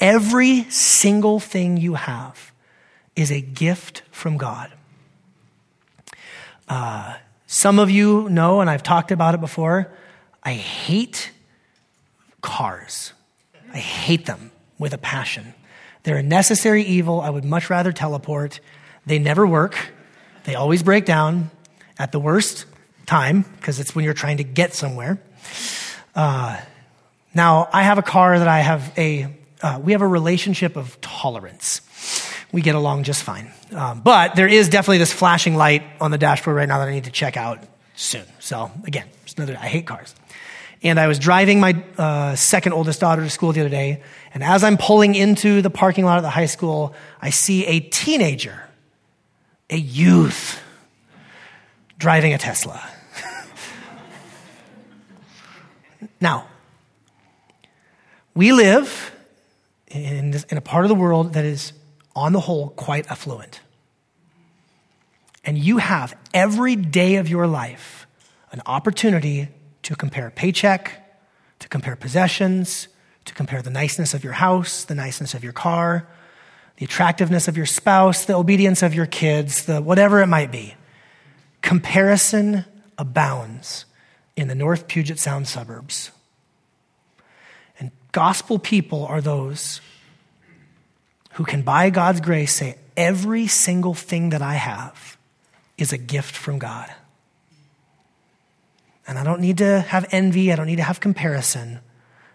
Every 0.00 0.64
single 0.64 1.38
thing 1.38 1.76
you 1.76 1.94
have 1.94 2.50
is 3.14 3.30
a 3.30 3.40
gift 3.40 4.02
from 4.10 4.36
God. 4.36 4.72
Uh, 6.68 7.14
some 7.46 7.78
of 7.78 7.92
you 7.92 8.28
know, 8.28 8.60
and 8.60 8.68
I've 8.68 8.82
talked 8.82 9.12
about 9.12 9.36
it 9.36 9.40
before, 9.40 9.92
I 10.42 10.54
hate 10.54 11.30
cars. 12.40 13.12
I 13.72 13.78
hate 13.78 14.26
them 14.26 14.50
with 14.80 14.92
a 14.92 14.98
passion. 14.98 15.54
They're 16.06 16.18
a 16.18 16.22
necessary 16.22 16.84
evil. 16.84 17.20
I 17.20 17.30
would 17.30 17.44
much 17.44 17.68
rather 17.68 17.90
teleport. 17.90 18.60
They 19.06 19.18
never 19.18 19.44
work. 19.44 19.76
They 20.44 20.54
always 20.54 20.84
break 20.84 21.04
down 21.04 21.50
at 21.98 22.12
the 22.12 22.20
worst 22.20 22.64
time 23.06 23.44
because 23.56 23.80
it's 23.80 23.92
when 23.92 24.04
you're 24.04 24.14
trying 24.14 24.36
to 24.36 24.44
get 24.44 24.72
somewhere. 24.72 25.18
Uh, 26.14 26.60
now, 27.34 27.68
I 27.72 27.82
have 27.82 27.98
a 27.98 28.02
car 28.02 28.38
that 28.38 28.46
I 28.46 28.60
have 28.60 28.92
a, 28.96 29.26
uh, 29.60 29.80
we 29.82 29.90
have 29.92 30.00
a 30.00 30.06
relationship 30.06 30.76
of 30.76 30.96
tolerance. 31.00 31.80
We 32.52 32.62
get 32.62 32.76
along 32.76 33.02
just 33.02 33.24
fine. 33.24 33.50
Um, 33.72 34.00
but 34.00 34.36
there 34.36 34.46
is 34.46 34.68
definitely 34.68 34.98
this 34.98 35.12
flashing 35.12 35.56
light 35.56 35.82
on 36.00 36.12
the 36.12 36.18
dashboard 36.18 36.54
right 36.54 36.68
now 36.68 36.78
that 36.78 36.86
I 36.86 36.92
need 36.92 37.04
to 37.04 37.10
check 37.10 37.36
out 37.36 37.58
soon. 37.96 38.26
So, 38.38 38.70
again, 38.84 39.08
another, 39.36 39.58
I 39.60 39.66
hate 39.66 39.88
cars. 39.88 40.14
And 40.82 41.00
I 41.00 41.06
was 41.06 41.18
driving 41.18 41.58
my 41.58 41.82
uh, 41.96 42.36
second 42.36 42.72
oldest 42.72 43.00
daughter 43.00 43.22
to 43.22 43.30
school 43.30 43.52
the 43.52 43.60
other 43.60 43.70
day, 43.70 44.02
and 44.34 44.44
as 44.44 44.62
I'm 44.62 44.76
pulling 44.76 45.14
into 45.14 45.62
the 45.62 45.70
parking 45.70 46.04
lot 46.04 46.18
of 46.18 46.22
the 46.22 46.30
high 46.30 46.46
school, 46.46 46.94
I 47.20 47.30
see 47.30 47.64
a 47.66 47.80
teenager, 47.80 48.62
a 49.70 49.76
youth, 49.76 50.60
driving 51.98 52.34
a 52.34 52.38
Tesla. 52.38 52.86
now, 56.20 56.46
we 58.34 58.52
live 58.52 59.12
in, 59.88 60.34
in 60.50 60.58
a 60.58 60.60
part 60.60 60.84
of 60.84 60.90
the 60.90 60.94
world 60.94 61.32
that 61.32 61.44
is, 61.44 61.72
on 62.14 62.32
the 62.32 62.40
whole, 62.40 62.70
quite 62.70 63.10
affluent. 63.10 63.60
And 65.44 65.56
you 65.56 65.78
have 65.78 66.16
every 66.34 66.76
day 66.76 67.16
of 67.16 67.28
your 67.28 67.46
life 67.46 68.06
an 68.52 68.60
opportunity 68.66 69.48
to 69.86 69.94
compare 69.94 70.30
paycheck, 70.30 71.16
to 71.60 71.68
compare 71.68 71.94
possessions, 71.94 72.88
to 73.24 73.32
compare 73.34 73.62
the 73.62 73.70
niceness 73.70 74.14
of 74.14 74.24
your 74.24 74.32
house, 74.32 74.82
the 74.82 74.96
niceness 74.96 75.32
of 75.32 75.44
your 75.44 75.52
car, 75.52 76.08
the 76.78 76.84
attractiveness 76.84 77.46
of 77.46 77.56
your 77.56 77.66
spouse, 77.66 78.24
the 78.24 78.34
obedience 78.34 78.82
of 78.82 78.94
your 78.94 79.06
kids, 79.06 79.66
the 79.66 79.80
whatever 79.80 80.20
it 80.20 80.26
might 80.26 80.50
be. 80.50 80.74
comparison 81.66 82.64
abounds 82.96 83.86
in 84.36 84.46
the 84.46 84.54
North 84.54 84.86
Puget 84.86 85.18
Sound 85.18 85.48
suburbs. 85.48 86.12
And 87.80 87.90
gospel 88.12 88.60
people 88.60 89.04
are 89.06 89.20
those 89.20 89.80
who 91.32 91.44
can, 91.44 91.62
by 91.62 91.90
God's 91.90 92.20
grace, 92.20 92.54
say, 92.54 92.76
every 92.96 93.48
single 93.48 93.94
thing 93.94 94.30
that 94.30 94.42
I 94.42 94.54
have 94.54 95.16
is 95.76 95.92
a 95.92 95.98
gift 95.98 96.36
from 96.36 96.60
God. 96.60 96.88
And 99.06 99.18
I 99.18 99.24
don't 99.24 99.40
need 99.40 99.58
to 99.58 99.80
have 99.80 100.06
envy, 100.10 100.52
I 100.52 100.56
don't 100.56 100.66
need 100.66 100.76
to 100.76 100.82
have 100.82 101.00
comparison. 101.00 101.80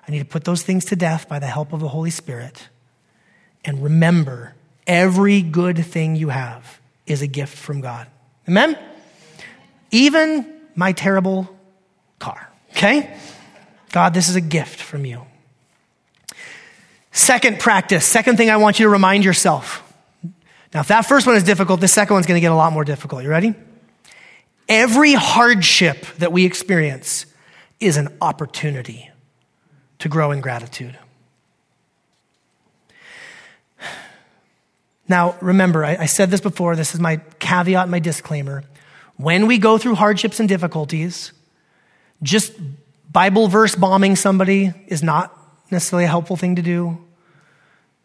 I 0.07 0.11
need 0.11 0.19
to 0.19 0.25
put 0.25 0.45
those 0.45 0.63
things 0.63 0.85
to 0.85 0.95
death 0.95 1.27
by 1.27 1.39
the 1.39 1.47
help 1.47 1.73
of 1.73 1.79
the 1.79 1.87
Holy 1.87 2.09
Spirit. 2.09 2.69
And 3.63 3.83
remember, 3.83 4.55
every 4.87 5.41
good 5.41 5.85
thing 5.85 6.15
you 6.15 6.29
have 6.29 6.79
is 7.05 7.21
a 7.21 7.27
gift 7.27 7.57
from 7.57 7.81
God. 7.81 8.07
Amen? 8.47 8.77
Even 9.91 10.61
my 10.75 10.93
terrible 10.93 11.49
car, 12.19 12.49
okay? 12.71 13.15
God, 13.91 14.13
this 14.13 14.29
is 14.29 14.35
a 14.35 14.41
gift 14.41 14.81
from 14.81 15.05
you. 15.05 15.23
Second 17.11 17.59
practice, 17.59 18.05
second 18.05 18.37
thing 18.37 18.49
I 18.49 18.57
want 18.57 18.79
you 18.79 18.85
to 18.85 18.89
remind 18.89 19.25
yourself. 19.25 19.83
Now, 20.73 20.79
if 20.79 20.87
that 20.87 21.01
first 21.01 21.27
one 21.27 21.35
is 21.35 21.43
difficult, 21.43 21.81
the 21.81 21.89
second 21.89 22.13
one's 22.13 22.25
going 22.25 22.37
to 22.37 22.41
get 22.41 22.53
a 22.53 22.55
lot 22.55 22.71
more 22.71 22.85
difficult. 22.85 23.23
You 23.23 23.29
ready? 23.29 23.53
Every 24.71 25.11
hardship 25.11 26.05
that 26.19 26.31
we 26.31 26.45
experience 26.45 27.25
is 27.81 27.97
an 27.97 28.07
opportunity 28.21 29.09
to 29.99 30.07
grow 30.07 30.31
in 30.31 30.39
gratitude. 30.39 30.97
Now, 35.09 35.35
remember, 35.41 35.83
I, 35.83 35.97
I, 35.99 36.05
said 36.05 36.31
this 36.31 36.39
before, 36.39 36.77
this 36.77 36.93
is 36.93 37.01
my 37.01 37.17
caveat, 37.39 37.89
my 37.89 37.99
disclaimer. 37.99 38.63
When 39.17 39.45
we 39.45 39.57
go 39.57 39.77
through 39.77 39.95
hardships 39.95 40.39
and 40.39 40.47
difficulties, 40.47 41.33
just 42.23 42.53
Bible 43.11 43.49
verse 43.49 43.75
bombing 43.75 44.15
somebody 44.15 44.71
is 44.87 45.03
not 45.03 45.37
necessarily 45.69 46.05
a 46.05 46.07
helpful 46.07 46.37
thing 46.37 46.55
to 46.55 46.61
do. 46.61 46.97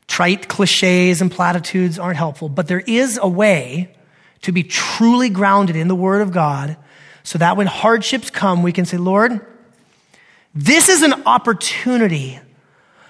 Trite 0.08 0.48
cliches 0.48 1.20
and 1.20 1.30
platitudes 1.30 1.96
aren't 1.96 2.16
helpful, 2.16 2.48
but 2.48 2.66
there 2.66 2.80
is 2.80 3.20
a 3.22 3.28
way 3.28 3.95
to 4.46 4.52
be 4.52 4.62
truly 4.62 5.28
grounded 5.28 5.74
in 5.74 5.88
the 5.88 5.94
Word 5.94 6.22
of 6.22 6.30
God 6.30 6.76
so 7.24 7.36
that 7.36 7.56
when 7.56 7.66
hardships 7.66 8.30
come, 8.30 8.62
we 8.62 8.70
can 8.70 8.84
say, 8.84 8.96
Lord, 8.96 9.44
this 10.54 10.88
is 10.88 11.02
an 11.02 11.24
opportunity 11.26 12.38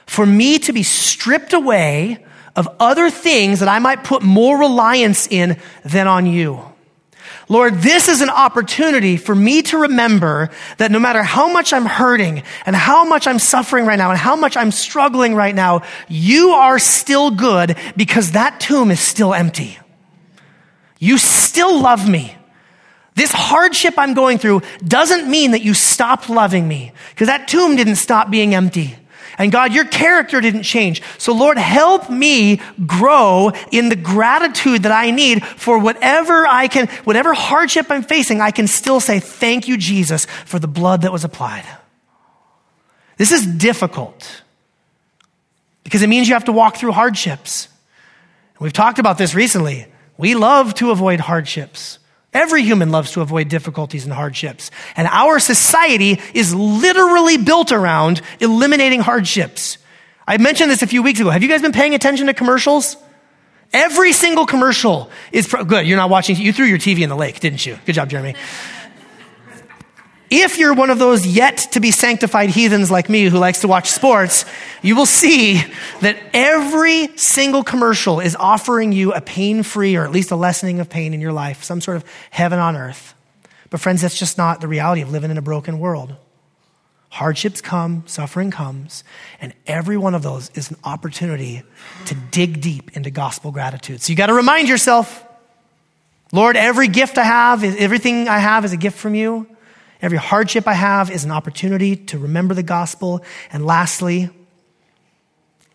for 0.07 0.25
me 0.25 0.59
to 0.61 0.73
be 0.73 0.83
stripped 0.83 1.53
away 1.53 2.25
of 2.57 2.67
other 2.81 3.11
things 3.11 3.61
that 3.61 3.69
I 3.69 3.81
might 3.81 4.03
put 4.03 4.23
more 4.23 4.59
reliance 4.59 5.27
in 5.27 5.59
than 5.85 6.09
on 6.09 6.25
you. 6.25 6.63
Lord, 7.51 7.75
this 7.75 8.09
is 8.09 8.23
an 8.23 8.31
opportunity 8.31 9.19
for 9.19 9.35
me 9.35 9.61
to 9.61 9.77
remember 9.77 10.49
that 10.79 10.91
no 10.91 10.99
matter 10.99 11.23
how 11.23 11.53
much 11.53 11.75
I'm 11.75 11.85
hurting 11.85 12.45
and 12.65 12.75
how 12.75 13.05
much 13.05 13.27
I'm 13.27 13.39
suffering 13.39 13.85
right 13.85 13.99
now 13.99 14.09
and 14.09 14.19
how 14.19 14.37
much 14.37 14.57
I'm 14.57 14.71
struggling 14.71 15.35
right 15.35 15.55
now, 15.55 15.83
you 16.09 16.53
are 16.53 16.79
still 16.79 17.31
good 17.31 17.77
because 17.95 18.33
that 18.33 18.59
tomb 18.59 18.91
is 18.91 19.01
still 19.01 19.35
empty. 19.35 19.79
You 20.99 21.19
still 21.19 21.81
love 21.81 22.09
me. 22.09 22.37
This 23.15 23.33
hardship 23.33 23.95
I'm 23.97 24.15
going 24.15 24.39
through 24.39 24.63
doesn't 24.87 25.29
mean 25.31 25.53
that 25.53 25.63
you 25.63 25.73
stopped 25.73 26.29
loving 26.29 26.69
me 26.69 26.93
because 27.11 27.29
that 27.29 27.49
tomb 27.49 27.75
didn't 27.77 27.97
stop 27.97 28.31
being 28.31 28.55
empty. 28.55 28.97
And 29.39 29.53
God, 29.53 29.73
your 29.75 29.85
character 29.85 30.41
didn't 30.41 30.63
change. 30.63 31.03
So 31.19 31.35
Lord, 31.35 31.59
help 31.59 32.11
me 32.11 32.61
grow 32.87 33.53
in 33.71 33.89
the 33.89 33.97
gratitude 33.97 34.83
that 34.85 34.93
I 34.93 35.11
need 35.11 35.45
for 35.45 35.79
whatever 35.79 36.47
I 36.47 36.69
can, 36.69 36.89
whatever 37.05 37.35
hardship 37.35 37.87
I'm 37.91 38.03
facing, 38.03 38.41
I 38.41 38.51
can 38.51 38.67
still 38.67 39.01
say, 39.01 39.19
thank 39.19 39.69
you, 39.69 39.77
Jesus, 39.77 40.27
for 40.45 40.59
the 40.59 40.69
blood 40.69 41.03
that 41.03 41.13
was 41.13 41.25
applied. 41.25 41.65
This 43.17 43.33
is 43.33 43.47
difficult 43.47 44.43
because 45.85 46.03
it 46.03 46.09
means 46.09 46.29
you 46.29 46.35
have 46.35 46.45
to 46.45 46.53
walk 46.53 46.77
through 46.77 46.93
hardships. 46.93 47.69
We've 48.59 48.73
talked 48.73 48.99
about 48.99 49.19
this 49.19 49.35
recently. 49.35 49.87
We 50.19 50.35
love 50.35 50.75
to 50.75 50.91
avoid 50.91 51.21
hardships. 51.21 51.99
Every 52.33 52.63
human 52.63 52.91
loves 52.91 53.13
to 53.13 53.23
avoid 53.23 53.49
difficulties 53.49 54.05
and 54.05 54.13
hardships. 54.13 54.71
And 54.95 55.09
our 55.09 55.39
society 55.39 56.21
is 56.35 56.55
literally 56.55 57.39
built 57.39 57.73
around 57.73 58.21
eliminating 58.41 59.01
hardships. 59.01 59.79
I 60.27 60.37
mentioned 60.39 60.71
this 60.71 60.83
a 60.83 60.87
few 60.87 61.03
weeks 61.03 61.21
ago. 61.21 61.31
Have 61.31 61.43
you 61.43 61.49
guys 61.49 61.63
been 61.63 61.73
paying 61.73 61.95
attention 61.95 62.27
to 62.27 62.35
commercials? 62.35 62.97
Every 63.73 64.13
single 64.13 64.47
commercial 64.47 65.11
is 65.33 65.47
pro- 65.47 65.65
good. 65.65 65.87
You're 65.87 65.97
not 65.97 66.11
watching. 66.11 66.37
You 66.37 66.53
threw 66.53 66.67
your 66.67 66.79
TV 66.79 67.01
in 67.01 67.09
the 67.09 67.17
lake, 67.17 67.41
didn't 67.41 67.65
you? 67.65 67.79
Good 67.85 67.95
job, 67.95 68.11
Jeremy. 68.11 68.35
If 70.29 70.59
you're 70.59 70.75
one 70.75 70.91
of 70.91 70.99
those 70.99 71.25
yet 71.25 71.69
to 71.73 71.81
be 71.81 71.93
sanctified 71.93 72.51
heathens 72.51 72.91
like 72.91 73.09
me 73.09 73.25
who 73.25 73.39
likes 73.39 73.61
to 73.61 73.69
watch 73.69 73.91
sports, 73.91 74.45
you 74.83 74.97
will 74.97 75.07
see 75.07 75.63
that 76.01 76.19
every 76.35 77.17
single 77.17 77.63
commercial 77.63 78.19
is 78.19 78.35
offering 78.35 78.93
you 78.93 79.13
a 79.13 79.21
pain 79.21 79.63
free 79.63 79.95
or 79.95 80.05
at 80.05 80.11
least 80.11 80.33
a 80.33 80.37
lessening 80.37 80.81
of 80.81 80.91
pain 80.91 81.15
in 81.15 81.21
your 81.21 81.33
life, 81.33 81.63
some 81.63 81.81
sort 81.81 81.97
of 81.97 82.05
heaven 82.31 82.59
on 82.59 82.77
earth. 82.77 83.15
But, 83.71 83.81
friends, 83.81 84.03
that's 84.03 84.19
just 84.19 84.37
not 84.37 84.61
the 84.61 84.69
reality 84.69 85.03
of 85.03 85.13
living 85.13 85.31
in 85.31 85.39
a 85.39 85.43
broken 85.43 85.79
world. 85.79 86.17
Hardships 87.09 87.61
come, 87.61 88.03
suffering 88.07 88.51
comes, 88.51 89.05
and 89.41 89.55
every 89.67 89.97
one 89.97 90.15
of 90.15 90.23
those 90.23 90.51
is 90.55 90.71
an 90.71 90.77
opportunity 90.83 91.63
to 92.07 92.15
dig 92.33 92.61
deep 92.61 92.97
into 92.97 93.11
gospel 93.11 93.53
gratitude. 93.53 94.03
So 94.03 94.11
you 94.11 94.17
got 94.17 94.27
to 94.27 94.35
remind 94.35 94.69
yourself 94.69 95.25
Lord, 96.33 96.57
every 96.57 96.89
gift 96.89 97.19
I 97.19 97.25
have, 97.25 97.63
everything 97.63 98.29
I 98.29 98.39
have 98.39 98.65
is 98.65 98.73
a 98.73 98.77
gift 98.77 98.99
from 98.99 99.15
you. 99.15 99.47
Every 100.03 100.19
hardship 100.19 100.69
I 100.69 100.75
have 100.75 101.11
is 101.11 101.25
an 101.25 101.31
opportunity 101.31 101.97
to 101.97 102.19
remember 102.19 102.55
the 102.55 102.63
gospel. 102.63 103.25
And 103.51 103.65
lastly, 103.65 104.31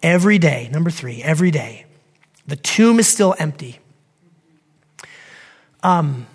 every 0.03 0.37
day, 0.37 0.69
number 0.71 0.89
three, 0.89 1.23
every 1.23 1.51
day, 1.51 1.85
the 2.47 2.55
tomb 2.55 2.99
is 2.99 3.07
still 3.07 3.35
empty. 3.39 3.79
Um, 5.83 6.27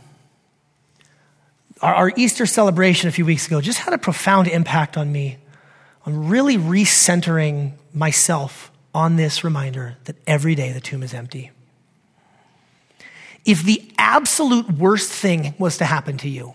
our, 1.80 1.94
our 1.94 2.12
Easter 2.16 2.46
celebration 2.46 3.08
a 3.08 3.12
few 3.12 3.24
weeks 3.24 3.46
ago 3.46 3.60
just 3.60 3.78
had 3.78 3.94
a 3.94 3.98
profound 3.98 4.48
impact 4.48 4.96
on 4.96 5.12
me, 5.12 5.38
on 6.04 6.28
really 6.28 6.56
recentering 6.56 7.72
myself 7.92 8.70
on 8.94 9.16
this 9.16 9.44
reminder 9.44 9.96
that 10.04 10.16
every 10.26 10.54
day 10.54 10.72
the 10.72 10.80
tomb 10.80 11.02
is 11.02 11.14
empty. 11.14 11.50
If 13.44 13.62
the 13.62 13.88
absolute 13.98 14.70
worst 14.72 15.12
thing 15.12 15.54
was 15.58 15.78
to 15.78 15.84
happen 15.84 16.16
to 16.18 16.28
you, 16.28 16.54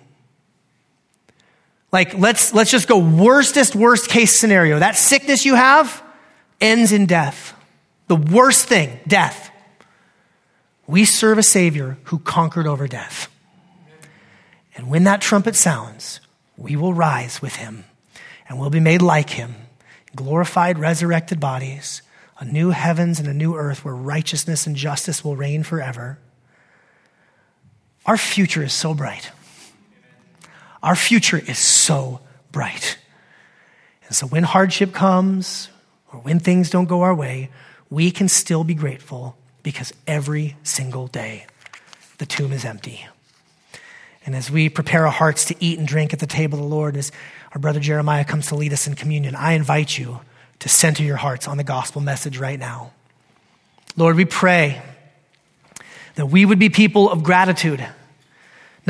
like, 1.92 2.14
let's, 2.14 2.54
let's 2.54 2.72
just 2.72 2.88
go 2.88 2.98
worstest, 2.98 3.76
worst 3.76 4.10
case 4.10 4.36
scenario. 4.36 4.80
That 4.80 4.96
sickness 4.96 5.46
you 5.46 5.56
have 5.56 6.02
ends 6.60 6.92
in 6.92 7.06
death. 7.06 7.54
The 8.08 8.16
worst 8.16 8.68
thing, 8.68 9.00
death. 9.08 9.50
We 10.88 11.06
serve 11.06 11.38
a 11.38 11.44
Savior 11.44 11.98
who 12.06 12.20
conquered 12.20 12.68
over 12.68 12.88
death. 12.88 13.30
And 14.76 14.90
when 14.90 15.04
that 15.04 15.22
trumpet 15.22 15.56
sounds, 15.56 16.22
we 16.58 16.76
will 16.76 16.94
rise 16.94 17.42
with 17.42 17.58
him 17.58 17.86
and 18.48 18.60
we'll 18.60 18.70
be 18.70 18.80
made 18.80 19.02
like 19.02 19.30
him, 19.30 19.56
glorified, 20.16 20.80
resurrected 20.80 21.40
bodies, 21.40 22.02
a 22.40 22.46
new 22.46 22.72
heavens 22.72 23.20
and 23.20 23.28
a 23.28 23.34
new 23.34 23.56
earth 23.56 23.86
where 23.86 23.96
righteousness 23.96 24.66
and 24.66 24.76
justice 24.76 25.24
will 25.24 25.36
reign 25.36 25.64
forever. 25.64 26.20
Our 28.06 28.18
future 28.18 28.64
is 28.64 28.74
so 28.74 28.94
bright. 28.94 29.32
Our 30.84 30.96
future 30.96 31.38
is 31.38 31.60
so 31.60 32.20
bright. 32.52 32.98
And 34.08 34.16
so 34.16 34.28
when 34.28 34.44
hardship 34.44 34.94
comes 34.94 35.70
or 36.12 36.20
when 36.20 36.40
things 36.40 36.70
don't 36.70 36.86
go 36.86 37.02
our 37.02 37.16
way, 37.16 37.50
we 37.90 38.12
can 38.12 38.28
still 38.28 38.64
be 38.64 38.74
grateful 38.74 39.38
because 39.64 39.94
every 40.08 40.56
single 40.64 41.08
day 41.08 41.46
the 42.18 42.26
tomb 42.26 42.52
is 42.52 42.66
empty. 42.66 43.06
And 44.26 44.36
as 44.36 44.52
we 44.52 44.70
prepare 44.70 45.06
our 45.06 45.12
hearts 45.12 45.46
to 45.46 45.56
eat 45.60 45.80
and 45.80 45.88
drink 45.88 46.14
at 46.14 46.20
the 46.20 46.28
table 46.28 46.60
of 46.60 46.64
the 46.64 46.70
Lord, 46.70 46.96
as 46.96 47.12
our 47.54 47.60
brother 47.60 47.80
Jeremiah 47.80 48.24
comes 48.24 48.48
to 48.48 48.56
lead 48.56 48.74
us 48.74 48.88
in 48.88 48.96
communion, 48.96 49.36
I 49.36 49.54
invite 49.54 49.98
you 49.98 50.22
to 50.60 50.70
center 50.70 51.04
your 51.04 51.18
hearts 51.18 51.48
on 51.48 51.58
the 51.58 51.64
gospel 51.64 52.02
message 52.02 52.38
right 52.38 52.60
now. 52.60 52.92
Lord, 53.98 54.16
we 54.16 54.26
pray 54.26 54.82
that 56.16 56.28
we 56.28 56.46
would 56.46 56.60
be 56.60 56.70
people 56.70 57.10
of 57.10 57.24
gratitude 57.24 57.86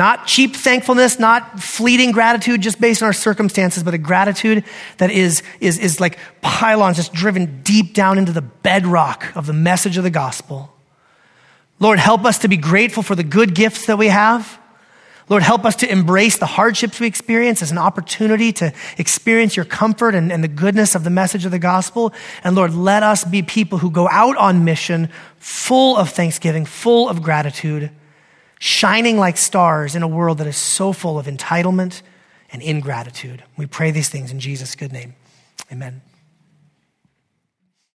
not 0.02 0.26
cheap 0.26 0.56
thankfulness, 0.56 1.20
not 1.20 1.60
fleeting 1.60 2.10
gratitude 2.10 2.60
just 2.60 2.80
based 2.80 3.02
on 3.02 3.06
our 3.06 3.12
circumstances, 3.12 3.84
but 3.84 3.94
a 3.94 3.98
gratitude 3.98 4.64
that 4.98 5.12
is, 5.12 5.44
is, 5.60 5.78
is 5.78 6.00
like 6.00 6.18
pylons 6.40 6.96
just 6.96 7.12
driven 7.12 7.62
deep 7.62 7.94
down 7.94 8.18
into 8.18 8.32
the 8.32 8.42
bedrock 8.42 9.24
of 9.36 9.46
the 9.46 9.52
message 9.52 9.96
of 9.96 10.02
the 10.02 10.10
gospel. 10.10 10.74
Lord, 11.78 12.00
help 12.00 12.24
us 12.24 12.38
to 12.38 12.48
be 12.48 12.56
grateful 12.56 13.04
for 13.04 13.14
the 13.14 13.22
good 13.22 13.54
gifts 13.54 13.86
that 13.86 13.96
we 13.96 14.08
have. 14.08 14.58
Lord, 15.28 15.44
help 15.44 15.64
us 15.64 15.76
to 15.76 15.88
embrace 15.88 16.36
the 16.36 16.46
hardships 16.46 16.98
we 16.98 17.06
experience 17.06 17.62
as 17.62 17.70
an 17.70 17.78
opportunity 17.78 18.52
to 18.54 18.72
experience 18.98 19.54
your 19.54 19.64
comfort 19.64 20.16
and, 20.16 20.32
and 20.32 20.42
the 20.42 20.48
goodness 20.48 20.96
of 20.96 21.04
the 21.04 21.10
message 21.10 21.44
of 21.44 21.52
the 21.52 21.60
gospel. 21.60 22.12
And 22.42 22.56
Lord, 22.56 22.74
let 22.74 23.04
us 23.04 23.22
be 23.22 23.44
people 23.44 23.78
who 23.78 23.88
go 23.88 24.08
out 24.08 24.36
on 24.36 24.64
mission 24.64 25.10
full 25.38 25.96
of 25.96 26.10
thanksgiving, 26.10 26.64
full 26.64 27.08
of 27.08 27.22
gratitude 27.22 27.92
shining 28.62 29.18
like 29.18 29.36
stars 29.36 29.96
in 29.96 30.04
a 30.04 30.06
world 30.06 30.38
that 30.38 30.46
is 30.46 30.56
so 30.56 30.92
full 30.92 31.18
of 31.18 31.26
entitlement 31.26 32.00
and 32.52 32.62
ingratitude. 32.62 33.42
We 33.56 33.66
pray 33.66 33.90
these 33.90 34.08
things 34.08 34.30
in 34.30 34.38
Jesus' 34.38 34.76
good 34.76 34.92
name. 34.92 35.16
Amen. 35.72 36.00